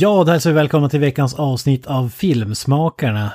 [0.00, 3.32] Ja, då hälsar vi välkomna till veckans avsnitt av Filmsmakarna.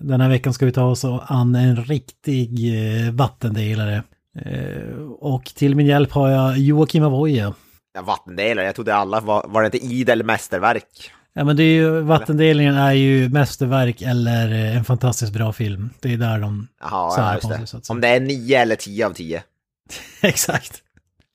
[0.00, 2.74] Den här veckan ska vi ta oss an en riktig
[3.06, 4.02] eh, vattendelare.
[4.44, 7.54] Eh, Och till min hjälp har jag Joakim Avoya.
[7.94, 11.10] Ja, vattendelare, jag trodde alla var, var det inte idel mästerverk?
[11.32, 15.90] Ja men det är ju, vattendelningen är ju mästerverk eller eh, en fantastiskt bra film.
[16.00, 16.68] Det är där de...
[16.80, 17.66] Jaha, ja, just det.
[17.66, 17.80] säga.
[17.88, 19.42] Om det är nio eller tio av tio.
[20.22, 20.72] Exakt.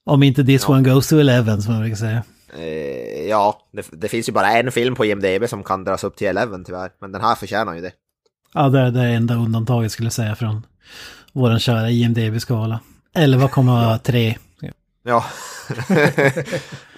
[0.05, 0.73] Om inte this Ja.
[0.73, 2.23] one goes to eleven som man brukar säga.
[2.57, 6.16] Eh, ja, det, det finns ju bara en film på IMDB som kan dras upp
[6.16, 6.91] till 11 tyvärr.
[7.02, 7.91] Men den här förtjänar ju det.
[8.53, 10.66] Ja, det är det enda undantaget skulle jag säga från
[11.33, 12.80] våran kära IMDB-skala.
[13.16, 14.36] 11,3.
[15.03, 15.25] Ja.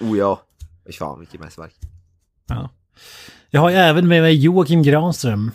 [0.00, 0.42] oh ja.
[0.86, 1.74] Fy fan, vilket mästerverk.
[2.48, 2.70] Ja.
[3.50, 5.50] Jag har ju även med mig Joakim Granström.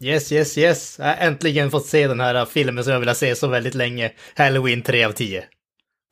[0.00, 0.96] Yes, yes, yes.
[0.98, 4.12] Jag har äntligen fått se den här filmen som jag vill se så väldigt länge.
[4.36, 5.44] Halloween 3 av 10.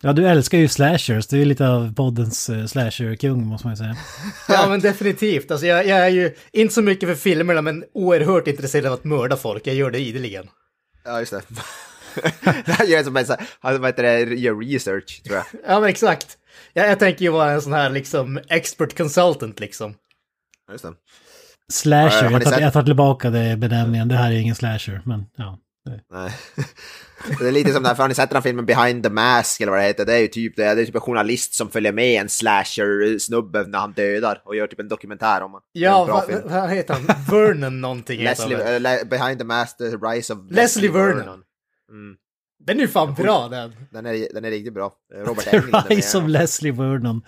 [0.05, 1.27] Ja, du älskar ju slashers.
[1.27, 3.97] Du är lite av poddens uh, slasher-kung måste man ju säga.
[4.48, 5.50] Ja, men definitivt.
[5.50, 9.05] Alltså, jag, jag är ju inte så mycket för filmerna, men oerhört intresserad av att
[9.05, 9.66] mörda folk.
[9.66, 10.48] Jag gör det ideligen.
[11.05, 11.42] Ja, just det.
[12.72, 15.44] här gör som en sån här, vad heter det, gör research, tror jag.
[15.66, 16.38] Ja, men exakt.
[16.72, 19.94] Jag, jag tänker ju vara en sån här liksom expert consultant liksom.
[20.66, 20.92] Ja, Just det.
[21.72, 24.08] Slasher, Ja, jag tar, jag tar tillbaka det benämningen.
[24.08, 25.58] Det här är ingen slasher, men ja.
[25.85, 26.31] Det- Nej.
[27.39, 29.11] Det är lite som den här, för har ni sett den här filmen Behind the
[29.11, 30.05] Mask eller vad det heter?
[30.07, 33.65] Det är ju typ det, det är typ en journalist som följer med en slasher-snubbe
[33.67, 35.62] när han dödar och gör typ en dokumentär om honom.
[35.73, 37.07] Ja, vad vad heter han?
[37.31, 41.43] Vernon någonting heter Leslie, Le- Behind the Mask, The Rise of Leslie Vernon.
[41.91, 42.17] Mm.
[42.67, 43.75] Den är ju fan bra den.
[43.91, 44.93] Den, är, den är riktigt bra.
[45.15, 45.94] Robert Englund The.
[45.94, 47.23] Rise of Leslie Vernon.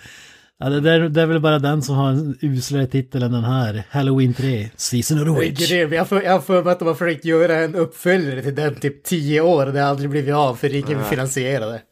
[0.58, 3.44] Ja, det, där, det är väl bara den som har en uslare titel än den
[3.44, 3.82] här.
[3.90, 5.70] Halloween 3, Season of the är Witch.
[5.70, 8.54] Jag har för- jag har för mig att de har försökt göra en uppföljare till
[8.54, 9.66] den typ 10 år.
[9.66, 11.82] Det har aldrig blivit av för ingen vill finansiera det.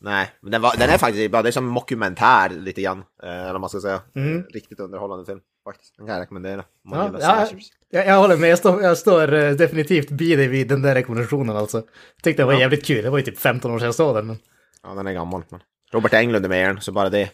[0.00, 1.42] Nej, men den, var, den är faktiskt bra.
[1.42, 2.98] Det är som en mockumentär lite grann.
[3.22, 4.00] Eh, eller vad man ska säga.
[4.16, 4.38] Mm.
[4.38, 5.40] Eh, Riktigt underhållande film.
[5.64, 5.94] Faktiskt.
[5.96, 6.64] Den kan jag rekommendera.
[6.90, 7.48] Ja, ja,
[7.90, 10.94] jag, jag håller med, jag står, jag står eh, definitivt vid dig vid den där
[10.94, 11.76] rekommendationen alltså.
[12.16, 12.60] Jag tyckte det var Ja.
[12.60, 14.26] jävligt kul, det var ju typ 15 år sedan jag såg den.
[14.26, 14.36] Men...
[14.82, 15.42] Ja, den är gammal.
[15.50, 15.60] Men
[15.92, 17.28] Robert Englund är med i den, så bara det.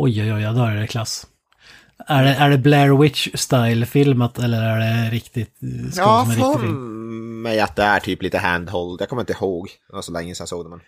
[0.00, 1.26] Oj, oj, oj, då är det klass.
[2.06, 6.68] Är det, är det Blair Witch-style filmat eller är det riktigt eh, Ja, för
[7.42, 9.00] mig att det är typ lite handhold.
[9.00, 9.68] Jag kommer inte ihåg.
[9.88, 10.70] Det var så länge sedan jag såg det.
[10.70, 10.80] Men...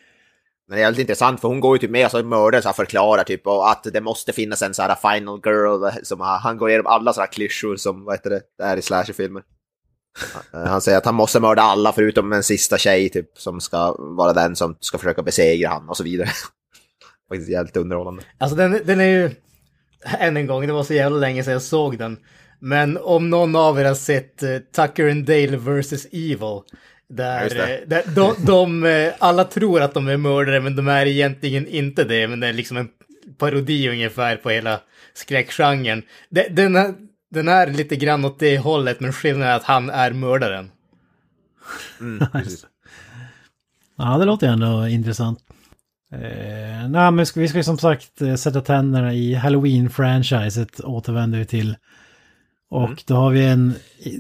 [0.69, 2.72] Men det är väldigt intressant för hon går ju typ med och så mördaren så
[2.72, 6.69] förklarar typ och att det måste finnas en så här final girl som han går
[6.70, 9.43] igenom alla sådana här klyschor som vad heter det, det är i slasherfilmer.
[10.54, 13.97] Eh, Han säger att han måste mörda alla förutom en sista tjej typ som ska
[13.99, 16.28] vara den som ska försöka besegra han och så vidare.
[17.31, 18.23] Faktiskt jävligt underhållande.
[18.39, 19.31] Alltså den, den är ju,
[20.19, 22.17] än en gång, det var så jävla länge sedan jag såg den.
[22.59, 26.07] Men om någon av er har sett eh, Tucker and Dale vs.
[26.13, 26.37] Evil.
[26.41, 26.65] Ja,
[27.09, 27.79] Där, det.
[27.79, 31.67] eh, där de, de, eh, alla tror att de är mördare men de är egentligen
[31.67, 32.29] inte det.
[32.29, 32.89] Men det är liksom en
[33.39, 34.81] parodi ungefär på hela
[35.15, 36.03] skräckgenren.
[36.31, 36.95] De- Den, är-
[37.31, 40.71] den är lite grann åt det hållet men skillnaden är att han är mördaren.
[42.01, 42.27] Mm.
[43.99, 45.39] Ja, det låter ändå intressant.
[46.12, 51.44] Eh, nej, men vi ska, ju som sagt eh, sätta tänderna i Halloween-franchiset återvänder vi
[51.47, 51.76] till.
[52.71, 52.97] Och Mm.
[53.06, 53.75] då har vi en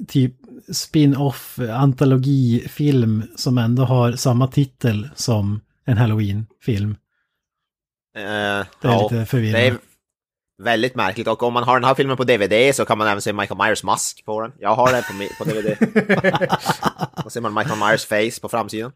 [0.08, 0.34] typ
[0.72, 6.90] spin-off eh, antologifilm som ändå har samma titel som en Halloween-film.
[8.16, 9.58] Eh, Det är ja, lite förvirrande.
[9.60, 9.78] Det är
[10.62, 13.22] väldigt märkligt och om man har den här filmen på DVD så kan man även
[13.22, 14.52] se Michael Myers mask på den.
[14.58, 15.76] Jag har den på, på DVD.
[17.24, 18.92] Då ser man Michael Myers face på framsidan.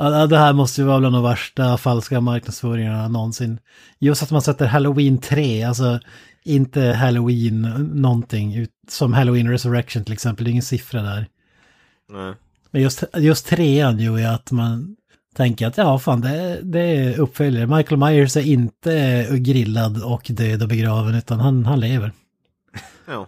[0.00, 3.60] Ja, det här måste ju vara bland de värsta falska marknadsföringarna någonsin.
[3.98, 6.00] Just att man sätter Halloween 3, alltså
[6.44, 7.62] inte Halloween
[7.94, 11.26] någonting, som Halloween Resurrection till exempel, det är ingen siffra där.
[12.08, 12.34] Nej.
[12.70, 14.96] Men just, just trean ju att man
[15.34, 17.66] tänker att ja, fan, det, det är uppföljare.
[17.66, 22.12] Michael Myers är inte grillad och död och begraven, utan han, han lever.
[23.06, 23.26] Ja.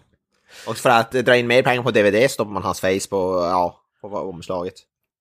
[0.66, 3.80] Och för att dra in mer pengar på DVD stoppar man hans face på, ja,
[4.00, 4.74] på omslaget.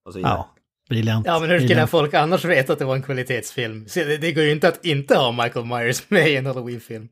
[0.05, 0.33] Och så vidare.
[0.33, 0.49] Ja,
[0.89, 1.25] briljant.
[1.25, 3.87] Ja, men hur skulle folk annars veta att det var en kvalitetsfilm?
[3.87, 7.07] Så det, det går ju inte att inte ha Michael Myers med i en Halloween-film.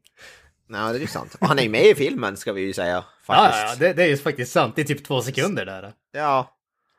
[0.70, 1.36] Nej, det är ju sant.
[1.40, 3.04] Och han är ju med i filmen ska vi ju säga.
[3.28, 3.64] Ja, Faktiskt.
[3.82, 4.76] ja, det, det är ju faktiskt sant.
[4.76, 5.92] Det är typ två sekunder där.
[6.14, 6.54] ja.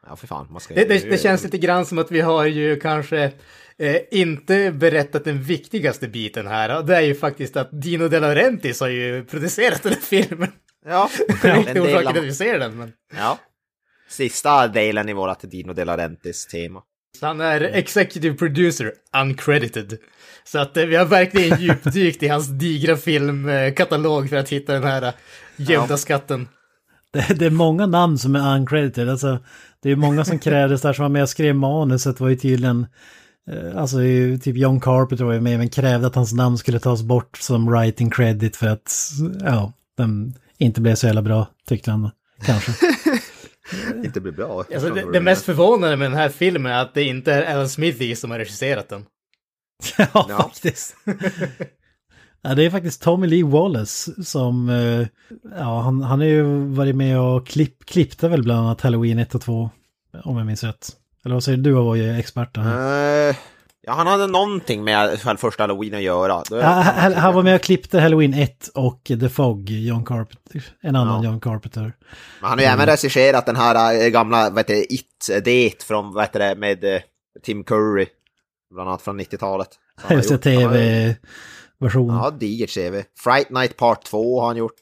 [0.07, 0.47] Ja, för fan.
[0.51, 3.33] Man ska Det, det, det känns lite grann som att vi har ju kanske
[3.79, 6.79] eh, inte berättat den viktigaste biten här.
[6.79, 10.53] Och det är ju faktiskt att Dino De Laurentiis har ju producerat den här filmen.
[10.87, 11.11] Ja,
[11.43, 12.93] Det är inte orsaken att vi ser den, men...
[13.17, 13.39] ja.
[14.09, 16.81] Sista delen i vårat Dino De Laurentiis tema.
[17.21, 19.99] Han är executive producer, uncredited.
[20.45, 24.85] Så att eh, vi har verkligen djupdykt i hans digra filmkatalog för att hitta den
[24.85, 25.13] här eh,
[25.57, 25.97] gömda Ja.
[25.97, 26.49] skatten.
[27.13, 29.09] Det, det är många namn som är uncredited.
[29.09, 29.39] Alltså,
[29.83, 32.87] det är många som krävdes där som var med och skrev manuset var ju tydligen...
[33.51, 33.99] eh, Alltså
[34.43, 37.71] typ John Carpenter var ju med men krävde att hans namn skulle tas bort som
[37.71, 38.93] writing credit för att
[39.45, 42.11] ja, den inte blev så jävla bra tyckte han
[42.47, 42.73] kanske.
[44.05, 44.65] Inte blir bra.
[44.75, 47.69] Alltså, det, det mest förvånande med den här filmen är att det inte är Alan
[47.69, 49.05] Smithy som har regisserat den.
[49.99, 50.39] ja, Ja.
[50.43, 50.97] faktiskt.
[52.43, 55.07] ja, det är faktiskt Tommy Lee Wallace som, eh,
[55.59, 59.35] ja, han, han har ju varit med och klipp, klippte väl bland annat Halloween 1
[59.35, 59.71] och 2,
[60.25, 60.89] om jag minns rätt.
[61.25, 63.29] Eller vad säger du, du var ju experten här.
[63.31, 63.37] Eh,
[63.89, 66.43] ja, han hade någonting med första halloween att göra.
[66.51, 70.97] Ja, han, han var med och klippte Halloween 1 och The Fog, John Carpenter, en
[70.97, 71.31] annan Ja.
[71.31, 71.81] John Carpenter.
[71.81, 71.93] Men
[72.41, 75.83] han har ju även regisserat den här äh, gamla, vad heter det, It, äh, Det
[75.83, 77.01] från, vad heter det, med äh,
[77.43, 78.07] Tim Curry.
[78.75, 79.69] Bland annat från 90-talet.
[79.73, 82.15] Så han har Just det, tv-version.
[82.15, 83.03] Ja, digert CV.
[83.19, 84.75] Fright Night Part 2 har han gjort.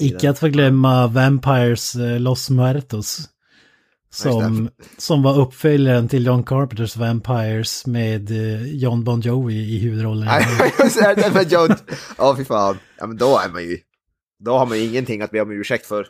[0.00, 3.28] Icke att förglömma Vampires eh, Los Muertos.
[4.14, 10.28] Som, som var uppföljaren till John Carpenters Vampires med eh, John Bon Jovi i huvudrollen.
[12.18, 12.78] Ja, fy fan.
[12.98, 13.78] Ja, men då är man ju...
[14.38, 16.06] Då har man ju ingenting att be om ursäkt för.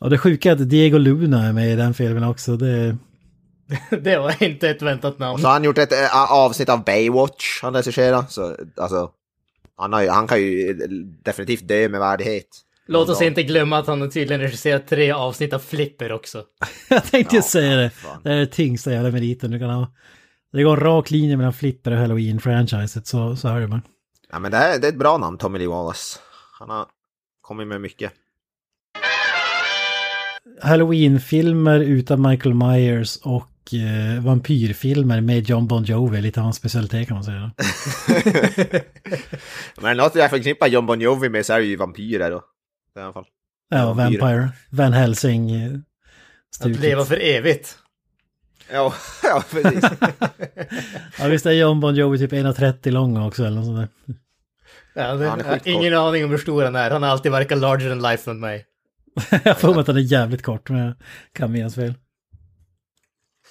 [0.00, 2.56] Och det sjuka är att Diego Luna är med i den filmen också.
[2.56, 2.96] Det,
[3.90, 5.34] det var inte ett väntat namn.
[5.34, 8.32] Och så har han gjort ett äh, avsnitt av Baywatch han regisserat.
[8.32, 9.10] Så alltså...
[9.78, 10.74] Han, har ju, han kan ju
[11.22, 12.48] definitivt dö med värdighet.
[12.86, 16.44] Låt oss inte glömma att han tydligen regisserat tre avsnitt av Flipper också.
[16.90, 17.90] jag tänkte Ja, säga det.
[17.90, 18.20] fan.
[18.24, 19.92] Det är det tyngsta jävla meriten du kan ha.
[20.52, 23.82] Det går en rak linje mellan Flipper och Halloween-franchiset, så, så är bara.
[24.32, 26.18] Ja, men det, här, det är ett bra namn, Tommy Lee Wallace.
[26.58, 26.86] Han har
[27.40, 28.12] kommit med mycket.
[30.62, 37.14] Halloween-filmer utan Michael Myers och eh, vampyrfilmer med John Bon Jovi, lite hans specialitet kan
[37.14, 37.50] man säga.
[39.80, 42.42] Men något jag förknippar John Bon Jovi med så är det ju vampyrer då.
[42.96, 43.26] I alla fall.
[43.68, 44.18] Ja, Vampyr.
[44.20, 45.50] Vampire, Van Helsing.
[45.50, 45.72] eh,
[46.60, 47.78] Att leva för evigt.
[48.72, 49.84] Ja, ja precis.
[51.18, 54.14] Ja, visst är John Bon Jovi typ 1,30 lång också eller något sånt där.
[54.94, 56.90] Ja, det, Han är ingen aning om hur stor han är.
[56.90, 58.66] Han har alltid verkat larger than life med mig.
[59.44, 60.94] Jag får att han är jävligt kort, men jag
[61.32, 61.94] kan minnas fel.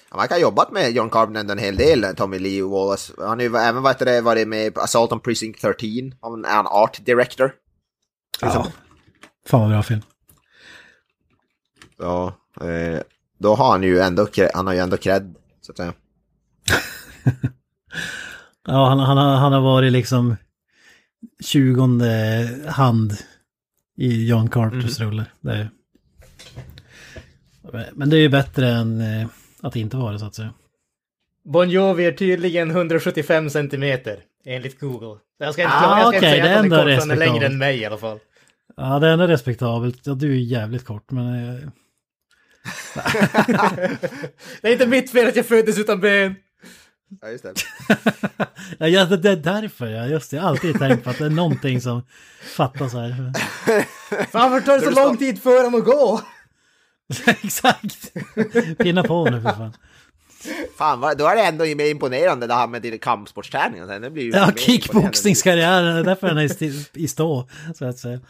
[0.08, 3.12] Han verkar ha jobbat med John Carpenter en hel del, Tommy Lee Wallace.
[3.18, 5.88] Han har ju även varit, med på Assault on Precinct 13.
[6.22, 7.52] Han är en art director.
[8.40, 8.66] Ja.
[9.46, 10.00] Fan vad bra film.
[11.98, 13.00] Ja, eh,
[13.38, 15.92] då har han ju ändå, han har ju ändå cred, så att säga.
[18.68, 20.36] Ja, han, han, har, han har varit liksom
[21.42, 23.12] tjugonde hand
[23.96, 25.08] i John Carpenters Mhm.
[25.10, 25.24] roller.
[25.40, 25.70] Det är...
[27.92, 29.26] Men det är ju bättre än eh,
[29.62, 30.54] att inte vara det så att säga.
[31.44, 35.20] Bon Jovi är tydligen 175 centimeter, enligt Google.
[35.38, 37.10] Jag ska inte, Ah, jag ska inte okej, säga att han är kort, för han
[37.10, 38.18] är längre än mig i alla fall.
[38.76, 40.00] Ja, det är respektabelt.
[40.06, 41.48] Ja, du är jävligt kort, men...
[41.48, 41.68] Eh,
[44.62, 46.36] Det är inte mitt fel att jag föddes utan ben.
[47.20, 47.54] Ja, just det.
[48.88, 49.86] ja, det det är därför.
[49.86, 50.36] Ja, just det.
[50.36, 52.02] Jag har alltid tänkt på att det är någonting som
[52.56, 53.32] fattas här.
[54.30, 56.20] Fan, varför tar det så lång tid för honom att gå?
[57.26, 58.12] Exakt!
[58.78, 59.72] Pinna på nu för fan.
[60.76, 62.82] Fan, vad- då är det ändå mer imponerande det här med.
[62.82, 68.20] Det blir ju Ja, kickboxningskarriären, det är därför den är i stå, så att säga.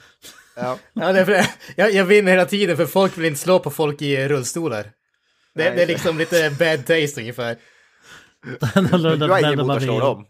[0.57, 1.47] Ja, det är för,
[1.77, 4.83] jag, jag vinner hela tiden för folk vill inte slå på folk i rullstolar.
[4.83, 4.91] Det,
[5.55, 7.57] Nej, det är liksom lite bad taste ungefär.
[8.75, 8.81] Ja.
[8.83, 10.27] Du har inget emot att slå dem.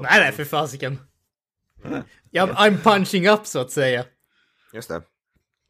[0.00, 0.98] Nej, nej, för fasiken.
[2.30, 4.04] Jag, I'm punching up så att säga.
[4.72, 5.02] Just det.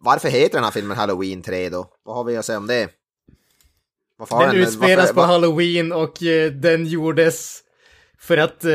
[0.00, 1.90] Varför heter den här filmen Halloween 3 då?
[2.04, 2.88] Vad har vi att säga om det?
[4.18, 7.60] Varför Den utspelas på halloween och eh, den gjordes
[8.18, 8.70] för att eh,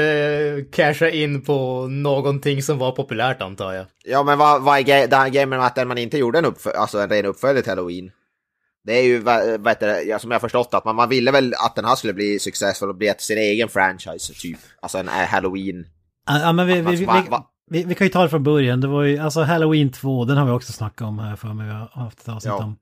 [0.72, 3.86] casha in på någonting som var populärt antar jag.
[4.05, 6.75] Ja, men vad, vad är det här grejen med att man inte gjorde en, uppfö-
[6.75, 8.12] alltså en ren uppföljare till Halloween?
[8.84, 11.31] Det är ju, vad vad heter det, som jag har förstått att man, man ville
[11.31, 14.58] väl att den här skulle bli successfull och bli ett, sin egen franchise, typ.
[14.81, 15.86] Alltså en eh, Halloween.
[16.27, 18.43] Ja, men vi, vi, Alltså, vi, va- va- vi, vi kan ju ta det från
[18.43, 18.81] början.
[18.81, 21.65] Det var ju, alltså Halloween 2, den har vi också snackat om här för mig.
[21.67, 22.63] Vi har haft ett avsnitt Ja.
[22.63, 22.75] om.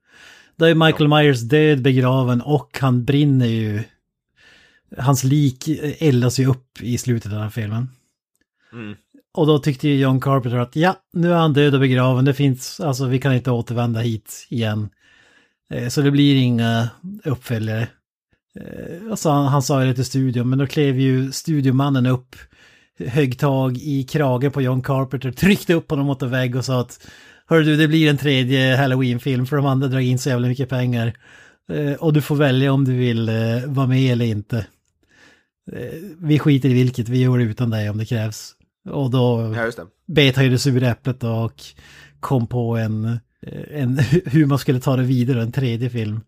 [0.58, 3.82] Där är Michael Myers död, begraven och han brinner ju.
[4.98, 7.88] Hans lik eldas ju upp i slutet av den här filmen.
[8.72, 8.96] Mm.
[9.34, 12.24] Och då tyckte ju John Carpenter att ja, nu är han död och begraven.
[12.24, 14.88] Det finns, alltså vi kan inte återvända hit igen.
[15.70, 16.88] Eh, Så det blir inga
[17.24, 17.88] uppföljare.
[19.10, 22.36] Och så han, han sa ju det till studion, men då klev ju studiomannen upp
[22.98, 26.80] högg tag i kragen på John Carpenter, tryckte upp honom mot en vägg och sa
[26.80, 27.06] att
[27.50, 30.68] Hör du, det blir en tredje Halloween-film för de andra drar in så jävla mycket
[30.68, 31.12] pengar.
[31.72, 33.34] Eh, och du får välja om du vill eh,
[33.66, 34.66] vara med eller inte.
[35.72, 38.52] Eh, vi skiter i vilket, vi gör det utan dig om det krävs.
[38.90, 41.62] Och då Ja, bet han ju det sura äpplet och
[42.20, 43.18] kom på en,
[43.70, 46.20] en, hur man skulle ta det vidare, en tredje film.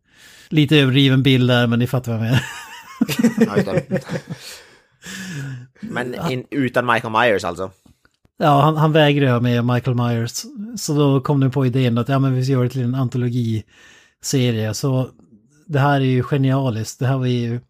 [0.49, 2.45] Lite överdriven bild där, men ni fattar vad jag menar.
[3.67, 3.99] Ja.
[5.81, 7.71] Men in, utan Michael Myers alltså?
[8.43, 10.45] Ja, han, han vägrade med Michael Myers.
[10.77, 12.95] Så då kom de på idén att ja, men vi ska göra det till en
[12.95, 14.75] antologiserie.
[14.75, 15.09] Så
[15.67, 16.99] det här är ju genialiskt.
[16.99, 17.61] Det här var ju,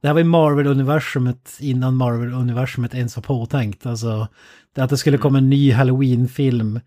[0.00, 3.86] det här var ju Marvel-universumet innan Marvel-universumet ens var påtänkt.
[3.86, 4.28] Alltså,
[4.74, 6.80] det att det skulle komma en ny Halloween-film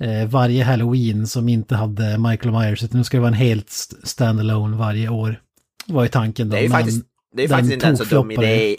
[0.00, 2.84] eh, varje Halloween som inte hade Michael Myers.
[2.84, 5.40] Utan det skulle vara en helt st- standalone varje år.
[5.86, 6.52] Var ju tanken då.
[6.52, 7.04] Det är ju faktiskt,
[7.36, 8.76] det är faktiskt inte en så dum idé,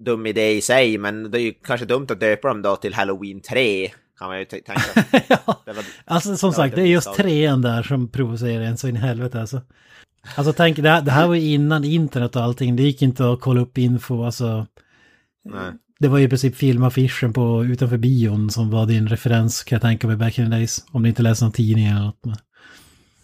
[0.00, 2.94] dum idé i sig, men det är ju kanske dumt att döpa dem då till
[2.94, 4.72] Halloween 3, kan man ju tänka.
[5.28, 5.62] ja.
[5.64, 8.96] Det var, Alltså som sagt, det är just trean där som provocerar en så in
[8.96, 9.60] i helvete alltså.
[10.36, 13.30] Alltså tänk, det här, det här var ju innan internet och allting, det gick inte
[13.30, 14.66] att kolla upp info, alltså.
[15.44, 15.72] nej.
[16.00, 19.82] Det var ju i princip filmaffischen på utanför bion som var din referens kan jag
[19.82, 20.84] tänka mig back in the days.
[20.90, 22.20] Om du inte läste någon tidning eller något.
[22.24, 22.36] Men...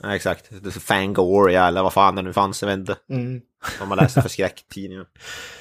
[0.03, 0.51] Ja, exakt.
[0.83, 2.97] Fangoria eller vad fan det nu fanns, jag vet inte.
[3.11, 3.41] Mm.
[3.79, 5.07] Vad man läste för skräcktidningar.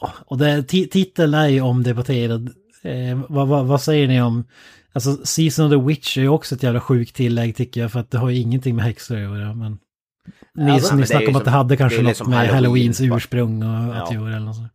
[0.00, 2.50] Och det, ti- titeln är ju omdebatterad.
[2.82, 4.44] Eh, vad, vad, vad säger ni om...
[4.92, 8.00] Alltså Season of the Witch är ju också ett jävla sjukt tillägg tycker jag för
[8.00, 9.54] att det har ju ingenting med häxor att göra.
[9.54, 9.78] Men...
[10.54, 12.54] Ni, Alltså, ni snackade om att det som- hade kanske det något liksom med Halloween,
[12.64, 14.14] Halloweens ursprung och att Ja.
[14.14, 14.72] göra eller något sånt.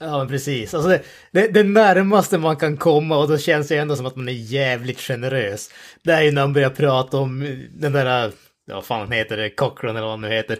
[0.00, 0.74] Ja, men precis.
[0.74, 1.02] Alltså det,
[1.32, 4.32] det, det närmaste man kan komma och då känns det ändå som att man är
[4.32, 5.70] jävligt generös.
[6.04, 8.04] Det är ju när man börjar prata om den där,
[8.66, 10.58] ja vad fan heter det, Cochran eller vad han nu heter.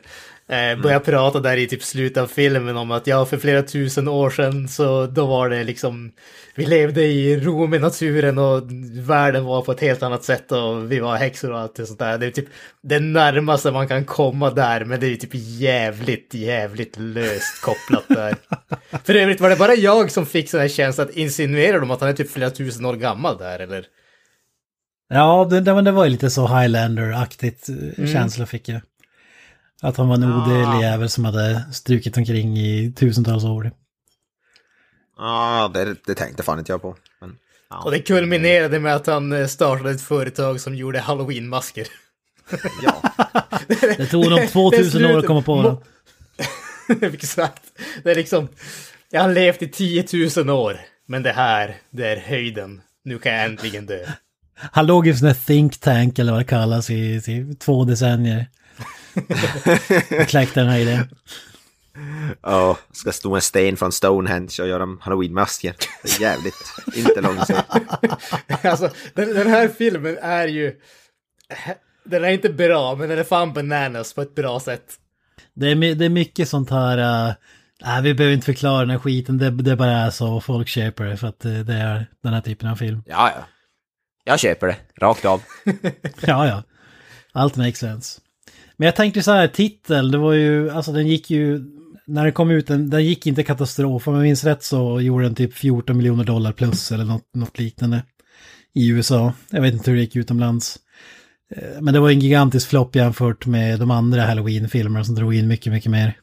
[0.51, 4.09] Eh, börjar prata där i typ slutet av filmen om att ja, för flera tusen
[4.09, 6.13] år sedan så då var det liksom,
[6.55, 8.63] vi levde i ro med naturen och
[8.93, 11.99] världen var på ett helt annat sätt och vi var häxor och allt det sånt
[11.99, 12.19] där.
[12.19, 12.49] Det är typ
[12.83, 18.35] det närmaste man kan komma där, men det är typ jävligt, jävligt löst kopplat där.
[19.05, 22.01] För övrigt var det bara jag som fick sån här känsla att insinuerar de att
[22.01, 23.85] han är typ flera tusen år gammal där eller?
[25.09, 28.81] Ja, det, det, det var ju lite så Highlander-aktigt eh, känsla fick jag.
[29.83, 33.73] Att han var en odödlig jävel som hade strukit omkring i tusentals år.
[35.19, 36.97] Ja, det, det tänkte fan inte jag på.
[37.21, 37.37] Men,
[37.71, 37.83] ja.
[37.85, 41.87] Och det kulminerade med att han eh, startade ett företag som gjorde halloween-masker.
[42.83, 43.03] ja.
[43.97, 45.77] Det tog honom 2000 år att komma på det.
[46.95, 47.07] det.
[47.15, 47.63] Exakt.
[48.03, 48.49] Det är liksom,
[49.11, 50.05] jag har levt i 10
[50.37, 52.81] 000 år, men det här, det är höjden.
[53.05, 54.07] Nu kan jag äntligen dö.
[54.55, 57.85] Han låg i en sån här think tank eller vad det kallas i, i två
[57.85, 58.47] decennier.
[60.21, 61.09] Och kläckte den här idén.
[62.43, 65.75] Ja, ska stå en sten från Stonehenge och göra halloween-masker.
[66.03, 66.55] Det är jävligt
[66.95, 67.67] inte långsamt.
[68.65, 70.81] alltså, den, den här filmen är ju...
[72.05, 74.95] Den är inte bra, men den är fan bananas på ett bra sätt.
[75.55, 77.29] Det är, det är mycket sånt här...
[77.29, 77.35] Uh,
[77.85, 79.39] nej, vi behöver inte förklara den här skiten.
[79.39, 80.41] Det, det bara är så.
[80.41, 83.03] Folk köper det för att eh, det är den här typen av film.
[83.07, 83.45] Ja, ja.
[84.25, 85.43] Jag köper det, rakt av.
[86.21, 86.63] Ja, ja.
[87.33, 88.21] Allt makes sense.
[88.79, 91.61] Men jag tänkte så här, titel, det var ju, alltså den gick ju,
[92.07, 94.09] när den kom ut, den, den gick inte katastrof.
[94.09, 97.59] Om jag minns rätt så gjorde den typ 14 miljoner dollar plus eller något, något
[97.59, 98.03] liknande
[98.75, 99.33] i USA.
[99.51, 100.79] Jag vet inte hur det gick utomlands.
[101.57, 105.49] Eh, men det var en gigantisk flopp jämfört med de andra Halloween-filmerna som drog in
[105.49, 106.17] mycket, mycket mer.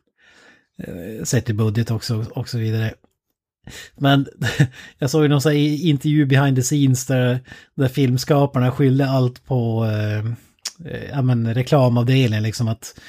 [0.84, 2.94] Eh, sett i budget också och så vidare.
[3.96, 4.28] Men
[5.00, 7.40] jag såg ju någon sån här intervju behind the scenes där,
[7.76, 10.32] där filmskaparna skyllde allt på eh,
[10.86, 13.00] Eh, ja, men reklamavdelningen liksom att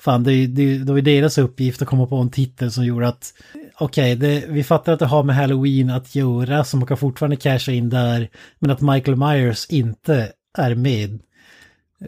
[0.00, 3.08] fan det, det, det var ju deras uppgift att komma på en titel som gjorde
[3.08, 3.34] att
[3.78, 7.36] okej, okay, vi fattar att det har med Halloween att göra så man kan fortfarande
[7.36, 11.20] casha in där men att Michael Myers inte är med.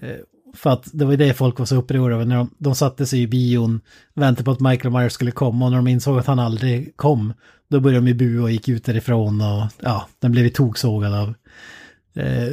[0.01, 0.17] Eh,
[0.55, 3.07] för att det var ju det folk var så upprörda över när de, de satte
[3.07, 3.81] sig i bion,
[4.15, 7.33] väntade på att Michael Myers skulle komma och när de insåg att han aldrig kom,
[7.69, 11.15] då började de ju bua och gick ut därifrån och ja, den blev ju toksågad
[11.15, 11.35] av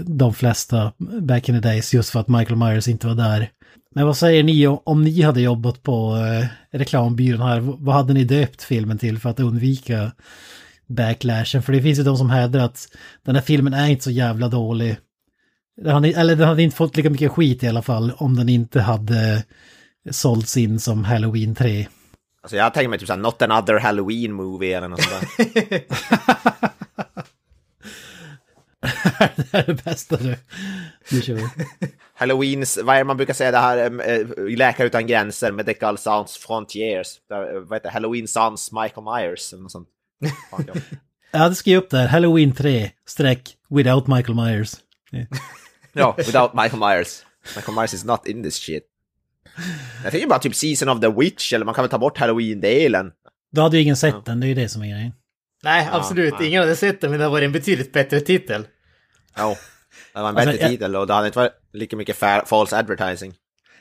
[0.05, 3.49] de flesta back in the days just för att Michael Myers inte var där.
[3.95, 6.47] Men vad säger ni om, ni hade jobbat på eh,
[6.77, 10.11] reklambyrån här, vad hade ni döpt filmen till för att undvika
[10.87, 11.63] backlashen?
[11.63, 12.87] För det finns ju de som hävdar att
[13.25, 14.97] den här filmen är inte så jävla dålig.
[15.81, 18.49] Den hade, eller den hade inte fått lika mycket skit i alla fall om den
[18.49, 19.43] inte hade
[20.11, 21.87] sålts in som Halloween 3.
[22.41, 25.81] Alltså jag tänker mig typ såhär, not another halloween movie eller något sånt där.
[29.35, 30.35] det är det bästa du.
[31.11, 31.47] Nu kör vi.
[32.13, 36.37] Halloweens, vad är det man brukar säga det här, äh, Läkare utan gränser, Medical Sans
[36.37, 37.07] Frontiers.
[37.29, 37.93] Där, vad heter det?
[37.93, 39.87] Halloween Sans Michael Myers eller något sånt.
[40.51, 40.73] Ja.
[41.31, 44.75] Jag hade skrivit upp där, Halloween 3, streck, without Michael Myers.
[45.93, 47.25] ja, without Michael Myers.
[47.55, 48.83] Michael Myers is not in this shit.
[50.03, 53.11] Jag tänker bara typ Season of the Witch, eller man kan väl ta bort Halloween-delen.
[53.51, 55.11] Då hade ju ingen sett den, det är ju det som är grejen.
[55.63, 56.33] Nej, absolut.
[56.39, 56.47] nej.
[56.47, 58.67] Ingen hade sett den, men det har varit en betydligt bättre titel.
[59.35, 59.57] Ja,
[60.13, 62.45] det var en Alltså, bättre jag- titel och det hade inte varit lika mycket fa-
[62.45, 63.33] false advertising.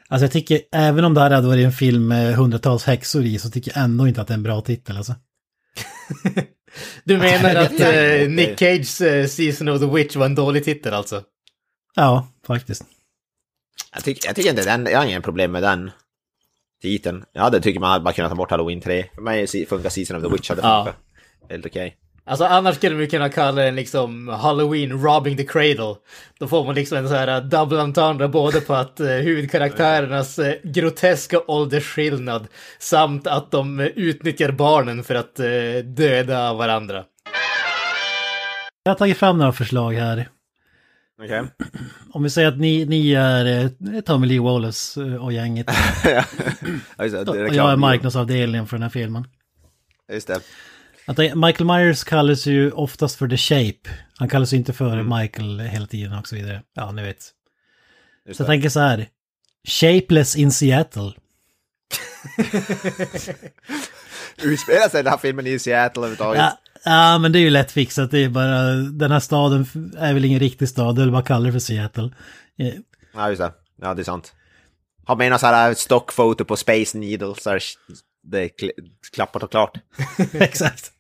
[0.08, 3.38] Alltså jag tycker, även om det här hade varit en film med hundratals häxor i,
[3.38, 5.14] så tycker jag ändå inte att det är en bra titel alltså.
[7.04, 10.94] Du menar att eh, Nick Cages eh, Season of the Witch var en dålig titel
[10.94, 11.22] alltså?
[11.94, 12.84] Ja, faktiskt.
[13.94, 15.90] Jag tycker, jag tycker inte den, jag har ingen problem med den
[16.82, 17.24] titeln.
[17.32, 19.04] Jag hade tycker man hade bara kunnat ta bort Halloween 3.
[19.14, 20.84] För mig funkar Season of the Witch hade Ja.
[20.84, 21.02] funkat.
[21.50, 21.96] Helt okej.
[22.28, 25.94] Alltså annars skulle vi kunna kalla den liksom Halloween Robbing the Cradle.
[26.38, 30.54] Då får man liksom en så här double entendre både på att eh, huvudkaraktärernas eh,
[30.62, 32.46] groteska åldersskillnad
[32.78, 37.04] samt att de eh, utnyttjar barnen för att eh, döda varandra.
[38.82, 40.28] Jag har tagit fram några förslag här.
[41.22, 41.42] Okej.
[42.12, 45.66] Om vi säger att ni, ni är eh, Tommy Lee Wallace och gänget.
[46.04, 46.24] ja,
[47.04, 47.24] just det.
[47.24, 49.24] det och jag är marknadsavdelningen för den här filmen.
[50.12, 50.40] Just det.
[51.08, 53.90] Att det- Michael Myers kallas ju oftast för The Shape.
[54.18, 56.62] Han kallas ju inte för Michael hela tiden och så vidare.
[56.74, 57.16] Ja, ni vet.
[58.26, 58.52] Just Så jag det.
[58.52, 59.08] tänker så här.
[59.68, 61.12] Shapeless in Seattle.
[64.42, 66.40] Utspelar sig den här filmen i Seattle överhuvudtaget?
[66.42, 68.10] Ja, ja, men det är ju lätt fixat.
[68.10, 69.66] Det är bara, den här staden
[69.98, 72.10] är väl ingen riktig stad, eller bara kallar det för Seattle.
[72.58, 72.74] Eh,
[73.14, 73.52] Ja, just det.
[73.82, 74.32] Ja, det är sant.
[75.04, 77.62] Har med någon sån här stockfoto på Space Needle så är
[78.22, 78.70] det är kl-
[79.12, 79.78] klappat och klart.
[80.32, 80.92] Exakt.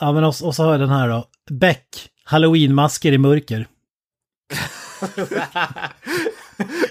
[0.00, 1.28] Ja, men och, och så har jag den här då.
[1.50, 3.66] Beck, Halloween-masker i mörker.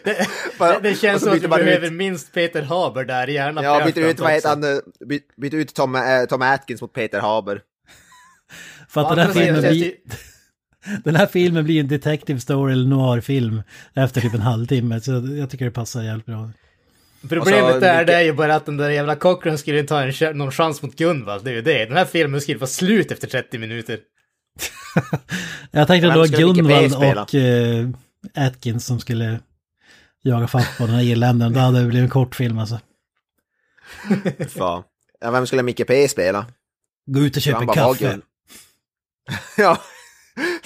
[0.03, 0.27] det,
[0.59, 3.85] det, det känns som att du man ut- behöver minst Peter Haber där, gärna Ja,
[3.85, 7.19] byter ut, vad heter han, eh, by, byter ut Tom, eh, Tom Atkins mot Peter
[7.19, 7.61] Haber.
[8.89, 9.93] För att Ja, den, här filmen blir,
[11.03, 13.63] den här filmen blir en detective story eller noir-film
[13.93, 15.01] efter typ en halvtimme.
[15.01, 16.51] Så jag tycker det passar jävligt bra.
[17.29, 19.93] Problemet så är, mycket- det är ju bara att den där jävla Cochran skulle inte
[19.93, 21.85] ha en, någon chans mot Gunvald, det är ju det.
[21.85, 23.99] Den här filmen skulle vara slut efter 30 minuter.
[25.71, 27.87] Jag tänkte att det var Gunvald och eh,
[28.47, 29.39] Atkins som skulle
[30.21, 31.53] jaga fatt på den här irländaren.
[31.53, 32.79] Då hade det blivit en kort film alltså.
[34.49, 34.83] Fan.
[35.19, 36.45] Ja, vem skulle Micke P spela?
[37.05, 38.19] Gå ut och köp Han en bara kaffe.
[39.57, 39.81] ja,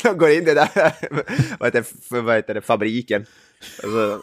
[0.04, 0.94] de går in i den där
[1.60, 3.26] vad heter, för, vad heter det, fabriken.
[3.84, 4.22] Och så,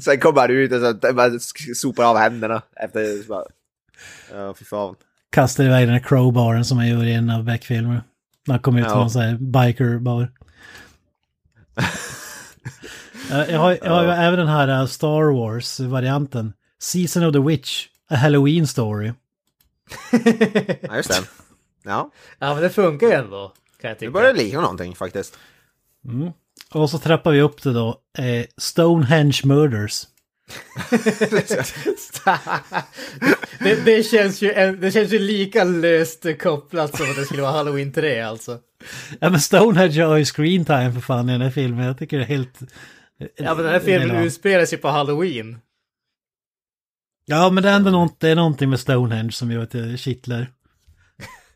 [0.00, 1.30] sen kommer han ut och så bara
[1.74, 3.22] sopar av händerna efter...
[3.22, 3.44] Så bara,
[4.32, 4.94] ja, fy fan.
[5.30, 8.02] Kastar iväg den här crowbaren som jag gör i en av Beck-filmer.
[8.46, 9.08] När han kommer ut Ja.
[9.10, 10.32] från här biker-bar.
[13.30, 14.14] Jag har, jag har ju Ja.
[14.14, 16.52] även den här eh, Star Wars-varianten.
[16.78, 19.06] Season of the Witch, A Halloween Story.
[20.80, 21.16] Ja, just det.
[21.82, 24.10] Ja, Ja, men det funkar ju ändå, kan jag det tycka.
[24.12, 25.38] börjar likna någonting faktiskt.
[26.74, 28.00] Och så trappar vi upp det då.
[28.18, 30.06] Eh, Stonehenge Murders.
[33.58, 37.42] det, det, känns ju, en- det känns ju lika löst kopplat som att det skulle
[37.42, 38.58] vara Halloween 3 alltså.
[39.20, 41.86] Ja men Stonehenge har ju screen time för fan i den här filmen.
[41.86, 42.60] Jag tycker det är helt...
[43.36, 45.58] Ja, men den här filmen utspelar sig på Halloween.
[47.26, 49.98] Ja men det är ändå något, det är någonting med Stonehenge som gör att det
[49.98, 50.50] kittlar.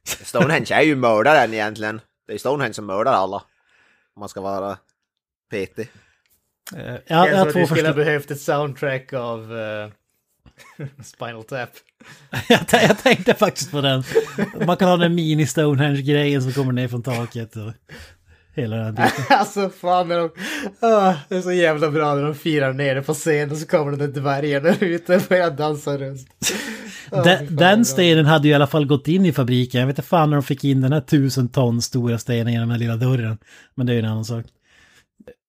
[0.04, 2.00] Stonehenge är ju mördaren egentligen.
[2.26, 3.36] Det är Stonehenge som mördar alla.
[4.14, 4.78] Om man ska vara
[5.50, 5.88] petig.
[6.76, 9.88] Eh, Ja, Jag jag tror har att vi skulle ha behövt ett soundtrack av eh,
[11.04, 11.68] Spinal Tap.
[12.48, 14.02] jag, jag tänkte faktiskt på den.
[14.66, 17.72] Man kan ha den mini Stonehenge-grejen som kommer ner från taket och
[18.54, 19.24] hela den biten.
[19.28, 20.30] alltså fan, när de,
[20.80, 23.90] ah, det är så jävla bra när de firar nere på scenen och så kommer
[23.90, 26.20] den där dvärgen där ute och börjar dansa runt.
[26.48, 26.54] Fy
[27.24, 29.80] Den, den stenen hade ju i alla fall gått in i fabriken.
[29.80, 32.68] Jag vet inte fan när de fick in den här tusen ton stora stenen genom
[32.68, 33.38] den här lilla dörren.
[33.74, 34.44] Men det är ju en annan sak.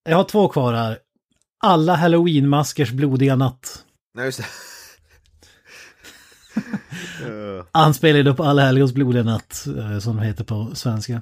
[0.03, 0.99] Jag har två kvar här.
[1.63, 3.85] Alla halloween-maskers blodiga natt.
[4.13, 4.45] Nej, just det.
[7.71, 11.21] Han spelade på Alla helgons blodiga natt, eh, som det heter på svenska.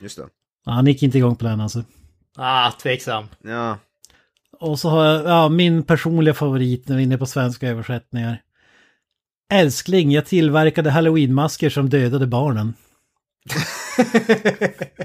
[0.00, 0.28] Just det.
[0.64, 1.84] Ja, Han gick inte igång på den alltså.
[2.36, 3.28] Ah, tveksam.
[3.42, 3.78] Ja.
[4.60, 8.42] Och så har jag, ja, min personliga favorit när vi är inne på svenska översättningar.
[9.52, 12.74] Älskling, jag tillverkade halloweenmasker som dödade barnen.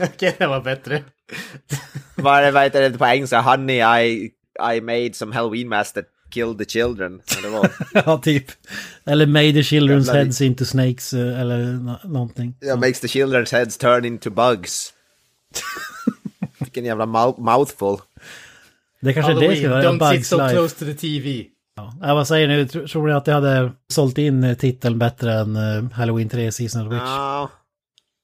[0.00, 1.04] Okej, det var bättre.
[2.14, 3.40] Vad heter det på engelska?
[3.40, 4.30] Honey, I,
[4.76, 7.20] I made some halloween mask that killed the children.
[7.94, 8.44] Ja, typ.
[9.06, 12.54] Eller made the children's heads into snakes eh, eller nå- någonting.
[12.64, 14.92] Yeah, makes the children's heads turn into bugs.
[16.58, 17.96] Vilken jävla mou- mouthful.
[19.00, 20.54] Det kanske är det Halloween, skulle vara don't sit so Life.
[20.54, 21.44] close to the TV.
[21.78, 24.98] Ja, jag vad säger ni, Tro- tror ni att det hade sålt in eh, titeln
[24.98, 27.02] bättre än eh, Halloween 3 Season of the Witch?
[27.06, 27.50] Ja.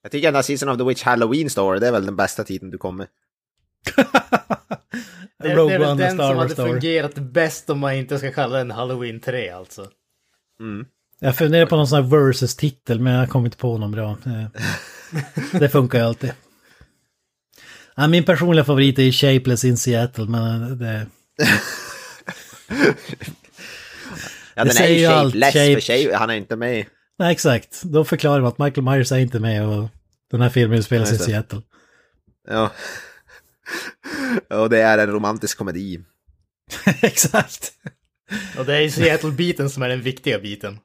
[0.02, 2.70] Jag tycker här Season of the Witch Halloween Story, det är väl den bästa titeln
[2.70, 3.06] du kommer.
[5.42, 6.70] Det, är väl den Star som Wars hade Story.
[6.72, 9.86] fungerat bäst om man inte ska kalla den Halloween 3 alltså.
[11.20, 14.10] Jag funderar på någon sån här versus-titel men jag kommer inte på någon bra.
[14.26, 14.44] Eh,
[15.60, 16.32] Det funkar ju alltid.
[17.94, 21.06] Ja, min personliga favorit är Shapeless in Seattle men det...
[24.56, 26.86] Ja, Det den är säger ju allt, shapeless, shape- för shape, han är inte med.
[27.18, 29.88] Nej exakt, då förklarar man att Michael Myers är inte med och
[30.30, 31.18] den här filmen spelas i.
[31.18, 31.62] Seattle.
[32.48, 32.70] Ja.
[34.50, 36.00] Och det är en romantisk komedi.
[37.02, 37.72] exakt.
[38.58, 40.78] Och det är Seattle-biten som är den viktiga biten.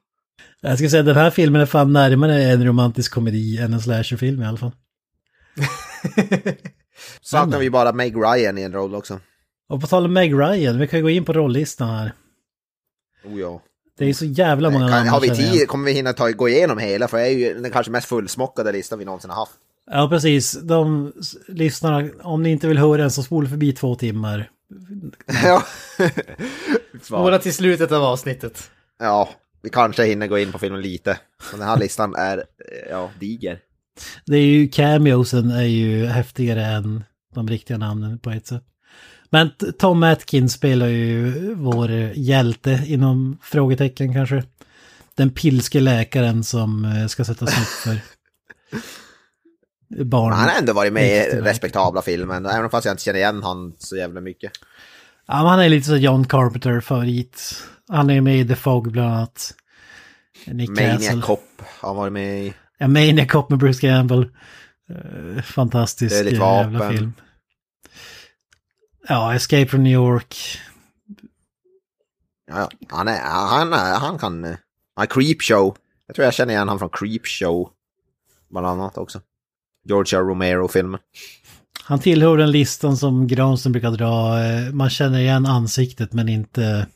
[0.61, 3.81] Jag ska säga att den här filmen är fan närmare en romantisk komedi än en
[3.81, 4.71] slasherfilm i alla fall.
[7.21, 9.19] Saknar vi bara Meg Ryan i en roll också.
[9.69, 12.13] Och på tal om Meg Ryan, vi kan gå in på rollistan här.
[13.23, 13.61] Oh ja.
[13.97, 16.77] Det är så jävla många namn har vi tid kommer vi hinna ta, gå igenom
[16.77, 19.55] hela, för det är ju den kanske mest fullsmockade listan vi någonsin har haft.
[19.91, 20.61] Ja, precis.
[20.61, 21.13] De
[21.47, 24.49] lyssnarna, om ni inte vill höra den så spola förbi två timmar.
[25.43, 25.63] ja.
[27.01, 28.71] Spola till slutet av avsnittet.
[28.99, 29.29] ja,
[29.61, 31.19] vi kanske hinner gå in på filmen lite.
[31.51, 33.59] Men den här listan är, eh, ja, diger.
[34.25, 37.03] Det är ju cameosen är ju häftigare än
[37.35, 38.63] de riktiga namnen på ett sätt.
[39.29, 44.43] Men Tom Atkins spelar ju vår hjälte inom frågetecken kanske.
[45.15, 47.99] Den pilske läkaren som eh, ska sätta stopp för
[50.03, 50.33] barn.
[50.33, 53.73] Han har ändå varit med i respektabla filmer, även fast jag inte känner igen han
[53.77, 54.51] så jävla mycket.
[55.27, 57.63] Ja, han är lite så John Carpenter favorit.
[57.87, 59.53] Han är med i The Fog bland annat.
[60.45, 61.25] Nick Maniac.
[61.25, 62.53] Cop har varit med i.
[62.77, 64.29] Ja, Maniac Cop med Bruce Campbell.
[64.89, 66.97] Eh, fantastisk jävla vapen.
[66.97, 67.13] film.
[69.09, 70.35] Ja, Escape from New York.
[72.47, 74.45] Ja, han, är, han, han kan...
[74.45, 74.55] eh,
[74.95, 75.77] Han Creep Show.
[76.07, 77.69] Jag tror jag känner igen han från Creep Show.
[78.49, 79.21] Bland annat också.
[79.85, 80.99] Georgia Romero-filmen.
[81.83, 84.43] Han tillhör den listan som Granström brukar dra.
[84.43, 86.87] Eh, Man känner igen ansiktet men inte...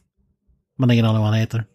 [0.80, 1.66] Man har ingen aning vad han heter.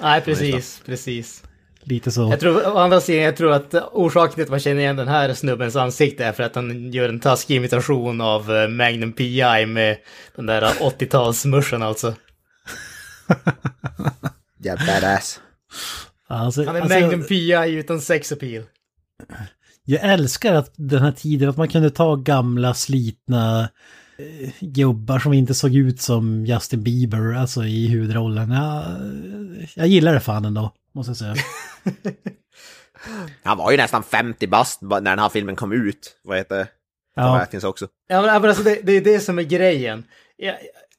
[0.00, 1.42] Nej, precis, precis.
[1.88, 2.30] Lite så.
[2.30, 5.08] Jag tror, å andra sidan, jag tror att orsaken till att man känner igen den
[5.08, 9.66] här snubbens ansikte är för att han gör en taskig imitation av eh, Magnum P.I.
[9.66, 9.96] med
[10.36, 12.14] den där 80-talsmuschen alltså.
[14.62, 15.40] Ja, badass.
[16.28, 17.74] Alltså, Han är alltså, Magnum P.I.
[17.74, 18.64] utan sex appeal.
[19.84, 23.68] Jag älskar att den här tiden, att man kunde ta gamla slitna
[24.18, 28.50] eh, gubbar som inte såg ut som Justin Bieber, alltså i huvudrollen.
[28.50, 28.84] Jag,
[29.74, 31.34] jag gillar det fan ändå, måste jag säga.
[33.42, 36.16] Han var ju nästan 50 bast när den här filmen kom ut.
[36.24, 36.68] Vad heter det?
[37.16, 37.86] Ja, Atkins också.
[38.08, 40.04] Ja, men alltså det, det är det som är grejen.
[40.36, 40.52] Ja,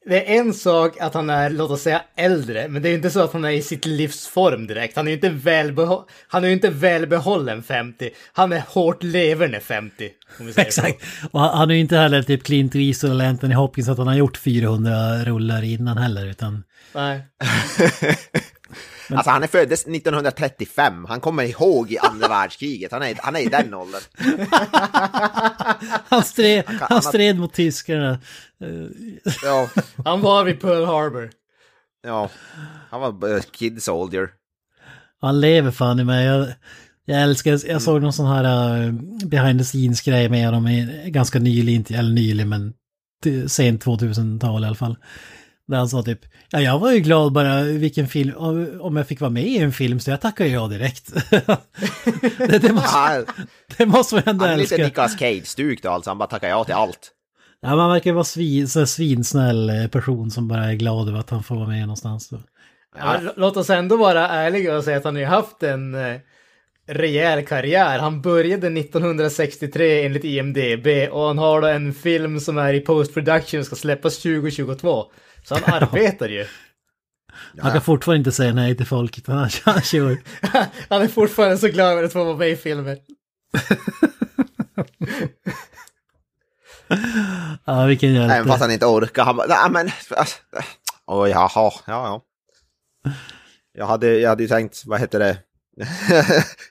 [0.06, 3.10] det är en sak att han är, låt oss säga, äldre, men det är inte
[3.10, 4.96] så att han är i sitt livsform direkt.
[4.96, 9.60] Han är ju inte, välbeho- han är ju inte välbehållen 50, han är hårt leverne
[9.60, 10.10] 50.
[10.40, 11.02] Om vi säger exakt.
[11.30, 14.06] Och han han är ju inte heller typ Clint Eastwood eller Anthony Hopkins att han
[14.06, 16.64] har gjort 400 rullar innan heller, utan...
[16.92, 16.98] Så.
[19.10, 19.16] Nej.
[19.16, 21.04] Alltså han är föddes 1935.
[21.08, 22.92] Han kommer ihåg i andra världskriget.
[22.92, 24.00] Han är, han är i den åldern.
[26.08, 28.18] Han stred, kan- han han- stred mot tyskarna.
[29.44, 29.68] Ja,
[30.04, 31.30] Han var vid Pearl Harbor.
[32.06, 32.30] ja.
[32.90, 34.28] Han var kid soldier.
[35.20, 36.26] Han lever fan i mig.
[36.26, 36.46] Jag,
[37.04, 38.92] jag älskar, jag såg någon sån här uh,
[39.24, 42.72] behind the scenes grej med honom i, ganska nyligen, eller nyligen men
[43.48, 44.96] sent 2000-tal i alla fall.
[45.70, 48.34] Där han sa typ, ja jag var ju glad bara vilken film,
[48.80, 51.12] om jag fick vara med i en film så jag tackar ja direkt.
[52.38, 53.24] det, det, måste,
[53.78, 54.86] det måste man ändå han är lite älska.
[54.86, 56.10] Nicolas Cage-stuk då, alltså.
[56.10, 57.10] Han bara tackar ja till allt.
[57.62, 61.30] Ja, man verkar vara svin, så svinsnäll eh, person som bara är glad över att
[61.30, 62.28] han får vara med någonstans.
[62.28, 62.40] Så.
[62.98, 65.94] Ja, l- låt oss ändå vara ärliga och säga att han har ju haft en
[65.94, 66.16] eh,
[66.90, 67.98] rejäl karriär.
[67.98, 73.14] Han började 1963 enligt IMDB och han har då en film som är i post
[73.14, 75.04] production och ska släppas 2022.
[75.44, 76.46] Så han arbetar ju.
[77.58, 80.18] Han kan fortfarande inte säga nej till folket, han, han kör.
[80.88, 82.96] Han är fortfarande så glad över att få vara med i filmen.
[87.64, 88.48] Ja, vilken Även hjälte.
[88.48, 89.24] fast han inte orkar.
[89.24, 89.90] Han bara, nej men...
[90.18, 90.36] alltså,
[91.06, 92.22] Oj, jaha, ja, ja.
[93.72, 95.38] Jag hade, jag hade ju tänkt, vad heter det?
[96.08, 96.24] Jag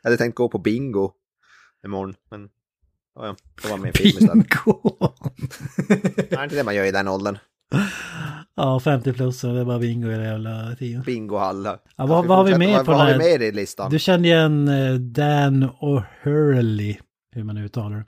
[0.04, 1.12] hade tänkt gå på bingo
[1.86, 2.50] imorgon, men...
[3.16, 4.34] Ja, ja, då var jag med i film istället.
[4.34, 5.14] Bingo!
[6.30, 7.38] Det är inte det man gör i den åldern.
[8.56, 11.04] Ja, 50 plus, och det är bara bingo i den jävla tiden.
[11.04, 11.66] Bingohall.
[11.66, 13.18] Ja, vad, vad har vi med på den här?
[13.18, 13.92] med i listan?
[13.92, 16.98] Du kände igen eh, Dan O'Hurley,
[17.32, 18.06] hur man uttalar det.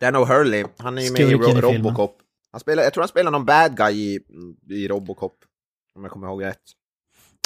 [0.00, 1.72] Dan O'Hurley, han är ju med i, Ro-.
[1.72, 2.18] Robocop.
[2.52, 4.20] Han spelar, jag tror han spelar någon bad guy i,
[4.70, 5.36] i Robocop.
[5.94, 6.62] Om jag kommer ihåg rätt.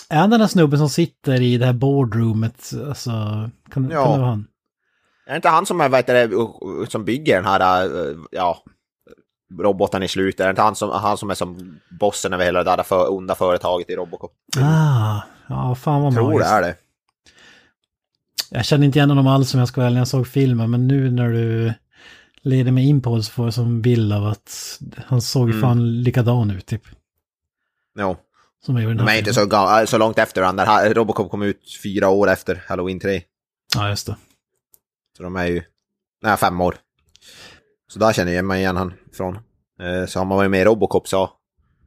[0.08, 2.72] Är han den där snubben som sitter i det här boardroomet?
[2.88, 3.50] Alltså, kan,
[3.90, 4.04] Ja.
[4.04, 4.46] kan det vara han?
[5.26, 8.62] Är det inte han som, är, heter det, som bygger den här, eh, ja,
[9.60, 10.40] roboten i slutet?
[10.40, 13.12] Är det inte han som, han som är som bossen över hela det där för,
[13.12, 14.32] onda företaget i Robocop?
[14.60, 16.50] Ah, ja fan vad Jag tror det magiskt.
[16.52, 16.74] är det.
[18.50, 20.86] Jag känner inte igen honom alls som jag ska väl när jag såg filmen, men
[20.88, 21.72] nu när du
[22.42, 25.60] leder mig in på det så får jag som bild av att han såg Mm.
[25.60, 26.82] fan likadan ut typ.
[27.98, 28.16] Jo.
[28.64, 30.64] Som i den De här är inte så, ga- så långt efter varandra.
[30.64, 33.22] Här- Robocop kom ut fyra år efter Halloween 3.
[33.74, 34.16] Ja, just det.
[35.16, 35.62] Så de är ju,
[36.22, 36.76] nej, fem år.
[37.88, 39.34] Så där känner jag mig igen han från.
[39.80, 41.30] Eh, Så har man varit med i Robocop så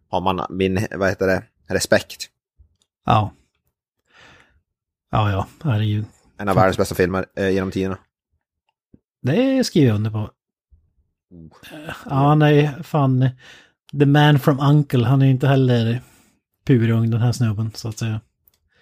[0.10, 2.30] har man min, vad heter det, respekt.
[3.06, 3.34] Ja.
[5.12, 6.06] Ja, ja, herregud.
[6.38, 7.98] En av världens bästa filmer eh, genom tiderna.
[9.22, 10.30] Det skriver jag under på.
[12.06, 13.30] Ja, nej, fan.
[14.00, 16.02] The man from Uncle, han är inte heller
[16.70, 18.22] purung den här snubben, så att säga.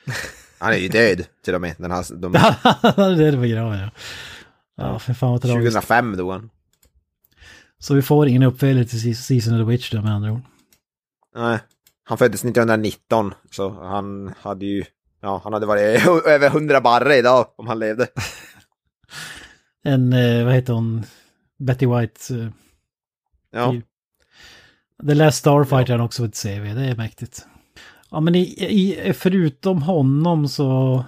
[0.60, 1.76] Han är ju död till och med.
[1.78, 2.32] Den här, de,
[3.18, 3.90] det är det begraven, ja.
[4.78, 5.76] Ja, för fan vad tragiskt.
[5.76, 6.50] 2005 dog han.
[7.80, 10.42] Så vi får ingen uppföljare till Season of the Witch då med andra ord.
[11.36, 11.60] Nej.
[12.04, 14.84] Han föddes 1919, så han hade ju...
[15.22, 18.08] Ja, han hade varit över 100 barre idag om han levde.
[19.84, 21.04] En, eh, vad heter hon,
[21.60, 22.36] Betty White.
[22.36, 22.50] Eh,
[23.52, 23.86] Ja, Typ.
[25.08, 27.48] The Last Starfighter han också fått CV, det är mäktigt.
[28.12, 31.06] Ja men i, i, förutom honom så,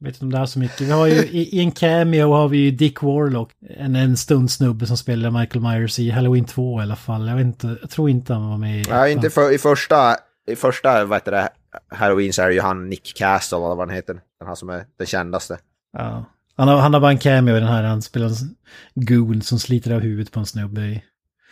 [0.00, 0.80] vet inte om det är så mycket.
[0.80, 4.86] Vi har ju i, i en cameo har vi ju Dick Warlock, en, en stundsnubbe
[4.86, 7.28] som spelar Michael Myers i Halloween 2 i alla fall.
[7.28, 8.84] Jag vet inte, jag tror inte han var med i...
[8.88, 10.16] ja inte för, i första...
[10.46, 11.48] I första, vad heter det,
[11.88, 14.20] Halloween så är det ju han Nick Castle, eller vad han heter.
[14.38, 15.58] Den här som är den kändaste.
[15.92, 16.24] Ja.
[16.56, 18.54] Han, har, han har bara en cameo i den här, han spelar en
[18.94, 21.02] goon som sliter av huvudet på en snubbe i...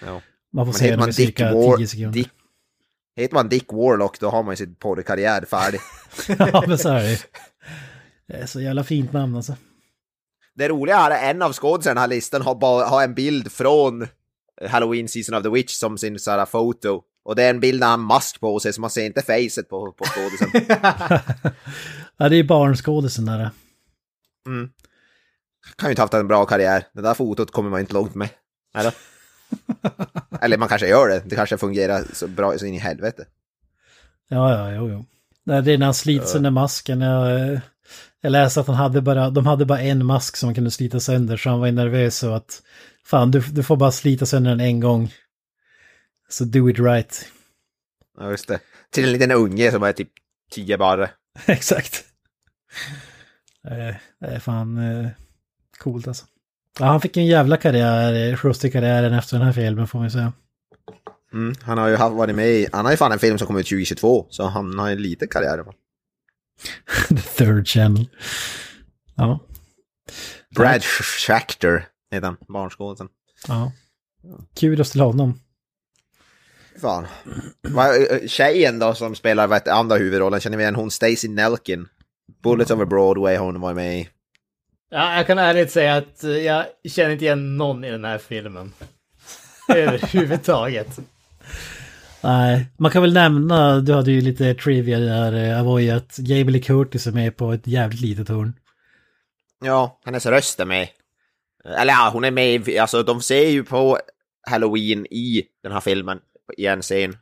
[0.07, 0.21] Ja.
[0.53, 2.13] Man får Men se honom i cirka War, 10 sekunder.
[2.13, 2.29] Dick,
[3.17, 5.81] heter man Dick Warlock då har man ju sin porrkarriär färdig.
[6.39, 7.19] ja men så är det.
[8.29, 9.57] Det är så jävla fint namn alltså.
[10.55, 13.15] Det roliga är att en av skådisarna i den här listan har, bara, har en
[13.15, 14.07] bild från
[14.69, 17.03] Halloween Season of the Witch som sin så här, foto.
[17.25, 19.23] Och det är en bild när han har mask på sig så man ser inte
[19.23, 20.77] facet på, på skådisen.
[22.17, 23.51] Ja, det är barnskådisen där.
[24.47, 24.71] Mm.
[25.77, 26.85] Kan ju inte haft en bra karriär.
[26.93, 28.29] Det där fotot kommer man inte långt med.
[28.75, 28.95] Eller?
[30.41, 31.23] Eller man kanske gör det.
[31.27, 33.25] Det kanske fungerar så bra så in i helvete.
[34.29, 35.05] Ja, ja, jo, jo.
[35.63, 37.01] Det är när han sliter sönder masken.
[37.01, 37.61] Jag, eh,
[38.21, 41.37] jag läste att han hade bara, de hade bara en mask som kunde slita sönder,
[41.37, 42.63] så han var nervös så att
[43.05, 45.15] fan, du, du får bara slita sönder den en gång.
[46.29, 47.27] Så do it right.
[48.19, 48.61] Ja, just det.
[48.91, 50.11] Till en liten unge som är typ
[50.53, 51.11] 10 barre.
[51.47, 52.05] Exakt.
[53.65, 55.09] Eh, Det är fan eh,
[55.79, 56.27] coolt alltså.
[56.79, 60.11] Ja, han fick en jävla karriär, skjuts i karriären efter den här filmen får man
[60.11, 60.33] säga.
[61.33, 61.55] Mm.
[61.63, 63.67] Han har ju varit med i, han har ju fan en film som kom ut
[63.67, 65.65] 2022, så han har en liten karriär.
[67.09, 68.09] The third channel.
[69.15, 69.41] Ja.
[70.57, 73.09] Brad Schachter heter han, barnskådisen.
[73.49, 73.73] Ja.
[74.61, 75.41] Kudos till honom.
[76.81, 77.07] Fan.
[77.63, 81.87] Vad- eh, Tjejen då som spelar heter, andra huvudrollen, känner vi igen hon Stacy Nelkin?
[82.43, 84.09] Bullets over Broadway har hon varit med i.
[84.93, 88.19] Ja, jag kan ärligt säga att eh, jag känner inte igen någon i den här
[88.19, 88.73] filmen.
[89.69, 90.99] Överhuvudtaget.
[92.23, 96.51] Nej, man kan väl nämna, du hade ju lite trivia där, eh, Avoy, att Jamie
[96.51, 98.55] Lee Curtis är med på ett jävligt litet hörn.
[99.65, 100.89] Ja, hennes röst är med.
[101.65, 103.99] Eller ja, hon är med, alltså de ser ju på
[104.51, 106.21] Halloween i den här filmen,
[106.57, 107.17] i en scen.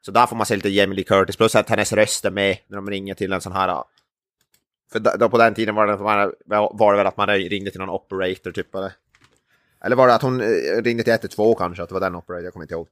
[0.00, 2.56] Så där får man se lite Jamie Lee Curtis, plus att hennes röst är med
[2.68, 3.84] när de ringer till en sån här...
[4.92, 5.96] För då, på den tiden var det,
[6.72, 8.92] var det väl att man ringde till någon operator typ eller?
[9.84, 12.44] Eller var det att hon eh, ringde till 112 kanske, att det var den operator,
[12.44, 12.88] jag kommer inte ihåg.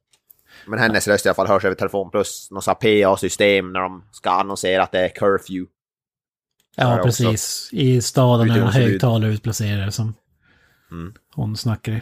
[0.67, 3.79] Men hennes röst i alla fall hörs över telefon, plus någon sån här PA-system när
[3.79, 5.71] de ska annonsera att det är curfew.
[6.75, 7.69] Ja, det precis.
[7.73, 8.89] I staden är Utegångsförbud.
[8.91, 10.13] högtalare utplacerad som
[10.91, 11.13] Mm.
[11.35, 12.01] hon snackar i.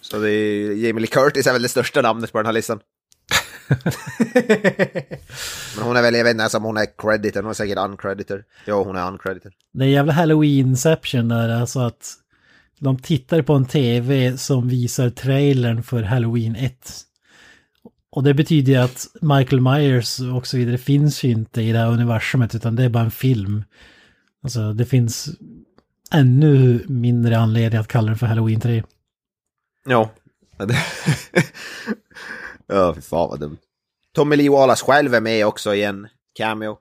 [0.00, 2.80] Så det är, Jamie Lee Curtis är väl det största namnet på den här listan.
[5.76, 7.78] Men hon är väl, jag vet inte ens om hon är credited, hon är säkert
[7.78, 8.42] uncredited.
[8.66, 9.52] Jo, hon är uncredited.
[9.72, 12.14] Det är jävla halloween-inception där, alltså att
[12.78, 16.92] de tittar på en tv som visar trailern för Halloween 1.
[18.10, 21.78] Och det betyder ju att Michael Myers och så vidare finns ju inte i det
[21.78, 23.64] här universumet, utan det är bara en film.
[24.42, 25.28] Alltså det finns
[26.12, 28.82] ännu mindre anledning att kalla den för Halloween 3.
[29.86, 30.10] Ja.
[32.66, 33.58] ja, fy fan vad dumt.
[34.14, 36.78] Tommy Lee Wallace själv är med också i en cameo.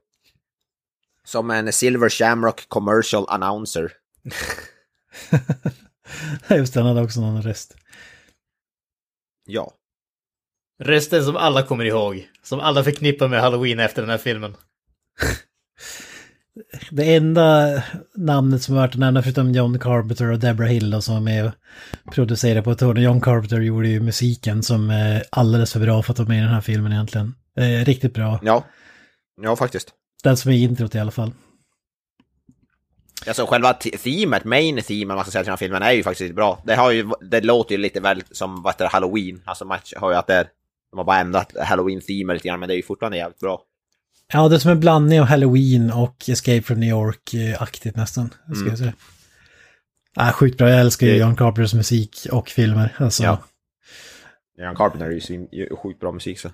[1.23, 3.93] Som en Silver Shamrock commercial announcer.
[6.49, 7.75] Just det, han hade också någon röst.
[9.45, 9.73] Ja.
[10.79, 12.29] Rösten som alla kommer ihåg.
[12.43, 14.55] Som alla förknippar med Halloween efter den här filmen.
[16.91, 17.67] Det enda
[18.15, 21.19] namnet som är värt att nämna förutom John Carpenter och Deborah Hill då, som är
[21.21, 23.01] med och producerar på ett hörn.
[23.01, 26.41] John Carpenter gjorde ju musiken som är alldeles för bra för att vara med i
[26.41, 27.35] den här filmen egentligen.
[27.57, 28.39] Eh, riktigt bra.
[28.43, 28.63] Ja.
[29.41, 29.89] Ja, faktiskt.
[30.23, 31.31] Den som är introt i alla fall.
[33.27, 36.03] Alltså själva te- themet, main themen man ska säga till den här filmen är ju
[36.03, 36.63] faktiskt bra.
[36.65, 39.41] Det, har ju, det låter ju lite väl som vad heter halloween.
[39.45, 40.47] Alltså man har ju att det är,
[40.91, 43.61] de har bara ändrat halloween-themet lite grann men det är ju fortfarande jävligt bra.
[44.33, 48.33] Ja, det är som en blandning av Halloween och Escape from New York-aktigt nästan.
[48.55, 48.93] Ska jag säga.
[50.15, 52.95] Ah, sjukt bra, jag älskar ju John Carpenters musik och filmer.
[52.97, 53.43] Alltså, Ja.
[54.57, 56.49] Jan Carpenter är ju sjukt bra musik så.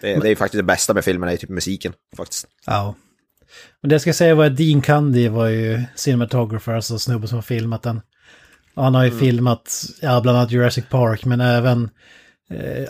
[0.00, 2.46] Det, det är ju faktiskt det bästa med filmen, är typ musiken faktiskt.
[2.66, 2.94] Ja.
[3.80, 7.36] Men det jag ska säga var att Dean Cundy var ju cinematographer, alltså snubben som
[7.36, 8.00] har filmat den.
[8.74, 11.90] Och han har ju filmat, ja, bland annat Jurassic Park, men även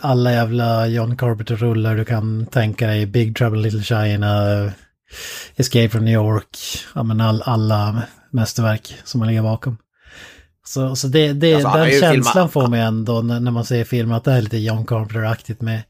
[0.01, 3.07] alla jävla John Carpenter-rullar du kan tänka dig.
[3.07, 4.71] Big Trouble Little China, eh,
[5.57, 6.57] Escape from New York,
[6.95, 9.77] ja men all, alla mästerverk som han ligger bakom.
[10.67, 14.17] Så, så det, det, Alltså, den känslan filmat- får mig ändå när, man ser filmen
[14.17, 15.83] att det är lite John Carpenter-aktigt med,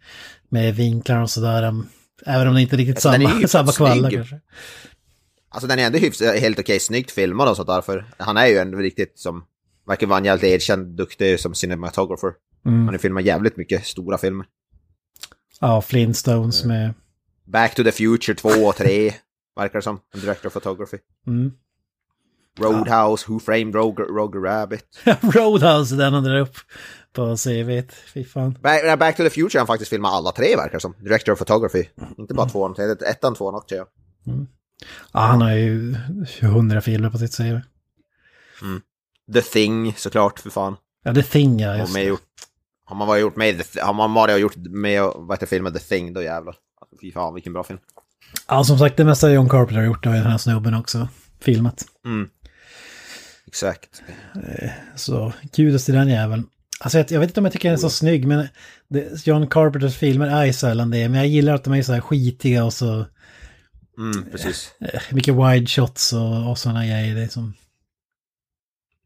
[0.49, 1.63] med vinklar och sådär.
[1.63, 1.89] um,
[2.27, 4.41] Även om det inte är riktigt Alltså, den är samma, samma kvallar kanske.
[5.49, 8.47] Alltså den är ändå hyfsat, helt okej snyggt filmad och sånt där för han är
[8.47, 9.45] ju ändå riktigt som,
[9.87, 12.33] verkar vara en jävligt erkänd, duktig som cinematographer.
[12.67, 12.85] Mm.
[12.85, 14.47] Han har filmat jävligt mycket stora filmer.
[15.61, 16.95] Ja, Flintstones med...
[17.45, 19.13] Back to the Future 2 och 3,
[19.57, 20.01] verkar det som.
[20.15, 20.99] En director of photography.
[21.27, 21.53] Mm.
[22.59, 24.85] Roadhouse, Who Framed Roger, Roger Rabbit.
[25.35, 26.57] Roadhouse, den han drar upp
[27.13, 27.83] på CV.
[28.15, 28.59] Fy fan.
[28.63, 30.95] Back, Back to the Future han faktiskt filmat alla tre verkar det som.
[31.01, 31.85] Director of photography.
[32.19, 33.87] Inte bara tvåan, det är ettan, tvåan också ja.
[35.13, 35.95] Ja, han har ju
[36.41, 37.61] 100 filmer på sitt CV.
[39.33, 40.77] The Thing såklart, för fan.
[41.05, 42.19] Ja, The Thing ja, just man det.
[42.89, 45.79] Har man varit gjort med, har man varit och gjort med, vad heter filmen The
[45.79, 46.55] Thing, då jävlar.
[46.81, 47.79] Alltså, fy fan vilken bra film.
[48.49, 51.09] Ja, som sagt, det mesta John Carpenter har gjort har ju den här snubben också
[51.41, 51.85] filmat.
[52.05, 52.29] Mm.
[53.47, 54.03] Exakt.
[54.95, 56.47] Så kudos till den jäveln.
[56.81, 58.49] Alltså jag, jag vet inte om jag tycker den är så snygg, men
[58.89, 61.09] det, John Carpenters filmer är ju sällan det.
[61.09, 63.07] Men jag gillar att de är så här skitiga och så
[63.99, 64.73] Mm, precis.
[64.81, 67.15] eh, mycket wide shots och, och sådana grejer.
[67.15, 67.55] Det som...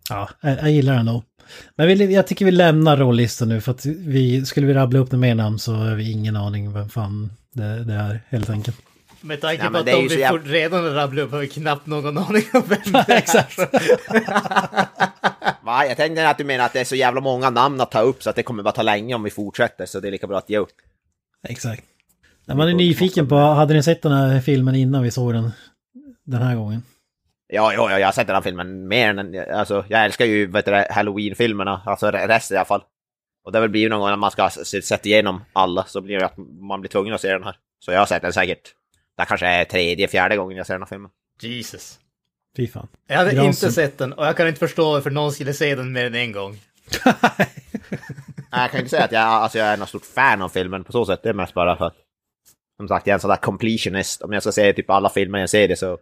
[0.08, 1.24] Ja, jag, jag gillar den då.
[1.76, 5.12] Men vi, jag tycker vi lämnar rollistan nu för att vi, skulle vi rabbla upp
[5.12, 8.76] några mer namn så har vi ingen aning vem fan det, det är helt enkelt.
[9.20, 11.86] Med tanke Ja, på men att de vi får redan rabbla upp har vi knappt
[11.86, 13.18] någon aning om vem det är.
[13.18, 13.58] Exakt.
[15.64, 18.00] Va, jag tänkte att du menar att det är så jävla många namn att ta
[18.00, 20.26] upp så att det kommer bara ta länge om vi fortsätter, så det är lika
[20.26, 20.72] bra att ge upp.
[21.48, 21.82] Exakt.
[22.44, 25.50] När man är nyfiken på, hade ni sett den här filmen innan vi såg den
[26.24, 26.82] den här gången?
[27.52, 29.54] Ja, ja, ja, jag har sett den här filmen mer än...
[29.54, 32.82] Alltså, jag älskar ju vet du, Halloween-filmerna, alltså re- resten i alla fall.
[33.44, 34.50] Och det väl blir ju någon gång när man ska
[34.82, 37.56] sätta igenom alla, så blir det att man blir tvungen att se den här.
[37.84, 38.74] Så jag har sett den säkert,
[39.18, 41.10] det kanske är tredje, fjärde gången jag ser den här filmen.
[41.42, 41.98] Jesus.
[42.56, 42.88] Fy fan.
[43.06, 45.74] Jag hade Jag inte sett den och jag kan inte förstå varför någon skulle se
[45.74, 46.58] den mer än en gång.
[47.38, 47.48] Nej,
[48.50, 50.92] Jag kan inte säga att jag, alltså, jag är något stort fan av filmen på
[50.92, 51.96] så sätt, det är mest bara för att...
[52.76, 54.22] Som sagt, jag är en sån där completionist.
[54.22, 55.98] Om jag ska se typ alla filmer jag ser det så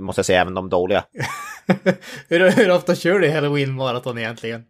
[0.00, 1.04] måste jag se även de dåliga.
[2.28, 4.64] hur, hur ofta kör du halloween-maraton egentligen?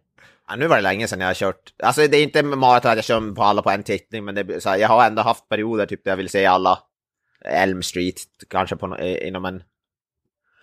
[0.49, 1.73] Ja, nu var det länge sedan jag har kört.
[1.83, 4.63] Alltså det är inte maraton att jag kör på alla på en tittning, men det,
[4.63, 6.79] så här, jag har ändå haft perioder typ där jag vill se alla
[7.45, 8.15] Elm Street,
[8.49, 9.63] kanske på, inom en,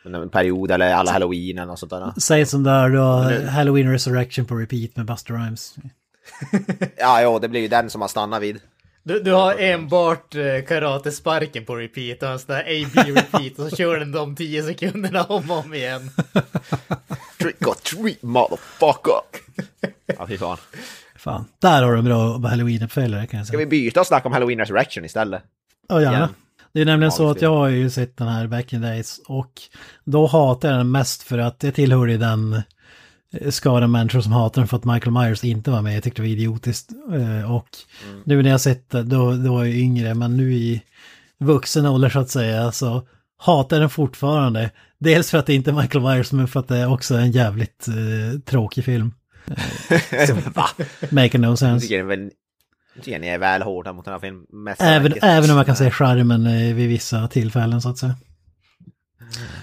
[0.04, 2.12] inom en period, eller alla Halloween och sånt där.
[2.20, 5.74] Säg som där då, Nu- Halloween Resurrection på repeat med Buster Rhymes.
[6.96, 8.60] Ja, jo, det blir ju den som man stannar vid.
[9.06, 13.76] Du, du har enbart eh, karatesparken på repeat och en sån där AB-repeat och så
[13.76, 16.10] kör den de 10 sekunderna om och om igen.
[17.38, 19.20] Trick or treat motherfucker!
[20.18, 20.56] Ja, fy fan.
[21.16, 23.66] Fan, där har du en bra Halloween-uppföljare kan jag Ska säga.
[23.66, 25.42] vi byta och snacka om Halloween Resurrection istället?
[25.88, 26.16] Ja, gärna.
[26.16, 26.28] igen?
[26.72, 29.52] Det är nämligen så att jag har ju sett den här back in days och
[30.04, 32.62] då hatar jag den mest för att jag tillhör ju den
[33.40, 35.96] eh, skaran människor som hatar den för att Michael Myers inte var med.
[35.96, 36.90] Jag tyckte det var idiotiskt.
[37.14, 37.68] Eh, Och
[38.24, 40.82] nu när jag sett det, då, då var jag yngre, men nu i
[41.38, 43.06] vuxen ålder så att säga, så
[43.38, 44.70] hatar den fortfarande.
[44.98, 47.30] Dels för att det inte är Michael Myers, men för att det är också en
[47.32, 49.12] jävligt eh, tråkig film.
[50.10, 50.66] Eh, så, va?
[51.10, 51.86] Make no sense.
[52.96, 54.74] jag tycker ni är väl hårda mot den här filmen.
[54.78, 56.44] Även, även om jag kan se charmen
[56.76, 58.16] vid vissa tillfällen så att säga.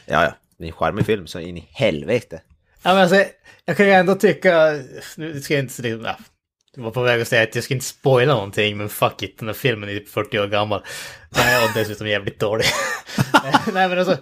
[0.05, 0.33] Ja, ja.
[0.57, 2.41] Det är en charmig film så in i helvete.
[2.83, 3.23] Ja, men alltså,
[3.65, 4.79] jag kan ju ändå tycka,
[5.15, 6.17] nu ska jag inte, ja,
[6.75, 9.39] jag var på väg att säga att jag ska inte spoila någonting, men fuck it,
[9.39, 10.83] den här filmen är typ 40 år gammal.
[11.29, 12.65] Nej, och dessutom jävligt dålig.
[13.73, 14.17] Nej, men alltså...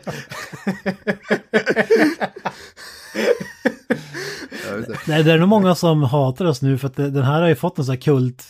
[5.07, 7.55] Nej, det är nog många som hatar oss nu för att den här har ju
[7.55, 8.49] fått en sån här kult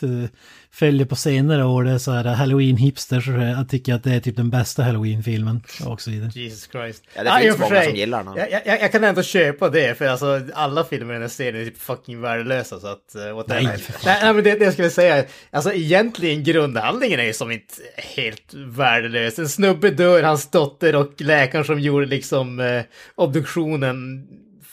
[0.72, 1.84] eh, följe på senare år.
[1.84, 3.50] Det är så här halloween hipsters och så här.
[3.50, 6.32] jag tycker att det är typ den bästa halloween-filmen och så vidare.
[6.34, 7.04] Jesus Christ.
[7.16, 8.36] Ja, det i finns för många sig, som gillar den.
[8.36, 11.62] Jag, jag, jag kan ändå köpa det, för alltså alla filmer i den här serien
[11.62, 13.16] är typ fucking värdelösa, så att...
[13.16, 13.44] Uh.
[13.48, 17.52] Nej, nej, nej, men det, det jag skulle säga, alltså egentligen grundhandlingen är ju som
[17.52, 19.40] inte helt värdelös.
[19.40, 22.82] En snubbe dör, hans dotter och läkaren som gjorde liksom eh,
[23.16, 24.28] obduktionen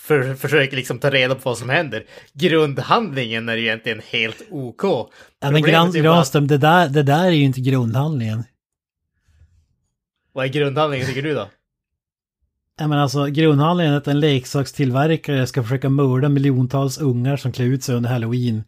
[0.06, 2.04] för, försöker liksom ta reda på vad som händer.
[2.32, 4.82] Grundhandlingen är ju egentligen helt OK.
[5.40, 8.44] Ja, men Gran, Granström, det där, det där är ju inte grundhandlingen.
[10.32, 11.48] Vad är grundhandlingen tycker du då?
[12.78, 17.66] Ja, men alltså grundhandlingen är att en leksakstillverkare ska försöka mörda miljontals ungar som klär
[17.66, 18.64] ut sig under halloween.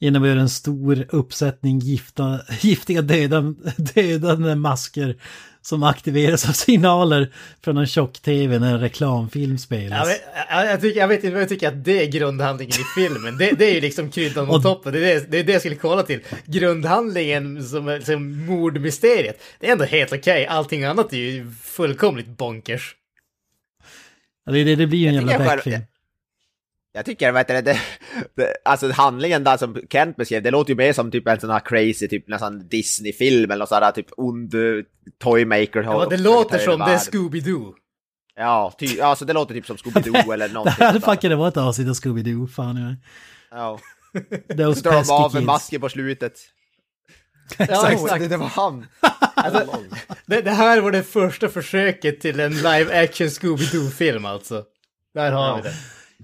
[0.00, 3.54] Genom att göra en stor uppsättning gifta, giftiga döda,
[3.94, 5.16] dödande masker
[5.62, 7.32] som aktiveras av signaler
[7.64, 9.98] från en tjock-tv när en reklamfilm spelas.
[9.98, 12.84] Jag vet, jag, tycker, jag vet inte vad jag tycker att det är grundhandlingen i
[13.00, 13.38] filmen.
[13.38, 14.92] Det, det är ju liksom kryddan på toppen.
[14.92, 16.20] Det är det, det är det jag skulle kolla till.
[16.44, 20.46] Grundhandlingen som, som mordmysteriet, det är ändå helt okej.
[20.46, 22.94] Allting annat är ju fullkomligt bonkers.
[24.46, 25.80] Ja, det, det, det blir ju en Jag jävla backfilm.
[26.94, 27.78] Jag tycker, vet du, det,
[28.34, 31.50] det, alltså handlingen där som Kent beskrev, det låter ju mer som typ en sån
[31.50, 34.60] här crazy, typ nästan Disney-film eller något sånt där, typ ond eh,
[35.22, 35.82] toymaker.
[35.82, 37.72] Ja, det låter som det är Scooby-Doo.
[38.36, 40.74] Ja, ty, alltså det låter typ som Scooby-Doo eller Det någonting.
[40.86, 41.12] sånt där.
[41.14, 42.96] fucking var ett avsnitt av Scooby-Doo, fan ja.
[43.58, 43.78] Ja.
[44.56, 45.46] Those Så drar de av en kids.
[45.46, 46.32] masken på slutet.
[47.58, 48.20] Ja, exakt.
[48.20, 48.86] det, det var han.
[49.34, 49.66] Alltså,
[50.26, 54.64] det, det här var det första försöket till en live action Scooby-Doo-film alltså.
[55.14, 55.74] Där har vi det.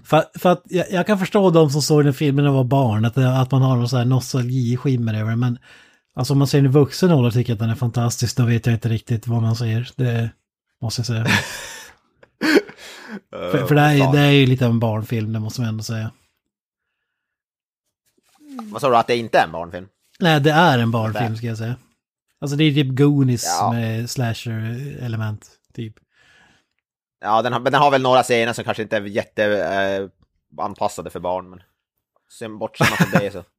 [0.03, 2.63] För, för att jag, jag kan förstå de som såg den filmen när de var
[2.63, 5.57] barn, att, det- att man har någon sån här nostalgiskimmer över den, men
[6.15, 8.45] alltså om man ser den i vuxen ålder och tycker att den är fantastisk, då
[8.45, 9.91] vet jag inte riktigt vad man ser.
[9.95, 10.29] Det
[10.81, 11.25] måste jag säga.
[13.31, 15.83] för, för det, är, det är ju lite av en barnfilm, det måste man ändå
[15.83, 16.11] säga.
[18.71, 19.87] Vad sa du, att det inte är en barnfilm?
[20.19, 21.75] Nej, det är en barnfilm ska jag säga.
[22.41, 23.71] Alltså det är typ Goonies Ja.
[23.73, 25.93] med slasher-element, typ.
[27.21, 30.63] Ja, den har, men den har väl några scener som kanske inte är jätte eh,
[30.63, 31.61] anpassade för barn, men
[32.39, 33.43] sen bortser man från det så.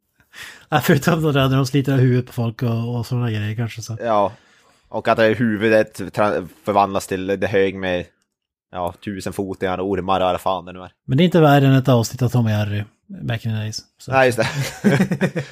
[0.68, 3.56] Ja, förutom då där när de sliter av huvudet på folk och, och sådana grejer
[3.56, 3.82] kanske.
[3.82, 3.96] Så.
[4.00, 4.32] Ja,
[4.88, 5.96] och att huvudet
[6.64, 8.06] förvandlas till det hög med
[8.72, 10.92] ja, tusenfotingar och ormar och vad fan det nu är.
[11.06, 13.56] Men det är inte värre än ett avsnitt av Tom och Jerry, back in the
[13.56, 13.80] days.
[13.98, 14.12] Så.
[14.12, 15.44] Nej, just det.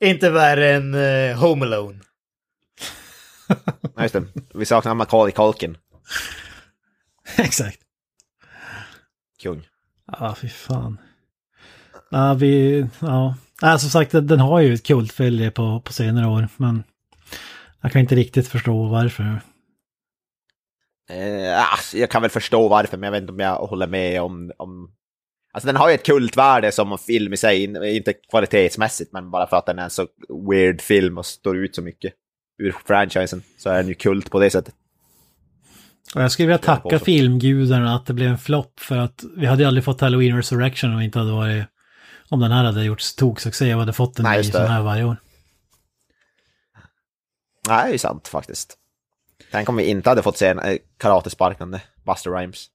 [0.04, 1.98] Inte värre än eh, Home Alone.
[3.82, 4.24] Nej, just det.
[4.54, 5.76] Vi saknar Macaulay Culkin.
[7.44, 7.78] Exakt.
[9.42, 9.66] Kung.
[10.06, 10.98] Ja, fy fan.
[12.10, 13.34] Ja, vi, ja.
[13.60, 16.84] ja, som sagt, den har ju ett kultfölje på, på senare år, men
[17.80, 19.40] jag kan inte riktigt förstå varför.
[21.10, 24.22] Eh, ah, jag kan väl förstå varför, men jag vet inte om jag håller med
[24.22, 24.52] om...
[24.56, 24.94] om...
[25.52, 29.46] Alltså den har ju ett kultvärde som film i sig, in- inte kvalitetsmässigt, men bara
[29.46, 30.06] för att den är en så
[30.50, 32.12] weird film och står ut så mycket
[32.58, 34.74] ur franchisen, så är den ju kult på det sättet.
[36.14, 39.62] Och jag skulle vilja tacka filmgudarna att det blev en flopp, för att vi hade
[39.62, 41.64] ju aldrig fått Halloween Resurrection om vi inte hade varit...
[42.28, 45.16] Om den här hade gjort toksuccé och hade fått en ny sån här varje år.
[47.68, 48.76] Nej, det är sant faktiskt.
[49.50, 52.66] Tänk om vi inte hade fått se en eh, karatesparkande Buster Rhymes.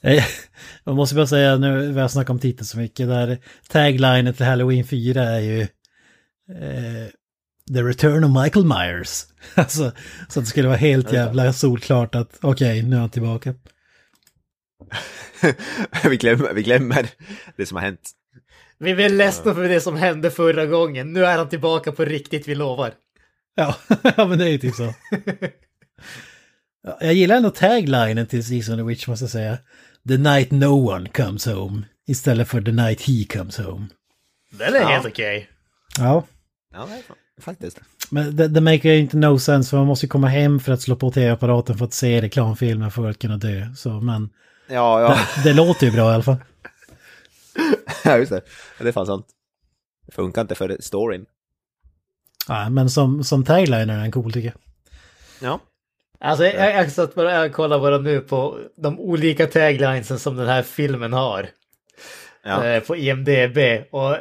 [0.84, 4.46] Jag måste bara säga nu, vi har snackat om titeln så mycket, där taglinen till
[4.46, 7.08] Halloween 4 är ju eh,
[7.74, 9.26] The Return of Michael Myers.
[9.54, 9.92] Alltså,
[10.28, 13.54] så att det skulle vara helt jävla solklart att okej, nu är han tillbaka.
[16.10, 17.08] vi, glömmer, vi glömmer
[17.56, 18.10] det som har hänt.
[18.78, 21.12] Vi är väl ledsna för det som hände förra gången.
[21.12, 22.92] Nu är han tillbaka på riktigt, vi lovar.
[23.54, 23.76] Ja,
[24.16, 24.94] ja men det är ju typ så.
[26.82, 29.58] Ja, Jag gillar ändå taglinen till Season of the Witch måste jag säga.
[30.08, 31.82] The night no one comes home.
[32.08, 33.86] Istället för the night he comes home.
[34.50, 34.86] Den är Ja.
[34.88, 35.48] helt okej.
[35.98, 36.24] Ja,
[36.74, 37.02] Ja, det är
[37.40, 37.80] faktiskt.
[38.10, 40.72] men det, det maker ju inte no sense för man måste ju komma hem för
[40.72, 43.66] att slå på tv-apparaten för att se reklamfilmen för att kunna dö.
[43.76, 44.30] Så, men
[44.68, 45.08] Ja, ja.
[45.36, 46.36] det, det låter ju bra i alla fall.
[48.04, 48.42] ja just det.
[48.78, 49.26] Ja, Det är fan sant.
[50.06, 51.26] Det funkar inte för storyn.
[52.48, 54.58] Ja, men som, som tagline är den cool tycker jag.
[55.50, 55.60] Ja.
[56.20, 60.46] Alltså jag, jag satt bara jag kollar bara nu på de olika taglinesen som den
[60.48, 61.48] här filmen har.
[62.44, 62.64] ja.
[62.66, 63.58] eh, på IMDB.
[63.90, 64.16] Och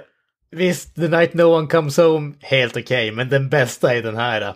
[0.52, 4.56] visst, The Night No One Comes Home, helt okej, men den bästa är den här.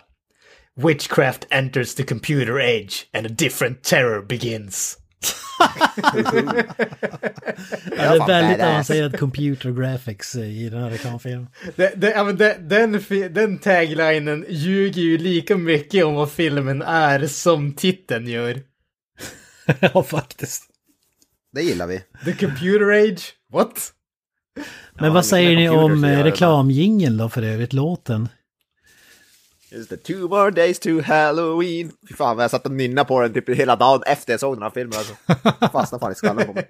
[0.75, 4.97] Witchcraft enters the computer age and a different terror begins.
[7.97, 11.47] Ja, det är väldigt avancerad computer graphics i den här reklamfilmen.
[12.59, 18.61] Den, fi- den taglinen ljuger ju lika mycket om vad filmen är som titeln gör.
[19.79, 20.63] ja, faktiskt.
[21.53, 22.01] Det gillar vi.
[22.25, 23.33] The computer age?
[23.53, 23.93] What?
[24.99, 28.29] Men Ja, vad säger ni om eh, reklamjingeln då för övrigt, låten?
[29.71, 31.91] Just det, two more days to Halloween.
[32.09, 34.55] Fy fan vad jag satt och nynnade på den typ hela dagen efter jag såg
[34.55, 35.13] den här filmen alltså.
[35.71, 36.67] Fastnade fan i skallen på mig.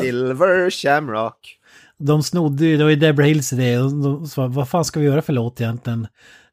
[0.00, 1.58] Silver Shamrock.
[1.98, 5.06] De snodde ju, det var ju Deborah Hills idé, de sa vad fan ska vi
[5.06, 6.06] göra för låt egentligen?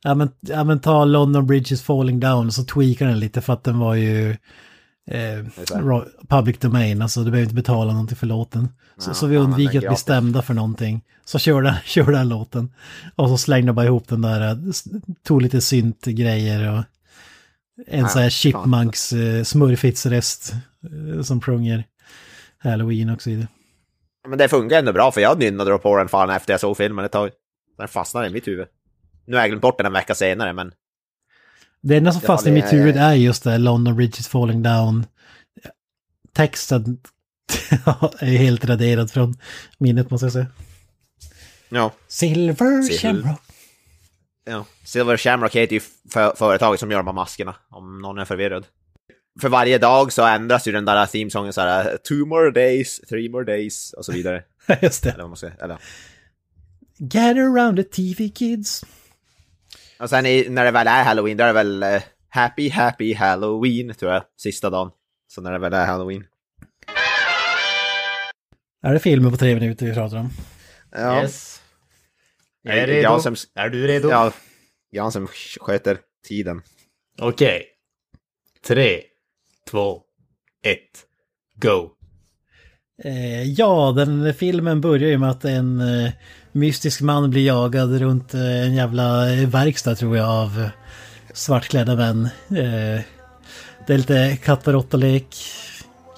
[0.04, 3.42] Ja men, ja, men ta London Bridge is falling down och så tweakar den lite
[3.42, 4.38] för att den var ju
[5.12, 5.45] eh,
[6.28, 8.70] public domain, alltså du behöver inte betala någonting för låten.
[8.97, 11.01] Så, Ja, så vi undviker att bli stämda för någonting.
[11.26, 12.74] Så kör den, kör den låten.
[13.16, 14.57] Och så slängde bara ihop den där, eh,
[15.24, 16.84] tog lite synt-grejer och
[17.88, 20.53] en Ja, sån här chipmunks eh, smurfitsrest
[20.84, 21.84] eh, som sjunger
[22.57, 23.47] Halloween och så vidare.
[24.28, 27.05] Men det funkar ändå bra för jag nynnade på den fan efter jag såg filmen
[27.05, 27.30] ett tag.
[27.78, 28.68] Den fastnade i mitt huvud.
[29.28, 30.72] Nu har jag glömt bort den en vecka senare men
[31.82, 34.63] Det enda som fastnar i mitt är- huvud är just det, London Bridge is falling
[34.63, 35.05] down.
[36.34, 36.99] Texten
[38.19, 39.38] är helt raderad från
[39.77, 40.47] minnet måste jag säga.
[41.69, 41.91] ja.
[42.07, 42.99] Silver.
[42.99, 43.39] Shamrock.
[44.45, 44.65] ja.
[44.84, 48.65] Silver Shamrock heter ju för företaget som gör de här maskerna, om någon är förvirrad.
[49.41, 53.30] För varje dag så ändras ju den där themesången så här, two more days, three
[53.30, 54.43] more days och så vidare.
[54.82, 55.09] just det.
[55.09, 55.77] Eller vad man ska eller.
[56.97, 58.86] Gather around the TV kids.
[60.00, 63.14] Och sen i, när det väl är halloween, då är det väl eh, happy, happy
[63.14, 64.91] halloween, tror jag, sista dagen.
[65.28, 66.24] Så när det väl är halloween.
[68.84, 70.30] Är det filmer på tre minuter vi pratar om?
[70.91, 71.62] Ja, Yes.
[72.62, 73.02] Jag Är redo.
[73.02, 74.10] jag som- Är du redo?
[74.10, 74.32] ja
[74.91, 75.28] Jan som
[75.62, 75.97] sköter
[76.28, 76.62] tiden.
[77.22, 77.66] Okej.
[78.68, 79.02] Tre,
[79.70, 80.02] två,
[80.66, 81.06] ett,
[81.56, 81.89] go.
[83.04, 86.12] Eh, ja, den filmen börjar ju med att en eh,
[86.52, 90.70] mystisk man blir jagad runt eh, en jävla eh, verkstad tror jag av eh,
[91.34, 92.30] svartklädda män.
[93.88, 95.38] Det är lite katt och råtta-lek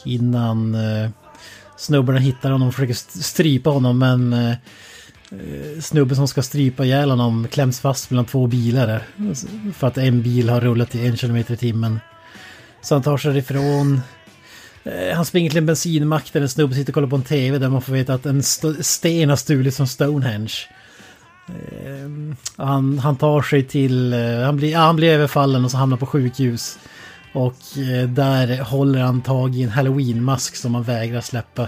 [0.06, 0.78] innan
[1.78, 4.56] snubbarna hittar honom och försöker strypa honom men
[5.80, 10.22] snubben som ska strypa ihjäl honom kläms fast mellan två bilar alltså, för att en
[10.22, 12.00] bil har rullat i en kilometer i timmen.
[12.82, 14.02] Så han tar sig ifrån.
[14.84, 17.58] Eh, han springer till en bensinmack där en snubbe sitter och kollar på en tv
[17.58, 20.54] där man får veta att en st- sten har stulits från Stonehenge.
[21.48, 25.78] Eh, Han, han tar sig till, eh, han blir, ja, han blir överfallen och så
[25.78, 26.80] hamnar på sjukhus.
[27.34, 31.68] Och eh, där håller han tag i en halloween-mask som han vägrar släppa.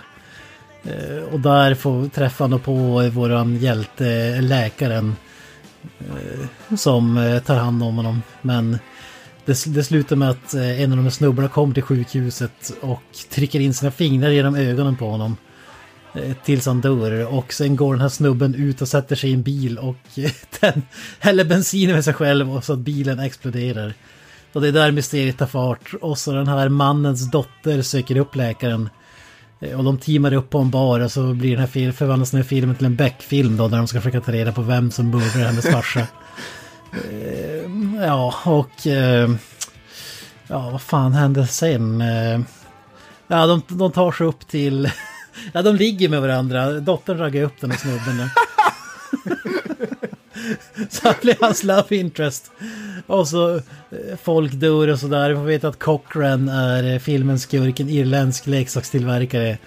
[0.84, 5.16] Eh, Och där får träffa han då på våran hjälte, eh, läkaren.
[6.00, 8.22] eh, Som eh, tar hand om honom.
[8.42, 8.80] Men
[9.46, 13.04] det, det slutar med att eh, en av de här snubbarna kommer till sjukhuset och
[13.30, 15.38] trycker in sina fingrar genom ögonen på honom.
[16.14, 19.34] Eh, tills han dör och sen går den här snubben ut och sätter sig i
[19.34, 20.84] en bil och eh, den
[21.20, 23.94] häller bensin över sig själv och så att bilen exploderar.
[24.54, 25.94] Och det är där mysteriet tar fart.
[26.02, 28.90] Och så den här mannens dotter söker upp läkaren.
[29.76, 32.42] Och de teamar upp på en bar och så blir den här filmen, förvandlas den
[32.42, 35.10] här filmen till en Beck-film då där de ska försöka ta reda på vem som
[35.10, 36.08] mördade hennes farsa.
[36.94, 38.88] Eh, Ja, och...
[38.88, 39.30] eh,
[40.48, 42.02] Ja, vad fan hände sen?
[42.02, 42.40] Eh,
[43.28, 44.92] Ja, de, de tar sig upp till...
[45.54, 46.72] Ja, de ligger med varandra.
[46.72, 48.30] Dottern raggar upp den här snubben där.
[50.90, 52.52] Så han blir hans love interest.
[53.08, 53.62] Och så eh,
[54.24, 55.30] folk dör och sådär.
[55.30, 59.58] Vi får veta att Cochran är eh, filmens skurk, en irländsk leksakstillverkare.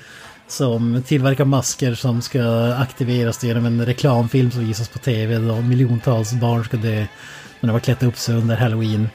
[0.48, 5.38] Som tillverkar masker som ska aktiveras genom en reklamfilm som visas på tv.
[5.38, 7.06] Då miljontals barn ska dö.
[7.60, 9.08] när de har klätt upp sig under halloween.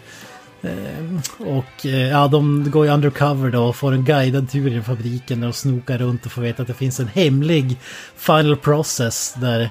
[0.62, 4.82] Ehm, och eh, ja, de går ju undercover då och får en guidad tur i
[4.82, 7.78] fabriken och snokar runt och får veta att det finns en hemlig
[8.16, 9.70] final process där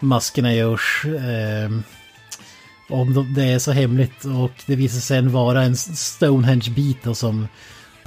[0.00, 1.06] maskerna görs.
[1.06, 1.82] Ehm,
[2.88, 7.48] om det är så hemligt och det visar sig sen vara en Stonehenge-bit som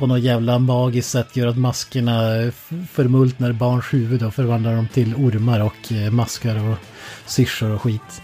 [0.04, 2.52] på något jävla magiskt sätt gör att maskerna
[2.92, 6.78] förmultnar barns huvud och förvandlar dem till ormar och eh, maskar och
[7.26, 8.22] syrsor och skit.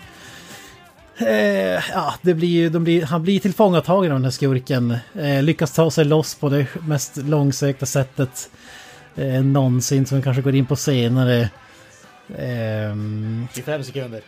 [1.17, 4.97] Eh, ja, det blir ju, de blir, han blir tillfångatagen av den här skurken.
[5.15, 8.49] Eh, lyckas ta sig loss på det mest långsökta sättet
[9.15, 11.49] eh, någonsin som vi kanske går in på senare.
[12.37, 12.93] Eh,
[13.53, 14.21] I fem sekunder.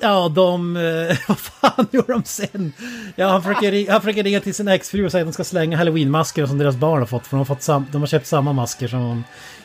[0.00, 0.76] Ja, de...
[0.76, 2.72] eh, Vad fan gjorde de sen?
[3.16, 5.76] Ja, han försöker, han försöker ringa till sin exfru och säga att de ska slänga
[5.76, 7.26] halloweenmasker som deras barn har fått.
[7.26, 9.24] För de har, fått sam, de har köpt samma masker som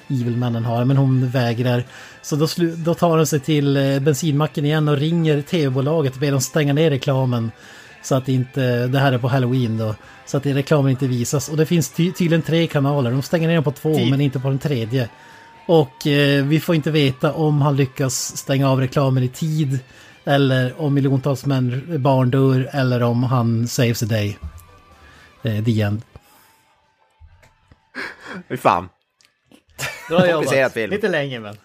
[0.09, 1.83] Evilmännen har, men hon vägrar.
[2.21, 6.19] Så då, slu, då tar hon sig till eh, bensinmacken igen och ringer tv-bolaget och
[6.19, 7.51] ber dem stänga ner reklamen.
[8.03, 9.95] Så att inte, det här är på halloween då.
[10.25, 11.49] Så att reklamen inte visas.
[11.49, 13.11] Och det finns ty, tydligen tre kanaler.
[13.11, 14.11] De stänger ner den på två, Tid.
[14.11, 15.09] men inte på den tredje.
[15.65, 19.79] Och eh, vi får inte veta om han lyckas stänga av reklamen i tid.
[20.23, 22.69] Eller om miljontals män, barn dör.
[22.71, 24.37] Eller om han saves the day.
[25.43, 26.01] Eh, the end.
[28.49, 28.89] Fy fan.
[30.09, 30.73] Bra Komplicerad jobbat.
[30.73, 30.91] film.
[30.91, 31.55] Lite länge men.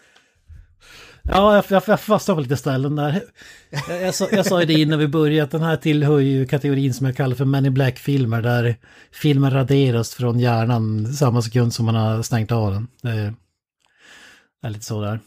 [1.23, 3.23] Ja, jag, jag, jag fastnade på lite ställen där.
[3.89, 6.47] Jag, jag, sa, jag sa ju det innan vi började att den här tillhör ju
[6.47, 8.77] kategorin som jag kallar för Men in Black-filmer där
[9.13, 12.89] filmen raderas från hjärnan samma sekund som man har stängt av den.
[13.03, 13.35] Det är,
[14.63, 15.21] är lite så där.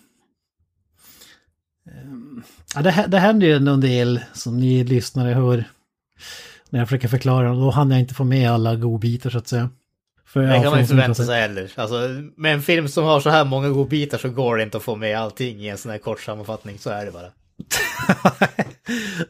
[2.75, 5.63] Ehm, Ja, det, det händer ju en del som ni lyssnare hör
[6.69, 7.53] när jag försöker förklara.
[7.53, 9.69] Då hann jag inte få med alla godbitar så att säga.
[10.25, 11.71] För, Det kan man inte förvänta sig heller.
[11.75, 11.95] Alltså,
[12.35, 14.95] med en film som har så här många godbitar så går det inte att få
[14.95, 16.77] med allting i en sån här kort sammanfattning.
[16.79, 17.27] Så är det bara.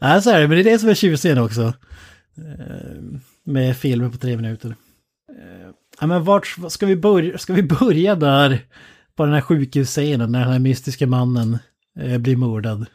[0.00, 1.62] Nej, så är det, men det är det som är tjusningen också.
[2.36, 3.02] Eh,
[3.44, 4.68] Med filmer på tre minuter.
[4.68, 5.70] Eh,
[6.00, 7.38] Ja, men vart ska vi börja?
[7.38, 8.58] Ska vi börja där
[9.16, 11.58] på den här sjukhusscenen när den här mystiska mannen
[12.00, 12.86] eh, blir mördad?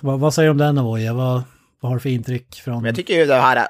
[0.00, 1.14] Vad, vad säger du om den Avoya?
[1.14, 1.42] Vad,
[1.80, 2.84] vad har du för intryck från...
[2.84, 3.68] Jag tycker ju det här...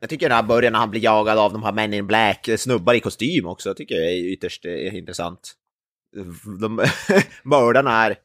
[0.00, 2.48] Jag tycker den här början när han blir jagad av de här Men in Black,
[2.58, 5.52] snubbar i kostym också, tycker jag är ytterst eh, intressant.
[6.60, 6.84] De,
[7.42, 8.16] mördarna är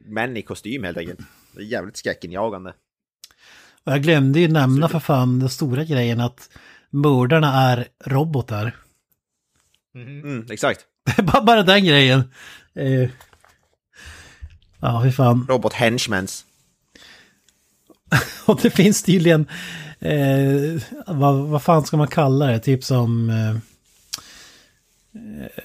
[0.00, 1.20] män i kostym helt enkelt.
[1.52, 2.74] Det är jävligt skräckinjagande.
[3.84, 6.50] Och Jag glömde ju nämna för fan den stora grejen att
[6.90, 8.76] mördarna är robotar.
[9.94, 10.80] Mm, exakt.
[11.22, 12.20] bara, bara den grejen.
[12.74, 13.10] Eh,
[14.84, 15.46] Ja, fy fan.
[15.48, 16.44] Robot henchmans.
[18.46, 19.46] Och det finns tydligen,
[20.00, 22.58] eh, vad, vad fan ska man kalla det?
[22.58, 23.56] Typ som eh,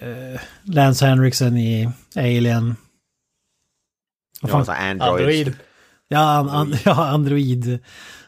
[0.09, 2.75] eh, Lance Henriksen i Alien.
[4.41, 4.65] Vad Ja, fan?
[4.65, 5.11] så Android.
[5.11, 5.53] Android.
[6.07, 7.79] Ja, an, an, ja, Android.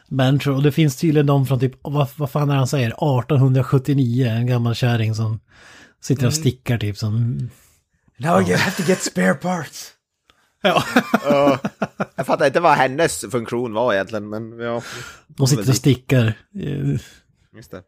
[0.08, 0.54] Människor.
[0.54, 2.86] Och det finns tydligen de från typ, vad, vad fan är det han säger?
[2.86, 5.40] 1879, en gammal kärring som
[6.02, 7.38] sitter och stickar typ som...
[8.16, 9.90] Now you have to get spare parts.
[10.62, 10.84] Ja.
[11.24, 11.58] Ja,
[12.14, 14.82] jag fattar inte vad hennes funktion var egentligen, men ja.
[15.26, 16.26] De sitter och stickar.
[16.60, 17.00] Eh,
[17.56, 17.82] Just det.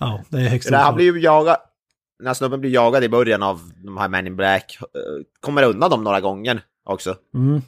[0.00, 1.56] Ja, det är högst Det han blir ju jagad,
[2.22, 4.88] när snubben blir jagad i början av de här Men in Black, eh,
[5.40, 7.16] kommer undan dem några gånger också.
[7.34, 7.62] Mm.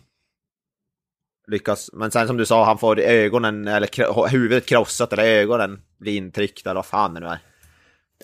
[1.49, 6.16] Lyckas, men sen som du sa, han får ögonen, eller huvudet krossat, eller ögonen blir
[6.16, 7.39] intryckta, eller vad fan det nu är.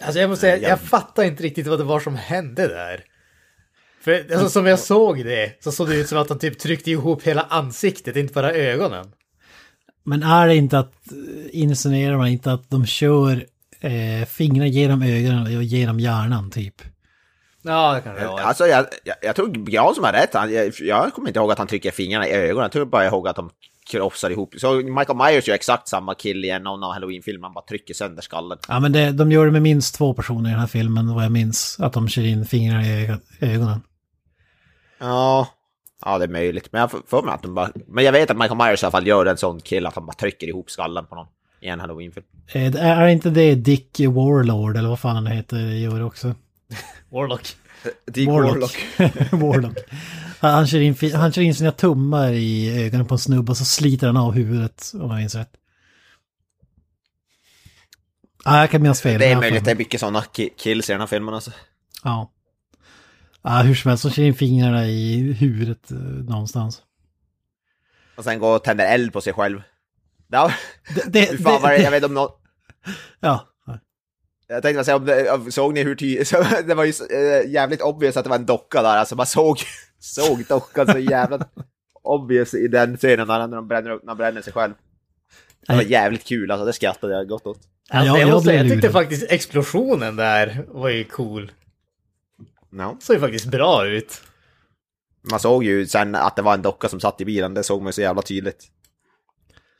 [0.00, 0.68] Alltså jag måste säga, Ja.
[0.68, 3.04] jag fattar inte riktigt vad det var som hände där.
[4.02, 6.90] För alltså, som jag såg det så såg det ut som att han typ tryckte
[6.90, 9.12] ihop hela ansiktet, inte bara ögonen.
[10.04, 10.92] Men är det inte att,
[11.50, 13.46] insinuerar man inte att de kör
[13.80, 16.74] eh, fingrar genom ögonen och genom hjärnan typ?
[17.62, 18.42] Ja, det kan det vara.
[18.42, 21.52] Alltså jag, jag, jag tror Jan som har rätt, han, jag, jag kommer inte ihåg
[21.52, 23.50] att han trycker fingrarna i ögonen, jag tror bara ihåg att de
[23.90, 24.54] krossar ihop.
[24.58, 28.22] Så Michael Myers gör exakt samma kill i en av halloween-filmer, han bara trycker sönder
[28.22, 28.58] skallen.
[28.68, 31.24] Ja men det, de gör det med minst två personer i den här filmen vad
[31.24, 31.76] jag minns.
[31.80, 33.80] Att de kör in fingrarna i ögonen.
[35.02, 35.48] Ja,
[36.04, 36.68] ja det är möjligt.
[36.72, 37.70] Men jag får mig att de bara...
[37.86, 40.06] Men jag vet att Michael Myers i alla fall gör en sån kill att han
[40.06, 41.26] bara trycker ihop skallen på någon
[41.60, 42.26] i en halloween-film.
[42.52, 46.34] Eh, det är inte det Dick Warlord eller vad fan han heter gör också?
[47.10, 47.56] Warlock.
[48.06, 48.76] Dick Warlock.
[49.32, 49.78] Warlock.
[50.40, 53.56] Han, han, kör in, han kör in sina tummar i ögonen på en snubbe och
[53.56, 55.52] så sliter han av huvudet om jag minns rätt.
[58.44, 59.20] Ja, jag kan minnas fel.
[59.20, 61.50] Det är möjligt, det är mycket såna ki- kills i den här filmen alltså.
[62.04, 62.31] Ja.
[63.42, 66.82] Ja, hur som helst, så kör in fingrarna i huvudet eh, någonstans.
[68.16, 69.62] Och sen går och tänder eld på sig själv.
[70.28, 70.52] Ja,
[70.94, 72.28] Det, det, fan vad det, jag vet om någon...
[73.20, 73.48] ja.
[74.48, 76.30] Jag tänkte säga, om det, såg ni hur tydligt...
[76.66, 79.58] Det var ju äh, jävligt obvious att det var en docka där, alltså man såg,
[79.98, 81.46] såg dockan så jävla
[82.02, 84.72] obvious i den scenen när han, bränner, upp- när han bränner sig själv.
[85.66, 87.58] Det var jävligt kul, alltså det skrattade jag gott åt.
[87.90, 91.52] Alltså, Ja, jag, jag blev jag tyckte faktiskt explosionen där var ju cool.
[92.72, 92.96] No.
[93.00, 94.22] Såg ju faktiskt bra ut.
[95.30, 97.82] Man såg ju sen att det var en docka som satt i bilen, det såg
[97.82, 98.64] man ju så jävla tydligt.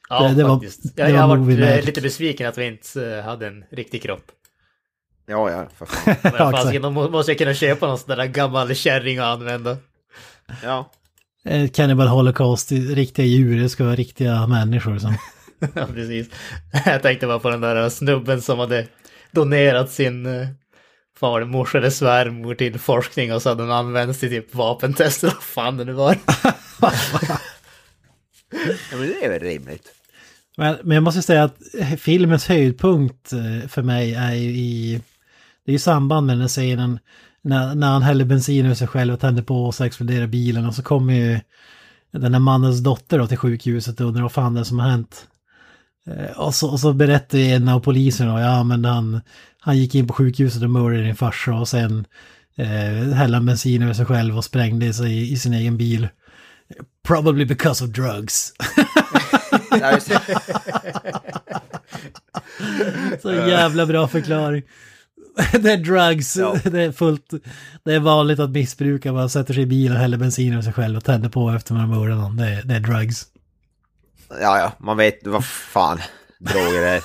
[0.09, 0.97] Ja, Det- det var- faktiskt.
[0.97, 4.03] det jag, jag var varit eh, lite besviken att vi inte eh, hade en riktig
[4.03, 4.25] kropp.
[5.27, 6.17] Ja, ja, för fan.
[6.23, 9.77] Men fasiken, då måste jag kunna köpa någon sån där gammal kärring och använda.
[10.63, 10.91] Ja.
[11.45, 15.15] Eh, Cannibal Holocaust, riktiga djur, det ska vara riktiga människor som...
[15.75, 16.29] Ja, precis.
[16.85, 18.87] Jag tänkte bara på den där snubben som hade
[19.31, 20.27] donerat sin
[21.23, 25.29] var det, morsa eller svärmor till forskning och så hade den använts till typ vapentester.
[25.29, 26.17] Vad fan det nu var.
[26.81, 26.93] ja,
[28.93, 29.89] men det är väl rimligt.
[30.57, 31.57] Men, men jag måste säga att
[31.99, 35.01] filmens höjdpunkt eh, för mig är ju i...
[35.65, 36.99] Det är ju samband med den scenen
[37.43, 40.67] när, när han häller bensin över sig själv och tänder på och så exploderar bilen
[40.67, 41.41] och så kommer ju
[42.13, 44.91] den här mannens dotter då till sjukhuset och undrar vad fan det är som har
[44.91, 45.27] hänt.
[46.07, 49.21] Eh, Och så, och så berättar en av poliserna, ja men han,
[49.65, 52.07] han gick in på sjukhuset och mördade din farsa och sen
[52.57, 56.09] eh, hällde han bensin över sig själv och sprängde sig i, i sin egen bil.
[57.07, 58.53] Probably because of drugs.
[63.23, 64.63] Så jävla bra förklaring.
[65.53, 66.57] det är drugs, Ja.
[66.65, 67.31] det är fullt,
[67.85, 70.97] det är vanligt att missbruka, man sätter sig i bilen, häller bensin över sig själv
[70.97, 72.37] och tänder på efter man har mördat någon.
[72.37, 73.27] Det är, det är drugs.
[74.41, 75.99] Ja, ja, man vet vad fan
[76.41, 77.01] droger är.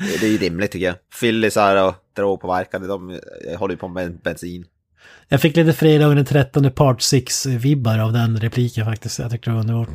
[0.00, 0.96] Det är ju rimligt tycker jag.
[1.12, 4.64] Fyllisar och drogpåverkade, de eh, håller ju på med bensin.
[5.28, 9.18] Jag fick lite fredagen den 13 part 6-vibbar av den repliken faktiskt.
[9.18, 9.88] Jag tyckte det var underbart.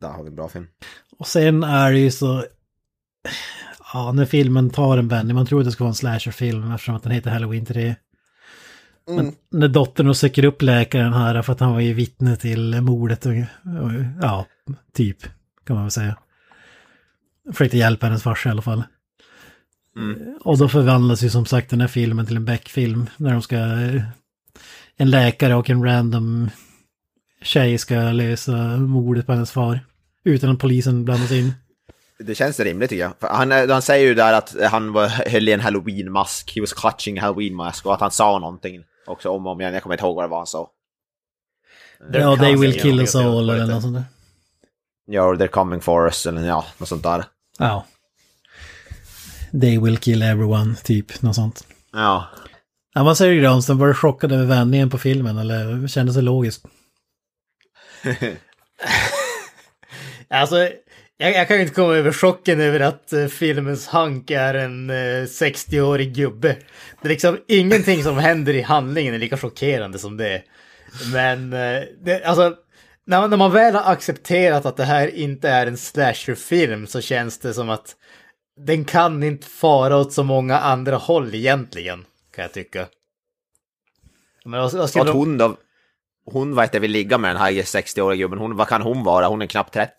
[0.00, 0.66] Där har vi en bra film.
[1.18, 2.44] Och sen är det ju så...
[3.92, 6.94] Ja, när filmen tar en vändning, man tror att det ska vara en slasherfilm eftersom
[6.94, 7.94] att den heter Halloween 3.
[9.08, 12.80] Men när dottern och söker upp läkaren här för att han var ju vittne till
[12.80, 13.90] mordet och, och
[14.22, 14.46] ja,
[14.92, 15.18] typ,
[15.66, 16.16] kan man väl säga.
[17.52, 18.82] Försökte hjälpa hennes farsa i alla fall.
[20.40, 23.56] Och då förvandlas ju som sagt den här filmen till en Beck-film när de ska...
[24.96, 26.50] En läkare och en random
[27.42, 29.80] tjej ska lösa mordet på hennes far.
[30.24, 31.52] Utan att polisen blandas in.
[32.18, 33.12] Det känns rimligt tycker jag.
[33.20, 36.52] För han, eh, han säger ju där att han var, höll i en halloween-mask.
[36.54, 37.86] He was clutching halloween-mask.
[37.86, 39.74] Och att han sa någonting också om och om igen.
[39.74, 40.70] Jag kommer inte ihåg vad det var han sa.
[42.12, 44.04] Ja, they will kill us all eller något sånt där.
[45.06, 47.24] Ja, they're coming for us eller ja, något sånt där.
[47.58, 47.86] Ja.
[49.60, 51.22] They will kill everyone, typ.
[51.22, 51.66] Något sånt.
[51.92, 52.26] Ja.
[52.94, 53.78] Ja, vad säger du Granström?
[53.78, 56.66] Var du chockad över vändningen på filmen eller kändes det logiskt?
[60.28, 60.56] Alltså,
[61.16, 64.90] jag, jag kan ju inte komma över chocken över att uh, filmens Hank är en
[64.90, 66.56] eh, 60-årig gubbe.
[67.02, 70.42] Det är liksom ingenting som händer i handlingen är lika chockerande som det.
[71.12, 72.54] Men, eh, det, alltså,
[73.06, 77.38] när när man väl har accepterat att det här inte är en slasherfilm så känns
[77.38, 77.96] det som att
[78.56, 82.04] den kan inte fara åt så många andra håll egentligen,
[82.34, 82.86] kan jag tycka.
[84.44, 85.56] Men vad, vad att hon då,
[86.26, 88.38] hon vad heter, vill ligga med den här 60-åriga gubben.
[88.38, 89.26] Hon, vad kan hon vara?
[89.26, 89.92] Hon är knappt 30.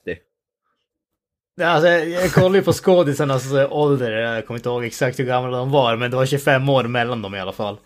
[1.55, 5.26] Ja, Alltså, jag kollar ju på skådisarnas eh, ålder, jag kommer inte ihåg exakt hur
[5.26, 7.78] gamla de var, men det var 25 år mellan dem i alla fall.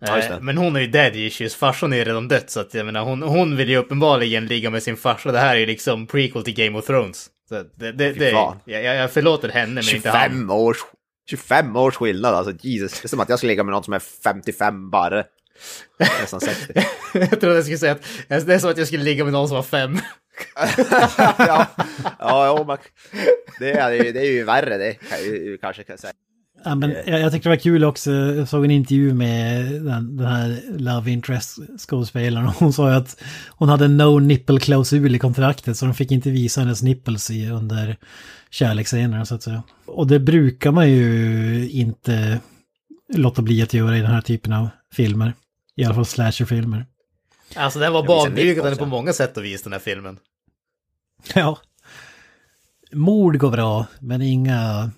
[0.00, 2.86] Ja, Men hon är ju dead issues, farsan är ju redan dött, så att jag
[2.86, 5.32] menar, hon, hon vill ju uppenbarligen ligga med sin farsa.
[5.32, 7.28] Det här är ju liksom prequel till Game of Thrones.
[7.48, 10.30] Så det, det, det, jag, jag jag förlåter henne, men inte han.
[10.30, 10.76] 25 års,
[11.30, 13.00] 25 års skillnad alltså, Jesus.
[13.00, 15.24] Det är som att jag skulle ligga med någon som är 55 bara.
[15.98, 16.72] Nästan 60.
[17.14, 19.48] jag trodde jag skulle säga att det är som att jag skulle ligga med någon
[19.48, 19.98] som var fem.
[21.38, 21.66] ja,
[22.18, 22.78] ja, jo, men
[23.58, 25.18] det är, det är ju värre det, kan
[25.50, 26.12] jag kanske kan säga.
[26.64, 30.16] Ja, men jag, jag tyckte det var kul också, jag såg en intervju med den,
[30.16, 32.46] den här Love Interest skådespelaren.
[32.46, 36.10] och Hon sa ju att hon hade en no nipple-klausul i kontraktet så de fick
[36.10, 37.96] inte visa hennes nipples i, under
[38.50, 39.62] kärleksscenerna så att säga.
[39.86, 42.40] Och det brukar man ju inte
[43.14, 45.32] låta bli att göra i den här typen av filmer.
[45.76, 46.86] I alla fall slasherfilmer.
[47.56, 50.18] Alltså den var banbrytande på många sätt och vis, den här filmen.
[51.34, 51.58] Ja.
[52.92, 54.90] Mord går bra, men inga,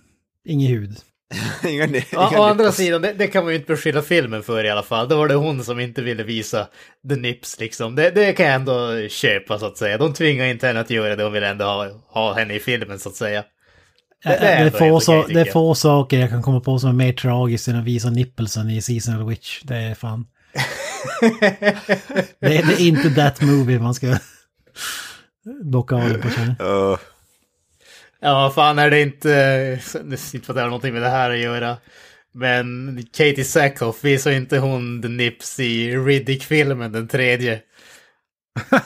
[0.44, 0.96] ingen hud.
[1.68, 4.64] Ingen, ingen Ja, å andra sidan, det, det kan man ju inte beskylla filmen för
[4.64, 5.08] i alla fall.
[5.08, 6.68] Då var det hon som inte ville visa
[7.08, 7.94] the nips liksom.
[7.94, 9.98] Det, det kan jag ändå köpa så att säga.
[9.98, 12.98] De tvingar inte henne att göra det, de vill ändå ha, ha henne i filmen
[12.98, 13.44] så att säga.
[14.24, 16.78] Det, det, är är, ändå få, så, det är få saker jag kan komma på
[16.78, 19.62] som är mer tragiskt än att visa nippelsen i Seasonal Witch.
[19.62, 20.26] Det är fan...
[22.40, 24.16] det, är, det är inte that movie man ska
[25.64, 26.62] bocka av det på känner.
[26.62, 26.98] Uh,
[28.22, 29.28] Ja, fan är det inte...
[29.28, 29.34] Det
[29.94, 31.76] är inte för att det har någonting med det här att göra.
[32.32, 37.60] Men Katie Sackhoff visar inte hon the nips i Riddick-filmen, den tredje.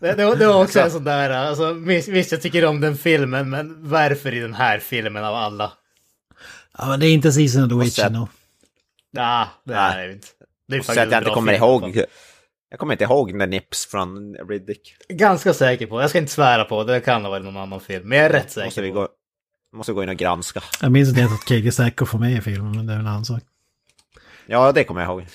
[0.00, 2.96] Det, det, var- det var också en sån där, alltså visst jag tycker om den
[2.96, 5.72] filmen, men varför i den här filmen av alla?
[6.78, 8.28] Ja, men det är inte Seasonal Witch sett- ändå.
[9.12, 10.04] Nah, det Nej.
[10.04, 10.26] är det inte.
[10.68, 12.04] Det är så att jag inte kommer ihåg.
[12.70, 14.94] Jag kommer inte ihåg den där Nips från Riddick.
[15.08, 18.08] Ganska säker på, jag ska inte svära på, det kan ha varit någon annan film,
[18.08, 18.94] men jag är rätt säker Måste vi på.
[18.94, 19.08] gå,
[19.76, 20.62] måste gå in och granska.
[20.82, 23.24] Jag minns inte att Katie Sackhoff var med i filmen, men det är en annan
[23.24, 23.42] sak.
[24.46, 25.26] Ja, det kommer jag ihåg.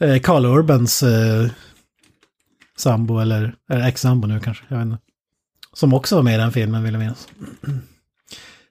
[0.00, 1.50] Eh, Carl Urbans eh,
[2.76, 4.98] sambo, eller, eller ex-sambo nu kanske, jag vet inte.
[5.72, 7.28] Som också var med i den filmen, vill jag minnas.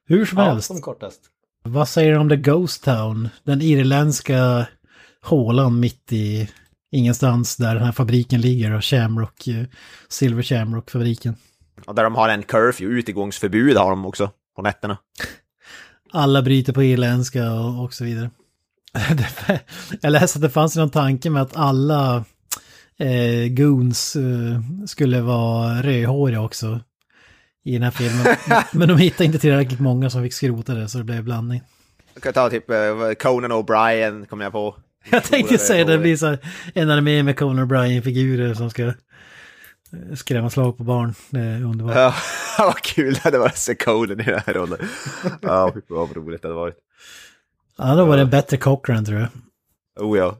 [0.06, 0.68] Hur som Ja, helst.
[0.68, 1.22] som kortast.
[1.64, 3.30] Vad säger du om The Ghost Town?
[3.44, 4.68] Den irländska
[5.28, 6.50] hålan mitt i
[6.92, 9.66] ingenstans där den här fabriken ligger och Shamrock, eh,
[10.10, 11.36] Silver Shamrock-fabriken.
[11.86, 14.98] Och där de har en curfew, utegångsförbud har de också på nätterna.
[16.12, 18.30] Alla bryter på irländska och, och så vidare.
[20.02, 22.26] Jag läste att det fanns någon tanke med att alla
[22.98, 26.80] eh, goons eh, skulle vara rödhåriga också
[27.64, 28.36] i den här filmen.
[28.72, 31.62] Men de hittade inte tillräckligt många som fick skrota det så det blev blandning.
[32.14, 32.78] Jag kan ta typ eh,
[33.20, 34.76] Conan O'Brien, kommer jag på.
[35.12, 36.38] Jag tänkte säga det blir så
[36.74, 38.94] en armé med Conan O'Brien-figurer som ska eh,
[40.16, 41.14] skrämma slag på barn.
[41.30, 41.96] Det är underbart.
[41.96, 42.14] Ja,
[42.58, 44.88] vad kul det hade varit att se Conan i den här rollen.
[45.42, 46.76] Ja, vad roligt det hade varit.
[47.78, 49.30] Ja, då var det en bättre Cochran tror jag.
[50.00, 50.38] Oh ja.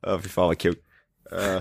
[0.00, 0.76] Ja, fy fan vad kul.
[1.32, 1.60] Uh,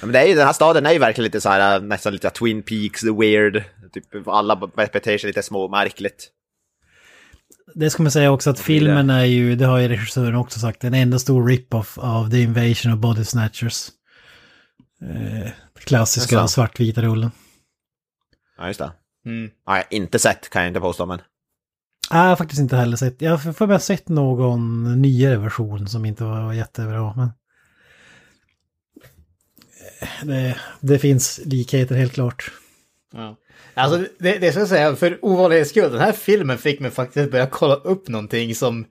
[0.00, 2.30] men det är ju, den här staden är ju verkligen lite så här, nästan lite
[2.30, 3.62] Twin Peaks, the weird.
[3.92, 4.70] Typ alla
[5.02, 6.30] sig lite småmärkligt.
[7.74, 10.84] Det ska man säga också att filmen är ju, det har ju regissören också sagt,
[10.84, 13.88] en enda stor rip-off av The Invasion of Body Snatchers.
[15.02, 17.30] Eh, klassiska svartvita rullen.
[18.58, 18.92] Ja, just det.
[19.26, 19.50] Mm.
[19.66, 21.18] Ja, jag har inte sett, kan jag inte påstå, men...
[22.10, 23.22] Nej, jag har faktiskt inte heller sett.
[23.22, 27.14] Jag har för mig sett någon nyare version som inte var jättebra.
[27.16, 27.30] Men...
[30.22, 32.52] Det, det finns likheter helt klart.
[33.14, 33.36] Ja.
[33.74, 37.30] Alltså det, det ska jag säga, för ovanlighets skull, den här filmen fick mig faktiskt
[37.30, 38.86] börja kolla upp någonting som,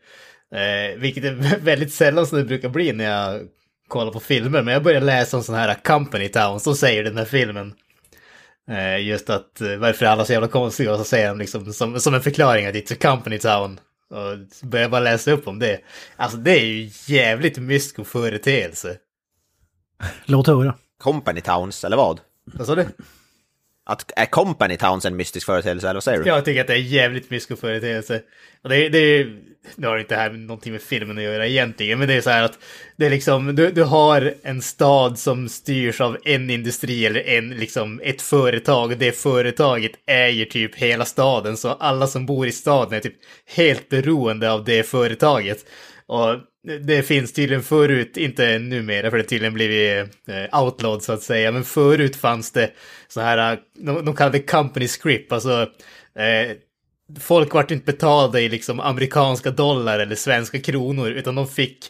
[0.52, 3.42] eh, vilket är väldigt sällan som det brukar bli när jag
[3.88, 7.18] kollar på filmer, men jag började läsa om sådana här company towns, som säger den
[7.18, 7.74] här filmen.
[8.70, 11.74] Eh, just att eh, varför är alla så jävla konstiga och så säger de liksom
[11.74, 13.80] som, som en förklaring att it's a company town.
[14.10, 15.80] Och börjar bara läsa upp om det.
[16.16, 18.98] Alltså det är ju jävligt mysko företeelse.
[20.26, 20.76] Låt höra.
[21.00, 22.20] Company Towns, eller vad?
[22.46, 22.86] Vad sa du?
[23.90, 26.28] Att, är Company Towns en mystisk företeelse, eller vad säger du?
[26.30, 28.22] Jag tycker att det är jävligt mystisk företeelse.
[28.64, 29.28] Och det, det,
[29.76, 32.44] det har inte här någonting med filmen att göra egentligen, men det är så här
[32.44, 32.60] att
[32.98, 37.50] det är liksom, du, du har en stad som styrs av en industri eller en,
[37.50, 42.52] liksom, ett företag och det företaget äger typ hela staden, så alla som bor i
[42.52, 43.16] staden är typ
[43.56, 45.66] helt beroende av det företaget.
[46.08, 46.36] Och
[46.68, 51.52] det finns tydligen förut, inte numera för det tydligen blivit eh, outlawed så att säga,
[51.52, 52.72] men förut fanns det
[53.08, 55.62] så här, eh, de, de kallade company script, alltså
[56.16, 56.56] eh,
[57.20, 61.86] folk vart inte betalda i liksom amerikanska dollar eller svenska kronor, utan de fick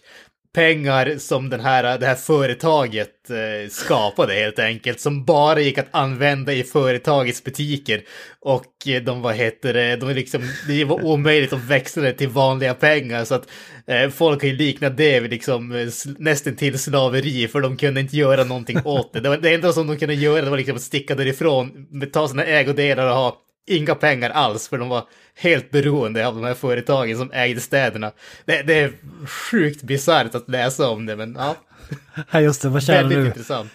[0.58, 5.88] pengar som den här, det här företaget eh, skapade helt enkelt, som bara gick att
[5.92, 8.02] använda i företagets butiker.
[8.42, 12.30] Och eh, de, vad heter det, de liksom, det var omöjligt att växla det till
[12.30, 13.48] vanliga pengar, så att
[13.88, 15.88] eh, folk har ju liknat det vid liksom eh,
[16.18, 19.20] nästan till slaveri, för de kunde inte göra någonting åt det.
[19.20, 22.28] Det, var, det enda som de kunde göra det var liksom att sticka därifrån, ta
[22.28, 23.38] sina ägodelar och ha
[23.68, 25.04] inga pengar alls för de var
[25.38, 28.12] helt beroende av de här företagen som ägde städerna.
[28.46, 28.92] Det, det är
[29.28, 31.56] sjukt bisarrt att läsa om det, men ja.
[32.32, 32.70] Ja, just det.
[32.70, 33.26] Vad tjänar Väldigt du?
[33.26, 33.72] intressant.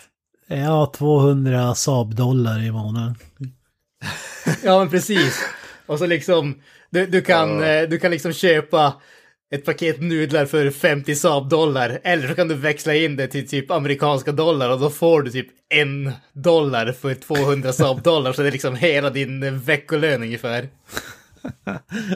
[0.46, 3.14] Ja, 200 Saab-dollar i månaden.
[4.64, 5.40] Ja, men precis.
[5.86, 6.60] Och så liksom,
[6.90, 8.94] du, du, kan, eh, du kan liksom köpa
[9.54, 12.00] ett paket nudlar för 50 Saab-dollar.
[12.04, 15.30] Eller så kan du växla in det till typ amerikanska dollar och då får du
[15.30, 18.32] typ en dollar för 200 Saab-dollar.
[18.32, 20.68] Så det är liksom hela din eh, veckolön ungefär.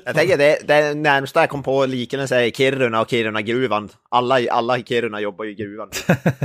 [0.04, 3.88] Jag tänker det, det närmsta jag kom på liknelse är Kiruna och Kiruna-gruvan.
[4.08, 5.90] Alla, alla i Kiruna jobbar ju i gruvan.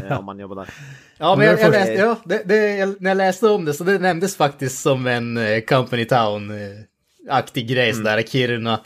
[0.10, 0.70] eh, om man jobbar där.
[1.18, 3.84] Ja, men jag, jag läste, ja, det, det, jag, när jag läste om det så
[3.84, 8.80] det nämndes faktiskt som en eh, Company Town-aktig grej sådär, Kiruna.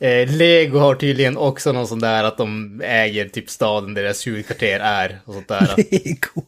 [0.00, 4.26] Eh, Lego har tydligen också någon sån där att de äger typ staden där deras
[4.26, 5.74] huvudkvarter är och sånt där.
[5.90, 6.46] Lego.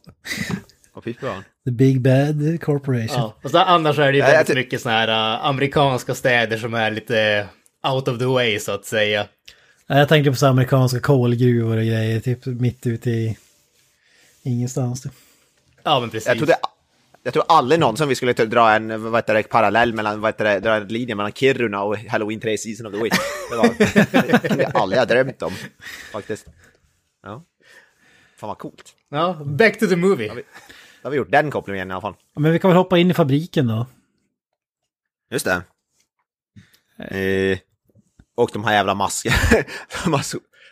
[1.04, 1.44] Fy fan.
[1.64, 3.16] The Big Bad Corporation.
[3.18, 3.36] ja.
[3.42, 6.74] Och så annars är det ju Ja, väldigt mycket såna här uh, amerikanska städer som
[6.74, 7.48] är lite
[7.92, 9.26] out of the way så att säga.
[9.86, 13.36] Ja, Jag tänkte på så amerikanska kolgruvor och grejer, typ mitt ute i
[14.42, 15.02] ingenstans.
[15.02, 15.12] typ.
[15.82, 16.28] Ja, men precis.
[16.28, 16.56] Jag trodde,
[17.22, 20.28] jag tror aldrig någonsin vi skulle ta- dra en vad heter det, parallell mellan, vad
[20.28, 23.16] heter det, dra en linje mellan Kiruna och Halloween 3 Season of the Witch.
[23.50, 25.52] Det var det aldrig jag drömt om,
[26.12, 26.46] faktiskt.
[27.22, 27.44] Ja.
[28.36, 28.92] Fan vad coolt.
[29.10, 30.30] Ja, back to the movie.
[31.04, 32.14] Då har vi gjort den kopplingen i alla fall.
[32.36, 33.86] Men vi kan väl hoppa in i fabriken då.
[35.30, 35.62] Just det.
[36.98, 37.58] Eh,
[38.36, 39.36] och de här jävla maskerna.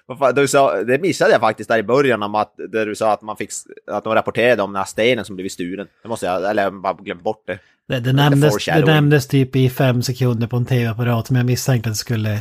[0.35, 3.23] Du sa, det missade jag faktiskt där i början om att där du sa att
[3.23, 3.51] man fick
[3.87, 5.87] att de rapporterade om den här stenen som blivit stulen.
[6.03, 7.59] Det måste jag, eller jag bara glömt bort det.
[7.89, 11.91] Det, det, nämndes, det nämndes typ i fem sekunder på en tv-apparat men jag misstänkte
[11.91, 12.33] att det skulle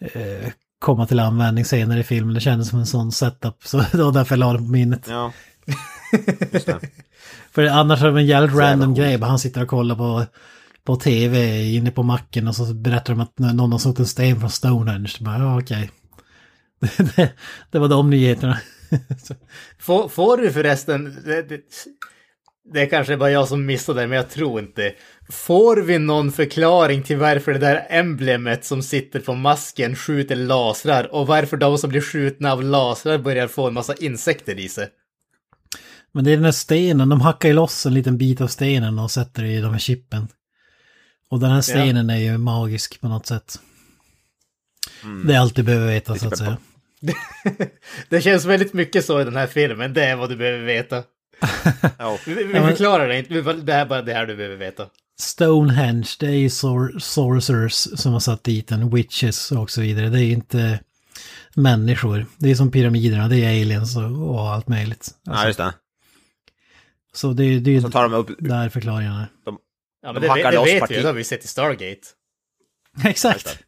[0.00, 2.34] eh, komma till användning senare i filmen.
[2.34, 5.06] Det kändes som en sån setup så det var därför jag la den på minnet.
[5.08, 5.32] Ja.
[6.52, 6.78] Just det.
[7.54, 9.20] För annars är det en jävligt random grej.
[9.20, 10.24] Han sitter och kollar på,
[10.84, 14.40] på tv inne på macken och så berättar de att någon har snott en sten
[14.40, 15.12] från Stonehenge.
[15.20, 15.90] Bara, ja, okej.
[17.16, 17.32] det,
[17.70, 18.58] det var de nyheterna.
[19.78, 21.60] Får, får du förresten, det, det,
[22.72, 24.94] det är kanske bara jag som missade det, men jag tror inte.
[25.30, 31.14] Får vi någon förklaring till varför det där emblemet som sitter på masken skjuter lasrar
[31.14, 34.88] och varför de som blir skjutna av lasrar börjar få en massa insekter i sig?
[36.12, 38.98] Men det är den här stenen, de hackar ju loss en liten bit av stenen
[38.98, 40.28] och sätter i de här chippen.
[41.28, 43.58] Och den här stenen är ju magisk på något sätt.
[45.26, 46.56] Det är allt du behöver veta så att säga.
[48.08, 50.96] Det känns väldigt mycket så i den här filmen, det är vad du behöver veta.
[51.98, 52.18] Ja.
[52.26, 54.86] Vi, Ja, förklarar det inte, det här är bara det här du behöver veta.
[55.18, 60.08] Stonehenge, det är ju sor sorcerers som har satt dit en, witches och så vidare.
[60.08, 60.80] Det är ju inte
[61.54, 62.26] människor.
[62.36, 65.10] Det är som pyramiderna, det är aliens och, och allt möjligt.
[65.22, 65.72] Ja, Alltså, just det.
[67.14, 68.28] Så det, är- det är Så tar de upp...
[68.38, 69.26] där förklaringarna är.
[69.44, 69.52] Ja,
[70.02, 72.00] De men det, hackar det loss vet parti- vi det har vi sett i Stargate.
[73.04, 73.58] Exakt.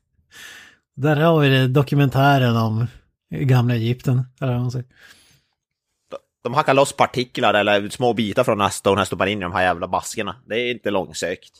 [0.97, 2.87] Där har vi det, dokumentären om
[3.31, 4.23] gamla Egypten.
[4.41, 4.87] Eller vad man säger.
[6.45, 9.63] De hackar loss partiklar eller små bitar från Aston och stoppar in i de här
[9.63, 10.37] jävla maskerna.
[10.47, 11.53] Det är inte långsökt.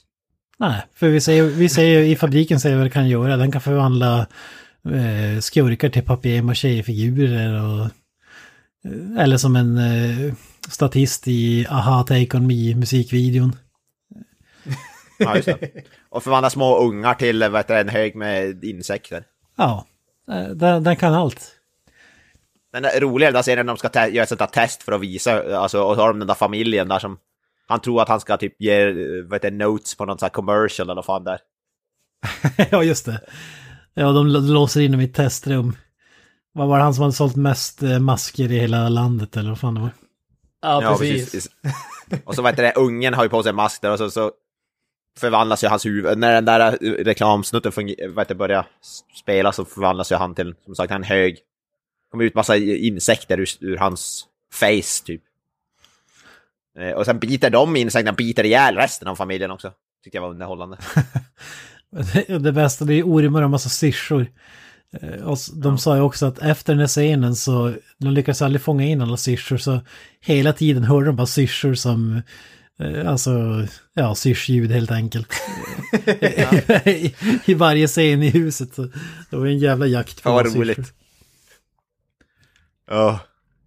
[0.59, 3.37] Nej, för vi säger, vi säger i fabriken säger vad det kan göra.
[3.37, 4.19] Den kan förvandla
[4.85, 7.85] eh, skurkar till papier-maché-figurer och...
[8.85, 10.35] eh, Eller som en eh,
[10.71, 13.57] statist i Aha Take On Me musikvideon.
[15.19, 15.71] Ja, just det.
[16.09, 19.25] Och förvandla små ungar till heter det, en hög med insekter.
[19.57, 19.87] Ja,
[20.31, 21.51] eh, den, den kan allt.
[22.73, 25.01] Den där roliga där scenen när de ska göra ett sånt där test för att
[25.01, 27.19] visa, alltså, och så har de den där familjen där som
[27.67, 28.93] han tror att han ska typ ge,
[29.23, 31.39] vad heter det, notes på någon sån här commercial eller vad fan där.
[32.71, 33.21] ja, just det.
[33.95, 35.77] Ja, de låser in dem i ett testrum.
[36.53, 39.61] Vad var det han som hade sålt mest eh, masker i hela landet eller vad
[39.61, 39.91] fan det var?
[40.83, 41.49] Ja, precis.
[42.25, 44.11] Och så vad heter det, ungen har ju på sig en mask där och så,
[44.11, 44.33] så
[45.19, 46.19] förvandlas ju hans huvud.
[46.19, 48.67] När den där eh, reklamsnutten funger- börjar
[49.21, 51.39] spela så förvandlas ju han till, som sagt, en hög.
[52.11, 55.23] kommer ut massa insekter ur, ur hans face typ.
[56.79, 59.73] Eh, Och sen biter de insekterna, biter ihjäl resten av familjen också.
[60.05, 60.79] Tyckte jag var underhållande.
[62.13, 64.27] Det, det bästa det är ormar och massa syrsor.
[65.01, 68.63] Eh, Och de sa ju också att efter den här scenen så, de lyckades aldrig
[68.63, 69.81] fånga in alla syrsor så
[70.21, 72.23] hela tiden hörde de bara syrsor som,
[72.81, 73.31] eh, alltså,
[73.95, 75.29] ja, syrsljud helt enkelt.
[76.87, 77.15] I,
[77.45, 78.77] I varje scen i huset.
[79.31, 80.93] Det var en jävla jakt på vad roligt.
[82.91, 83.21] Ja.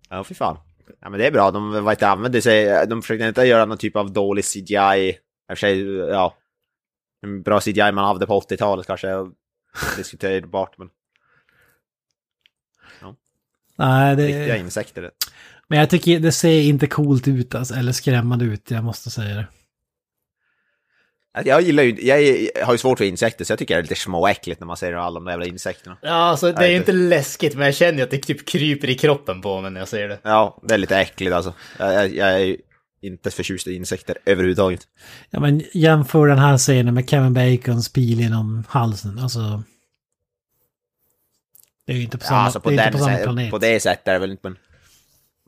[0.09, 0.57] Ja, fy fan.
[1.01, 1.51] Ja, men det är bra.
[1.51, 5.09] De vad heter, det, använder sig, de försökte inte göra någon typ av dålig CGI.
[5.09, 5.17] I och
[5.49, 6.37] för sig, ja.
[7.23, 9.07] En bra CGI man hade på 80-talet kanske.
[9.97, 10.89] Diskuterbart, men
[13.77, 15.11] Nej, riktiga det, insekter.
[15.67, 19.35] men jag tycker det ser inte coolt ut alltså, eller skrämmande ut, jag måste säga
[19.35, 19.47] det.
[21.37, 23.83] Alltså, Jag gillar ju, jag har ju svårt för insekter så jag tycker det är
[23.83, 25.97] lite småäckligt när man ser alla de där jävla insekterna.
[26.01, 28.89] Ja, alltså det är det- inte läskigt, men jag känner ju att det typ kryper
[28.89, 30.19] i kroppen på mig när jag ser det.
[30.23, 31.53] Ja, det är lite äckligt alltså.
[31.79, 32.57] Jag, jag, jag är ju
[33.01, 34.81] inte förtjust i insekter överhuvudtaget.
[35.29, 39.63] Ja men jämför den här scenen med Kevin Bacons pil genom halsen, alltså.
[41.87, 43.51] Det är ju inte på samma, Ja, alltså på, den, inte på samma planet.
[43.51, 44.57] på det sättet är det väl inte, men...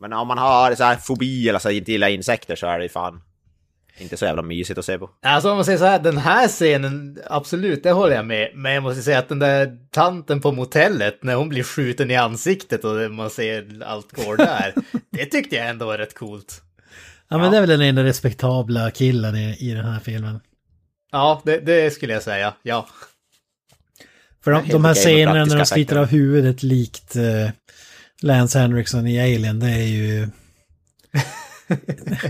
[0.01, 2.83] Men om man har så här fobi eller så inte gillar insekter så är det
[2.83, 3.21] ju fan
[3.97, 5.09] inte så jävla mysigt att se på.
[5.21, 8.51] Alltså om man säger så här, den här scenen, absolut, det håller jag med.
[8.55, 12.15] Men jag måste säga att den där tanten på motellet, när hon blir skjuten i
[12.15, 14.73] ansiktet och man ser allt går där,
[15.11, 16.61] det tyckte jag ändå var rätt coolt.
[17.27, 20.39] Ja men det är väl den enda respektabla killen i, i den här filmen.
[21.11, 22.87] Ja, det, det skulle jag säga, ja.
[24.43, 27.49] För de, de här scenerna när de sliter av huvudet likt eh,
[28.21, 30.27] Lance Henriksen i Alien, det är ju...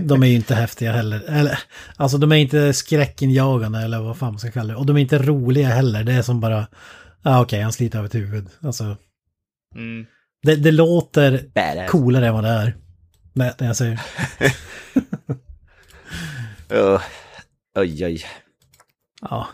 [0.00, 1.22] de är ju inte häftiga heller.
[1.28, 1.58] Eller,
[1.96, 4.78] alltså de är inte skräckinjagande eller vad fan man ska kalla det.
[4.78, 6.04] Och de är inte roliga heller.
[6.04, 6.66] Det är som bara,
[7.22, 8.46] ja ah, okej, han sliter av ett huvud.
[8.62, 8.96] Alltså,
[9.74, 10.06] Mm.
[10.42, 11.90] det, det låter Badass.
[11.90, 12.76] coolare än vad det är.
[13.32, 14.00] När när jag säger.
[16.72, 17.00] Uh,
[17.78, 18.24] oj, oj.
[19.20, 19.48] Ja,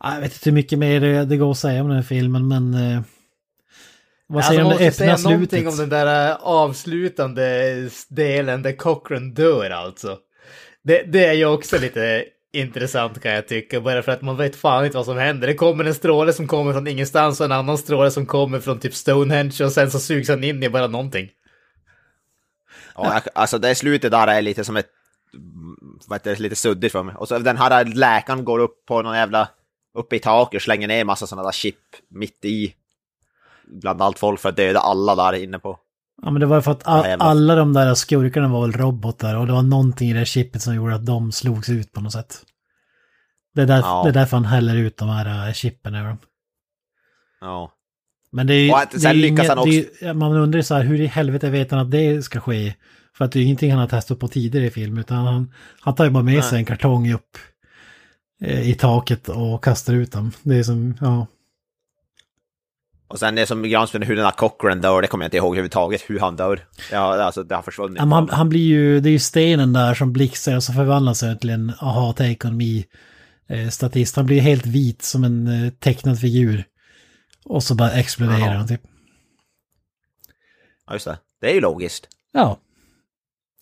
[0.00, 2.48] jag vet inte hur mycket mer det, det går att säga om den här filmen,
[2.48, 2.74] men...
[2.74, 3.00] Eh,
[4.26, 7.88] vad säger Alltså, om man det måste säga öppna någonting om den där äh, avslutande
[8.08, 10.18] delen där Cochrane dör alltså.
[10.82, 14.56] Det, det är ju också lite intressant kan jag tycka, bara för att man vet
[14.56, 15.48] fan inte vad som händer.
[15.48, 18.80] Det kommer en stråle som kommer från ingenstans och en annan stråle som kommer från
[18.80, 21.30] typ Stonehenge och sen så sugs han in i bara någonting.
[22.94, 24.88] Ja, alltså det slutet där är lite som ett...
[26.06, 27.14] Vad heter det, lite suddigt för mig.
[27.14, 29.48] Och så den här läkaren går upp på någon jävla...
[29.98, 31.74] Uppe i taket och slänger ner massa sådana där chip
[32.10, 32.74] mitt i.
[33.66, 35.78] Bland allt folk för att döda alla där inne på.
[36.22, 39.46] Ja men det var för att all, alla de där skurkarna var väl robotar och
[39.46, 42.42] det var någonting i det chippet som gjorde att de slogs ut på något sätt.
[43.54, 44.02] Det är, där, Ja.
[44.02, 46.18] det är därför han häller ut de här äh, chippen över dem.
[47.40, 47.72] Ja.
[48.30, 48.72] Men det är ju...
[48.72, 51.70] Och sen lyckas han det är Man undrar ju så här, hur i helvete vet
[51.70, 52.74] han att det ska ske?
[53.16, 55.54] För att det är ju ingenting han har testat på tidigare i film, utan han,
[55.80, 56.42] han tar ju bara med Nej.
[56.42, 57.40] sig en kartong upp eh,
[58.46, 60.32] i taket och kastar ut dem.
[60.42, 61.26] Det är som, ja.
[63.08, 65.46] Och sen det som Granström, hur den här Cochrane dör, det kommer jag inte ihåg
[65.54, 66.66] överhuvudtaget hur han dör.
[66.92, 67.96] Ja, alltså det har försvunnit.
[67.98, 71.22] Ja, Han, han blir ju, det är ju stenen där som blixtrar och så förvandlas
[71.22, 72.84] han till en aha take on me
[73.48, 74.16] eh, statist.
[74.16, 76.64] Han blir helt vit som en eh, tecknad figur.
[77.44, 78.56] Och så bara exploderar Jaha.
[78.56, 78.82] han typ.
[80.86, 81.18] Ja, just det.
[81.40, 82.08] Det är ju logiskt.
[82.32, 82.58] Ja.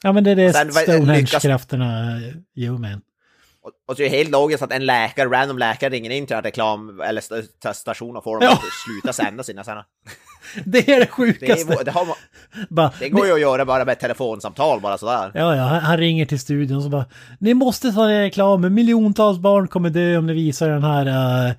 [0.02, 2.20] Ja men det är det vad- lyckas- Stonehenge-krafterna
[2.54, 3.00] gör med en.
[3.66, 6.36] Och, och så är det helt logiskt att en läkare, random läkare ringer in till
[6.36, 8.52] en reklam eller st- station och får dem Ja.
[8.52, 9.84] att sluta sända sina sådana.
[10.64, 11.72] Det är det Det, sjukaste.
[11.72, 12.16] är, det, har, man-
[12.68, 15.30] Bara, det går ju att göra bara med ett telefonsamtal bara sådär.
[15.34, 17.04] Ja, ja, han, ringer till studion och så bara
[17.40, 21.54] Ni måste ta ner reklamen, miljontals barn kommer dö om ni visar den här uh,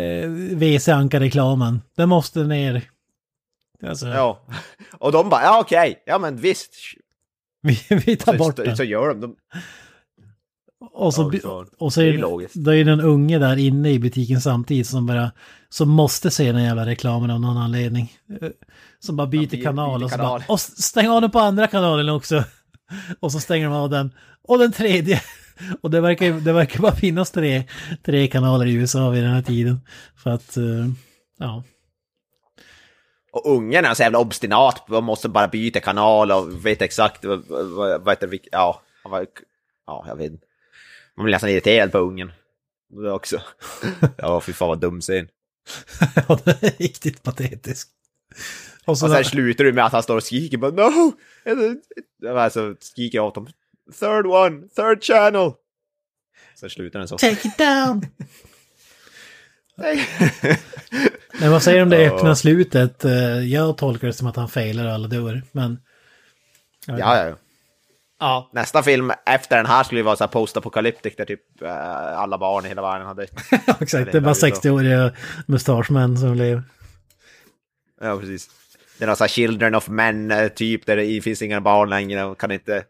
[0.00, 1.80] uh, WC-anka-reklamen.
[1.96, 2.82] Den måste ner.
[3.86, 4.40] Alltså, Ja.
[4.98, 6.70] Och de bara, ja okej, ja men visst.
[7.62, 8.76] vi, vi tar Så, bort så, den.
[8.76, 9.20] så gör de.
[9.20, 9.36] de
[10.80, 11.32] Och så,
[11.78, 14.86] och så det är det, då är det en unge där inne i butiken samtidigt
[14.86, 15.30] som bara
[15.68, 18.12] som måste se den jävla reklamen av någon anledning.
[18.40, 18.48] Eh,
[18.98, 20.40] Som bara byter byter kanal och så kanal.
[20.40, 22.44] bara, och stäng av den på andra kanalen också.
[23.20, 24.14] Och så stänger de av den.
[24.42, 25.22] Och den tredje.
[25.80, 27.64] Och det verkar, det verkar bara finnas tre,
[28.02, 29.80] tre kanaler i USA vid den här tiden.
[30.16, 30.88] För att, eh,
[31.38, 31.62] ja.
[33.32, 37.44] Och ungen är så jävla obstinat, de måste bara byta kanal och vet exakt vad,
[37.48, 38.16] vad, vad
[38.52, 38.82] ja,
[39.86, 40.46] ja, jag vet inte.
[41.20, 42.32] Man blir nästan irriterad på ungen.
[43.02, 43.40] Det också.
[44.16, 45.28] Ja, fy fan vad dum scen.
[46.28, 47.90] ja, det är riktigt patetiskt.
[48.84, 51.12] Och så, Och sen slutar du med att han står och skriker bara no!
[52.28, 53.46] Alltså skriker åt dem.
[54.00, 55.52] Third one, third channel!
[56.54, 57.18] Sen slutar den så.
[57.18, 58.06] Take it down!
[61.40, 63.04] Men vad säger du om det öppna slutet?
[63.04, 65.78] Eh, Jag tolkar det som att han failar alla dör, men...
[66.86, 67.36] Ja, ja, ja.
[68.20, 72.18] Ja, Nästa film efter den här skulle ju vara så här post-apocalyptic där typ eh,
[72.18, 73.22] alla barn i hela världen hade
[73.80, 75.12] Exakt, det är bara 60-åriga
[75.46, 76.62] mustaschmän som lever.
[78.00, 78.50] Ja, precis.
[78.98, 81.90] Det är någon sån här Children of Men eh, typ där det finns inga barn
[81.90, 82.84] längre och kan inte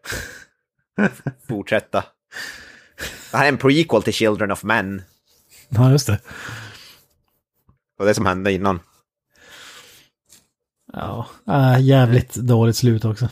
[1.47, 2.03] fortsätta.
[3.31, 5.01] Det här är en prequel till Children of Men.
[5.69, 6.19] Ja, just det.
[7.99, 8.79] Och det som hände innan.
[10.93, 13.29] Ja, äh, jävligt dåligt slut också.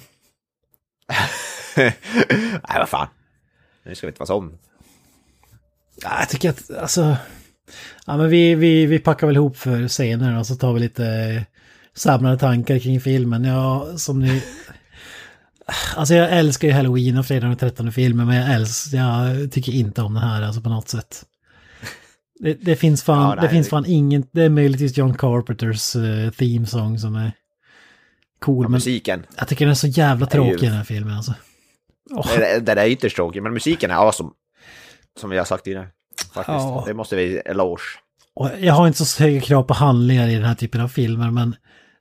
[1.77, 1.93] Nej,
[2.79, 3.07] vad fan.
[3.85, 4.57] Nu ska vi inte vara sån.
[6.01, 7.17] Ja, jag tycker att, alltså...
[8.05, 11.05] Ja, men vi, vi, vi packar väl ihop för senare och så tar vi lite
[11.07, 11.41] eh,
[11.95, 13.43] samlade tankar kring filmen.
[13.43, 14.43] Ja, som ni...
[15.95, 19.71] Alltså jag älskar ju Halloween och fredag den 13 filmen, men jag älskar, jag tycker
[19.71, 21.25] inte om den här alltså på något sätt.
[22.39, 25.13] Det, det finns fan, Ja, nej, det finns det- fan ingen, det är möjligtvis John
[25.17, 27.31] Carpenters uh, theme song som är
[28.39, 29.25] cool, Och men musiken.
[29.37, 31.33] jag tycker den är så jävla ju- tråkig den här filmen alltså.
[32.11, 34.29] Åh, Det, det är ytterst tråkigt, men musiken är awesome.
[35.19, 35.87] Som vi har sagt tidigare.
[36.33, 36.47] Faktiskt.
[36.47, 36.83] Ja.
[36.87, 37.81] Det måste vi eloge.
[38.35, 41.31] Och jag har inte så höga krav på handlingar i den här typen av filmer,
[41.31, 41.55] men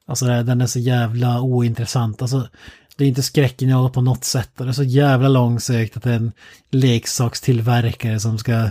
[0.06, 2.22] alltså den är så jävla ointressant.
[2.22, 2.48] Alltså,
[2.96, 6.10] det är inte skräckinjagande på något sätt och det är så jävla långsökt att det
[6.10, 6.32] är en
[6.70, 8.70] leksakstillverkare som ska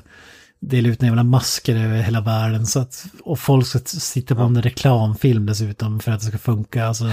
[0.59, 2.65] dela ut jävla masker över hela världen.
[2.65, 6.85] Så att, och folk ska sitta på en reklamfilm dessutom för att det ska funka.
[6.85, 7.05] Alltså.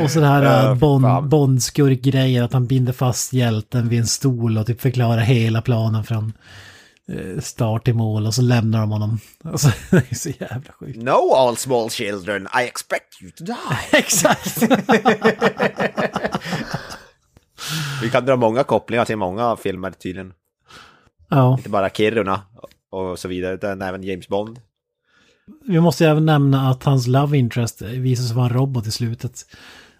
[0.00, 1.28] Och så det här bond, fan.
[1.28, 6.32] Bondskurk-grejen, att han binder fast hjälten vid en stol och typ förklarar hela planen från
[7.12, 9.18] eh, start till mål och så lämnar de honom.
[9.44, 11.02] Alltså, det är så jävla sjukt.
[11.02, 13.54] No all small children, I expect you to die.
[13.98, 14.62] Exakt!
[18.02, 20.32] Vi kan dra många kopplingar till många filmer tydligen.
[21.28, 22.40] ja, Inte bara Kiruna
[22.90, 24.60] och så vidare, utan även James Bond.
[25.66, 29.46] Vi måste även nämna att hans love interest visar sig vara en robot i slutet.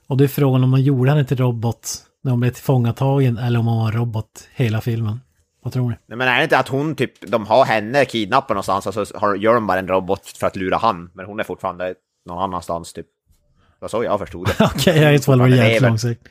[0.06, 1.88] Och det är frågan om man gjorde henne till robot
[2.22, 5.20] när hon blev tillfångatagen eller om hon var en robot hela filmen.
[5.62, 5.96] Vad tror ni?
[6.06, 9.18] Nej, men är det inte att hon typ, de har henne kidnappad någonstans och så
[9.18, 11.94] har, gör de bara en robot för att lura han, men hon är fortfarande
[12.26, 13.06] någon annanstans typ.
[13.06, 14.64] Det var så jag förstod det.
[14.74, 16.28] Okej, jag är i så fall var jävligt långsökt.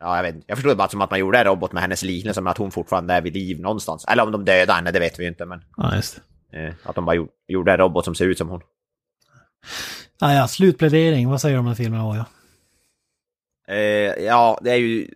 [0.00, 0.44] Ja, jag vet inte.
[0.48, 2.58] Jag förstod det bara som att man gjorde en robot med hennes liknelse, men att
[2.58, 4.04] hon fortfarande är vid liv någonstans.
[4.08, 6.22] Eller om de dödade henne, det vet vi ju inte, men Ja, just det.
[6.52, 8.60] Eh, att de bara gjorde, en robot som ser ut som hon.
[10.20, 11.30] Ah, ja, slutplädering.
[11.30, 12.26] Vad säger du om den filmen, Oja?
[13.68, 13.76] Eh,
[14.24, 15.08] ja, det är ju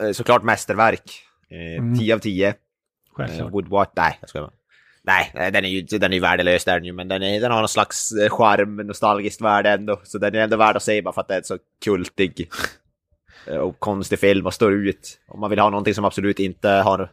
[0.00, 1.20] eh, såklart mästerverk.
[1.50, 1.98] Eh, Mm.
[1.98, 2.48] 10 av 10.
[2.48, 2.54] Eh,
[3.12, 3.52] Självklart.
[3.52, 3.92] Would what?
[3.96, 4.50] Nej, jag skojar.
[5.02, 7.50] Nej, eh, den är ju, den är ju värdelös där nu, men den, är, den
[7.52, 10.00] har någon slags eh, charm, nostalgiskt värde ändå.
[10.04, 12.50] Så den är ändå värd att se bara för att det är så kultig
[13.46, 15.18] eh, och konstig film och står ut.
[15.28, 17.10] Om man vill ha någonting som absolut inte har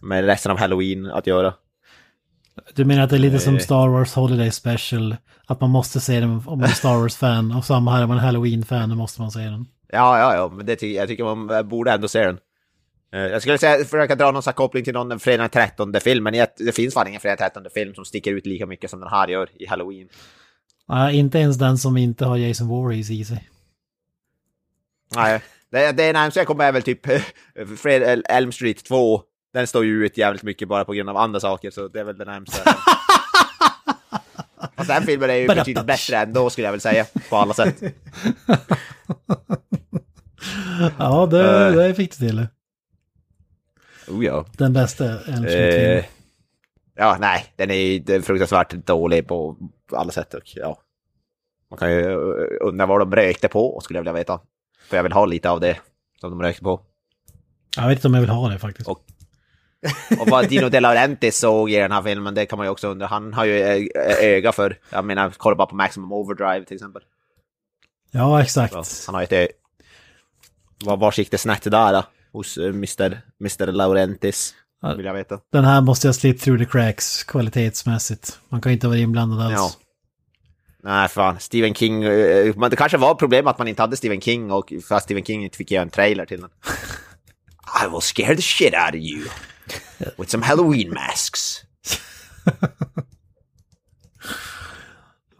[0.00, 1.54] med resten av Halloween att göra.
[2.74, 3.58] Du menar att det är lite som.
[3.60, 5.16] Star Wars Holiday Special?
[5.46, 7.52] Att man måste se den om man är Star Wars-fan.
[7.52, 9.66] Och samma här, är man Halloween-fan, då måste man se den.
[9.92, 12.38] Ja, ja, ja, men det ty jag tycker man borde ändå se den.
[13.14, 16.34] Eh, Jag skulle säga, försöka dra någon koppling till någon fredag den 13 film, men
[16.34, 19.00] jag- det finns fan ingen fredag den 13 film som sticker ut lika mycket som
[19.00, 20.08] den här gör i Halloween.
[20.88, 23.48] Ja, inte ens den som inte har Jason Voorhees i sig.
[25.16, 27.20] Nej, det, det närmaste jag kommer är väl typ eh,
[27.78, 29.22] Fred, El- Elm Street 2.
[29.52, 32.04] Den står ju ut jävligt mycket bara på grund av andra saker, så det är
[32.04, 32.62] väl det närmaste.
[34.76, 37.82] Fast den filmen är ju betydligt bättre ändå skulle jag väl säga, på alla sätt.
[40.98, 41.72] Ja, det, Eh.
[41.72, 42.46] det fick du till.
[44.08, 44.46] Oh ja.
[44.58, 45.98] Den bästa Elm Street-filmen.
[45.98, 46.04] Eh,
[46.94, 49.56] ja, nej, den är ju den är fruktansvärt dålig på
[49.92, 50.34] alla sätt.
[50.34, 50.78] Och, ja.
[51.70, 54.40] Man kan ju eh, undra vad de rökte på, skulle jag vilja veta.
[54.88, 55.76] För jag vill ha lite av det
[56.20, 56.80] som de rökte på.
[57.76, 58.88] Jag vet inte om jag vill ha det faktiskt.
[58.88, 59.04] Och-
[60.20, 62.88] Och vad Dino De Laurentiis såg i den här filmen, det kan man ju också
[62.88, 63.06] undra.
[63.06, 66.74] Han har ju ö- ö- öga för, jag menar, kolla bara på Maximum Overdrive till
[66.74, 67.02] exempel.
[68.10, 68.86] Ja, exakt.
[68.86, 69.46] Så, han har ju ett ö...
[70.84, 72.04] Var, var gick det snett där då?
[72.32, 73.20] Hos uh, Mr.
[73.40, 73.66] Mr.
[73.72, 74.94] Laurentiis, Ja.
[74.94, 75.38] vill jag veta.
[75.52, 78.38] Den här måste jag slip through the cracks kvalitetsmässigt.
[78.48, 79.54] Man kan inte vara inblandad alls.
[79.54, 79.70] Ja.
[80.84, 81.40] Nej, fan.
[81.40, 82.04] Stephen King.
[82.04, 85.02] eh, men Det kanske var problem att man inte hade Stephen King och för att
[85.02, 86.50] Stephen King inte fick göra en trailer till den.
[87.86, 89.24] I will scare the shit out of you.
[90.16, 91.64] With some Halloween masks.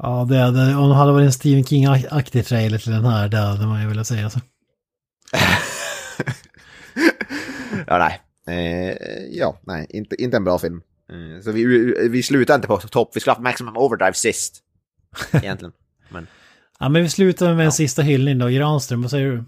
[0.05, 3.37] Ja, det hade, om det hade varit en Stephen King-aktig trailer till den här, det
[3.37, 4.41] hade man ju velat säga så.
[7.87, 8.21] Ja, nej.
[8.47, 8.97] Eh,
[9.31, 9.87] ja, nej.
[9.91, 10.83] Inte, inte en bra film.
[11.11, 11.65] Eh, så vi,
[12.09, 13.11] vi, slutar inte på topp.
[13.15, 14.61] Vi skulle haft Maximum Overdrive sist.
[15.33, 15.73] Egentligen.
[16.09, 16.27] Men
[16.79, 18.49] Ja, men vi slutar med en sista hyllning då.
[18.49, 19.45] Granström, vad säger du?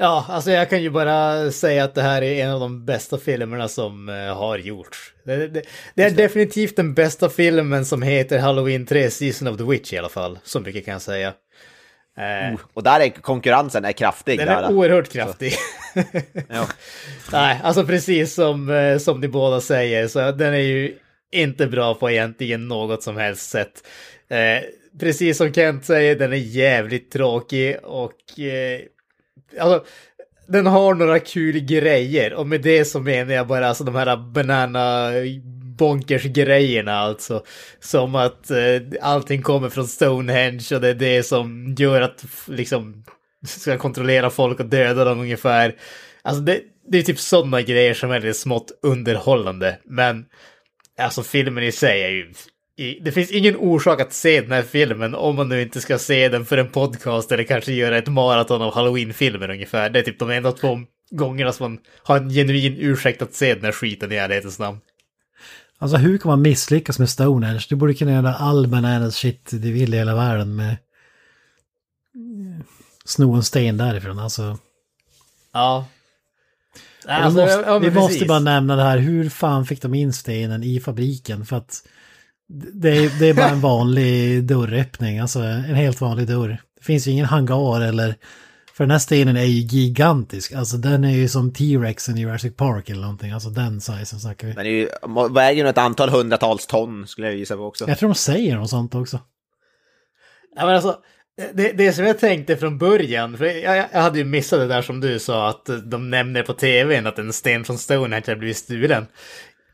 [0.00, 3.18] Ja, alltså jag kan ju bara säga att det här är en av de bästa
[3.18, 5.14] filmerna som eh, har gjorts.
[5.24, 5.62] Det, det,
[5.94, 9.98] det är definitivt den bästa filmen som heter Halloween 3 Season of the Witch i
[9.98, 10.38] alla fall.
[10.44, 11.28] Så mycket kan jag säga.
[12.18, 14.38] Eh, och där är konkurrensen är kraftig.
[14.38, 14.62] den där.
[14.62, 15.52] är oerhört kraftig.
[17.32, 20.94] Nej, alltså precis som, eh, som ni båda säger, så den är ju
[21.32, 23.86] inte bra på egentligen något som helst sätt.
[24.30, 24.62] Eh,
[25.00, 28.80] precis som Kent säger, den är jävligt tråkig och eh,
[29.60, 29.84] alltså,
[30.48, 34.16] den har några kul grejer och med det så menar jag bara alltså de här
[34.16, 35.10] banana
[35.78, 37.44] bonkers grejerna alltså.
[37.80, 38.58] Som att eh,
[39.02, 43.04] allting kommer från Stonehenge och det är det som gör att liksom
[43.46, 45.74] ska kontrollera folk och döda dem ungefär.
[46.22, 49.78] Alltså det, det är typ sådana grejer som är lite smått underhållande.
[49.84, 50.26] Men
[50.98, 52.32] alltså filmen i sig är ju
[52.78, 55.98] i- Det finns ingen orsak att se den här filmen om man nu inte ska
[55.98, 59.90] se den för en podcast eller kanske göra ett maraton av halloween-filmer ungefär.
[59.90, 60.78] Det är typ de enda två
[61.10, 64.78] gångerna som man har en genuin ursäkt att se den här skiten i ärlighetens namn.
[65.78, 67.66] Alltså hur kan man misslyckas med Stonehenge?
[67.68, 70.76] Du borde kunna göra all bananas shit du vill i hela världen med...
[73.04, 74.58] Sno en sten därifrån, alltså.
[75.52, 75.86] Ja.
[77.06, 80.12] vi Alltså, måste, ja, vi måste bara nämna det här, hur fan fick de in
[80.12, 81.46] stenen i fabriken?
[81.46, 81.82] För att
[82.48, 86.60] det är, det är bara en vanlig dörröppning, alltså en helt vanlig dörr.
[86.78, 88.14] Det finns ju ingen hangar eller...
[88.74, 92.56] För den här stenen är ju gigantisk, alltså den är ju som T-Rexen i Jurassic
[92.56, 94.54] Park eller någonting, alltså den sizen snackar vi.
[94.54, 94.88] Den är ju,
[95.34, 97.88] väger ju ett antal hundratals ton skulle jag gissa på också.
[97.88, 99.20] Jag tror de säger något sånt också.
[100.56, 100.96] Ja, men alltså,
[101.52, 104.82] det, det som jag tänkte från början, för jag, jag hade ju missat det där
[104.82, 108.56] som du sa, att de nämner på tvn att en sten från Stonehenge hade blivit
[108.56, 109.06] stulen.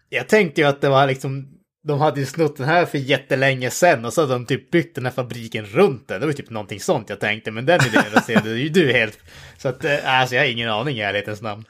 [0.08, 1.48] Jag tänkte ju att det var liksom,
[1.86, 4.94] de hade ju snott den här för jättelänge sedan och så hade de typ byggt
[4.94, 6.20] den här fabriken runt den.
[6.20, 9.18] Det var typ någonting sånt jag tänkte, men den idén raserade ju du helt.
[9.58, 11.64] Så att, eh, alltså jag har ingen aning i ärlighetens namn.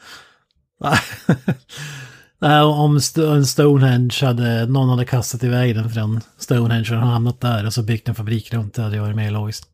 [2.38, 7.66] Nej, om en Stonehenge hade, någon hade kastat iväg den från Stonehenge och hamnat där
[7.66, 9.68] och så byggt en fabrik runt det hade ju varit mer logiskt.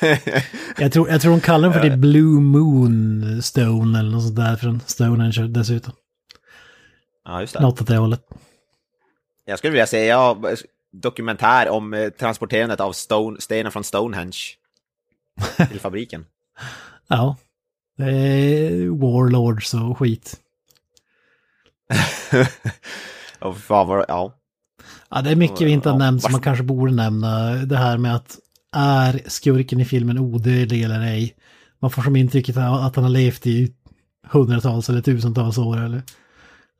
[0.78, 4.36] Jag tror, jag tror de kallar den för det Blue Moon Stone eller något sånt
[4.36, 5.92] där från Stonehenge dessutom.
[7.24, 7.60] Ja, just det.
[7.60, 8.20] Något åt det hållet.
[9.48, 10.38] Jag skulle vilja säga ja,
[10.92, 14.38] dokumentär om eh, transporterandet av stone, stenen från Stonehenge
[15.70, 16.24] till fabriken.
[17.08, 17.36] Ja.
[17.96, 20.40] Det är Warlords och skit.
[23.38, 24.32] och fan vad, ja.
[25.10, 27.52] Ja, det är mycket vi inte har Ja, nämnt som man kanske borde nämna.
[27.52, 28.38] Det här med att
[28.76, 31.34] är skurken i filmen odödlig eller ej?
[31.78, 33.72] Man får som intrycket att han har levt i
[34.28, 36.02] hundratals eller tusentals år eller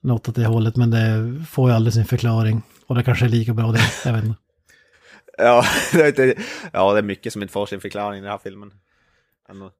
[0.06, 0.76] något åt det hållet.
[0.76, 2.62] Men det får ju aldrig sin förklaring.
[2.86, 4.40] Och det kanske är lika bra det, jag vet inte.
[5.38, 6.34] Ja, det är
[6.72, 8.72] ja, det är mycket som inte får sin förklaring i den här filmen.
[9.48, 9.70] Ändå.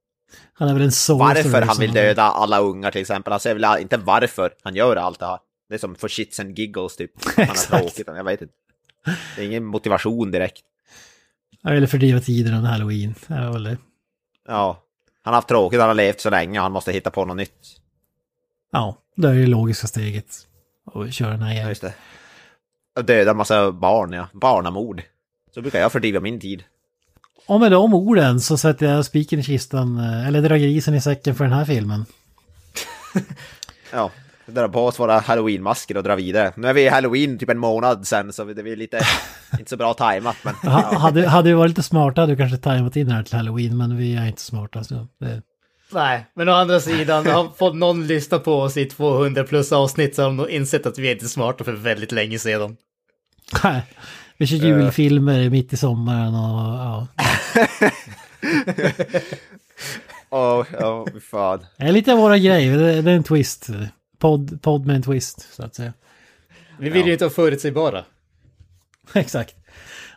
[0.53, 3.31] Han är väl en sorcerer Varför han vill döda alla ungar till exempel.
[3.31, 5.39] Han säger väl inte varför han gör allt det här.
[5.69, 7.11] Det är som för shits and giggles typ.
[7.37, 8.53] Han har tråkigt, jag vet inte.
[9.35, 10.63] Det är ingen motivation direkt.
[11.63, 13.15] Ville fördriva tiden under halloween.
[13.27, 13.77] Det.
[14.47, 14.83] Ja,
[15.21, 17.77] han har haft tråkigt, han har levt så länge, han måste hitta på något nytt.
[18.71, 20.25] Ja, det är det logiska steget.
[20.85, 21.69] Och köra den här Ja, jäveln.
[21.69, 21.93] just det.
[23.01, 24.27] Döda massa barn, ja.
[24.33, 25.01] Barnamord.
[25.53, 26.63] Så brukar jag fördriva min tid.
[27.47, 31.01] Och med de orden så sätter jag spiken i kistan, eh, eller drar grisen i
[31.01, 32.05] säcken för den här filmen.
[33.91, 34.11] Ja,
[34.45, 36.53] dra på oss våra halloween-masker och dra vidare.
[36.55, 38.99] Nu är vi i halloween typ en månad sen, så det blir lite,
[39.59, 40.55] inte så bra tajmat, men...
[40.55, 43.35] Ha, hade, hade vi varit lite smarta hade vi kanske tajmat in det här till
[43.35, 44.83] halloween, men vi är inte smarta.
[44.83, 45.41] Så det,
[45.91, 50.15] Nej, men å andra sidan, har fått någon lyssna på oss i 200 plus avsnitt
[50.15, 52.77] så har de nog insett att vi är inte smarta för väldigt länge sedan.
[53.63, 53.81] Nej,
[54.37, 57.07] vi kör julfilmer mitt i sommaren och ja.
[60.29, 61.65] Åh, oh, fan.
[61.77, 63.69] Det är lite av våra grejer, det är en twist.
[64.19, 65.93] Podd, podd med en twist, så att säga.
[66.79, 68.03] Vi vill ju inte vara förutsägbara.
[69.13, 69.55] Exakt.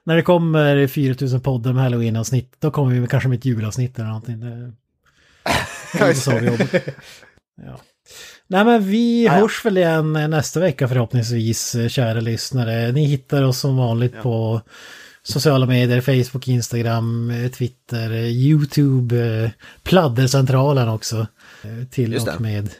[0.05, 4.09] När det kommer 4000 poddar med halloween-avsnitt, då kommer vi kanske med ett julavsnitt eller
[4.09, 4.41] någonting.
[4.41, 4.69] Det, det är så
[5.45, 5.80] vi jobbar.
[7.67, 7.81] Ja.
[8.47, 9.41] Nej men vi Ja, ja.
[9.41, 12.93] hörs väl igen nästa vecka förhoppningsvis, kära lyssnare.
[12.93, 14.61] Ni hittar oss som vanligt på
[15.23, 19.51] sociala medier, Facebook, Instagram, eh, Twitter, eh, YouTube, eh,
[19.83, 21.27] Pladdercentralen också.
[21.91, 22.41] Till Just och det.
[22.41, 22.71] med.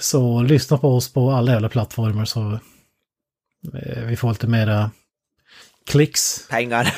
[0.00, 2.58] Så lyssna på oss på alla jävla plattformar så
[4.06, 4.90] vi får lite mera
[5.90, 6.48] klicks.
[6.50, 6.94] Pengar.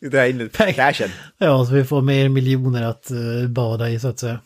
[0.10, 1.10] Dra in cashen.
[1.38, 4.38] Ja, så vi får mer miljoner att eh, bada i så att säga.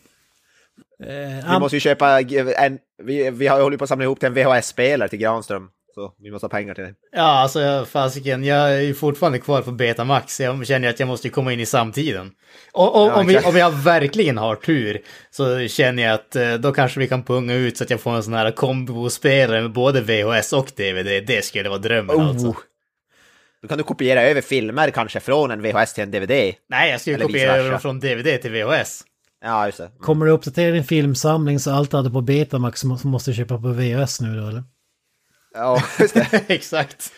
[1.03, 2.77] Eh, Vi måste ju köpa en...
[3.03, 5.67] Vi, vi har hållit på att samla ihop till en VHS-spelare till Granström.
[5.95, 6.93] Så vi måste ha pengar till det.
[7.11, 10.39] Ja, alltså jag- fasiken, jag är ju fortfarande kvar på Betamax.
[10.39, 12.31] Jag känner att jag måste komma in i samtiden.
[12.73, 16.71] Och, och, Ja, om, vi, om jag verkligen har tur så känner jag att då
[16.71, 20.01] kanske vi kan punga ut så att jag får en sån här kombospelare med både
[20.01, 21.23] VHS och DVD.
[21.27, 22.55] Det skulle vara drömmen alltså.
[23.61, 26.29] Då kan du kopiera över filmer kanske från en VHS till en DVD.
[26.69, 27.79] Nej, jag skulle Eller kopiera versa.
[27.79, 29.03] från DVD till VHS.
[29.41, 29.91] Ja, just det.
[29.99, 33.57] Kommer du uppdatera din filmsamling så allt du hade på Betamax må- måste du köpa
[33.57, 34.63] på VHS nu då eller?
[35.53, 36.27] Ja, just det.
[36.47, 37.11] Exakt.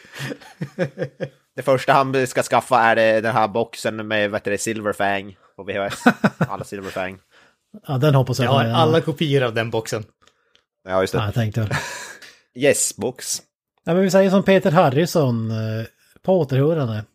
[1.56, 5.64] Det första han ska skaffa är den här boxen med vad heter det, Silverfang på
[5.64, 6.04] VHS.
[6.38, 7.18] Alla Silverfang.
[7.88, 8.46] Ja, den hoppas jag.
[8.46, 8.76] Jag har ja.
[8.76, 10.04] alla kopior av den boxen.
[10.88, 11.26] Ja, just Ja, det.
[11.26, 11.70] jag tänkte väl.
[12.56, 13.42] Yes, box.
[13.86, 15.86] Ja, men vi säger som Peter Harrison, eh,
[16.26, 17.06] på återhörande.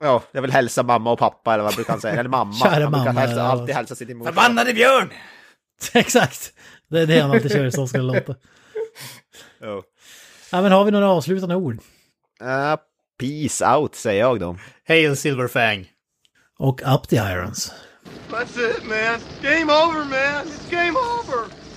[0.00, 2.20] Ja, jag vill hälsa mamma och pappa eller vad brukar han säga?
[2.20, 2.54] Eller mamma.
[2.64, 3.42] Kära mamma, hälsa, ja.
[3.42, 4.32] alltid hälsa sin morsa.
[4.32, 5.10] Förbannade björn!
[5.92, 6.52] Exakt!
[6.90, 8.34] Det är det han alltid kör, så ska det låta.
[9.60, 9.82] Ja.
[10.52, 11.74] Ja, men har vi några avslutande ord?
[12.42, 12.76] Uh,
[13.20, 14.56] peace out, säger jag då.
[14.88, 15.88] Hail Silverfang!
[16.58, 17.72] Och up the irons.
[18.30, 19.20] That's it, man.
[19.42, 20.46] Game over, man.
[20.46, 21.67] It's game over.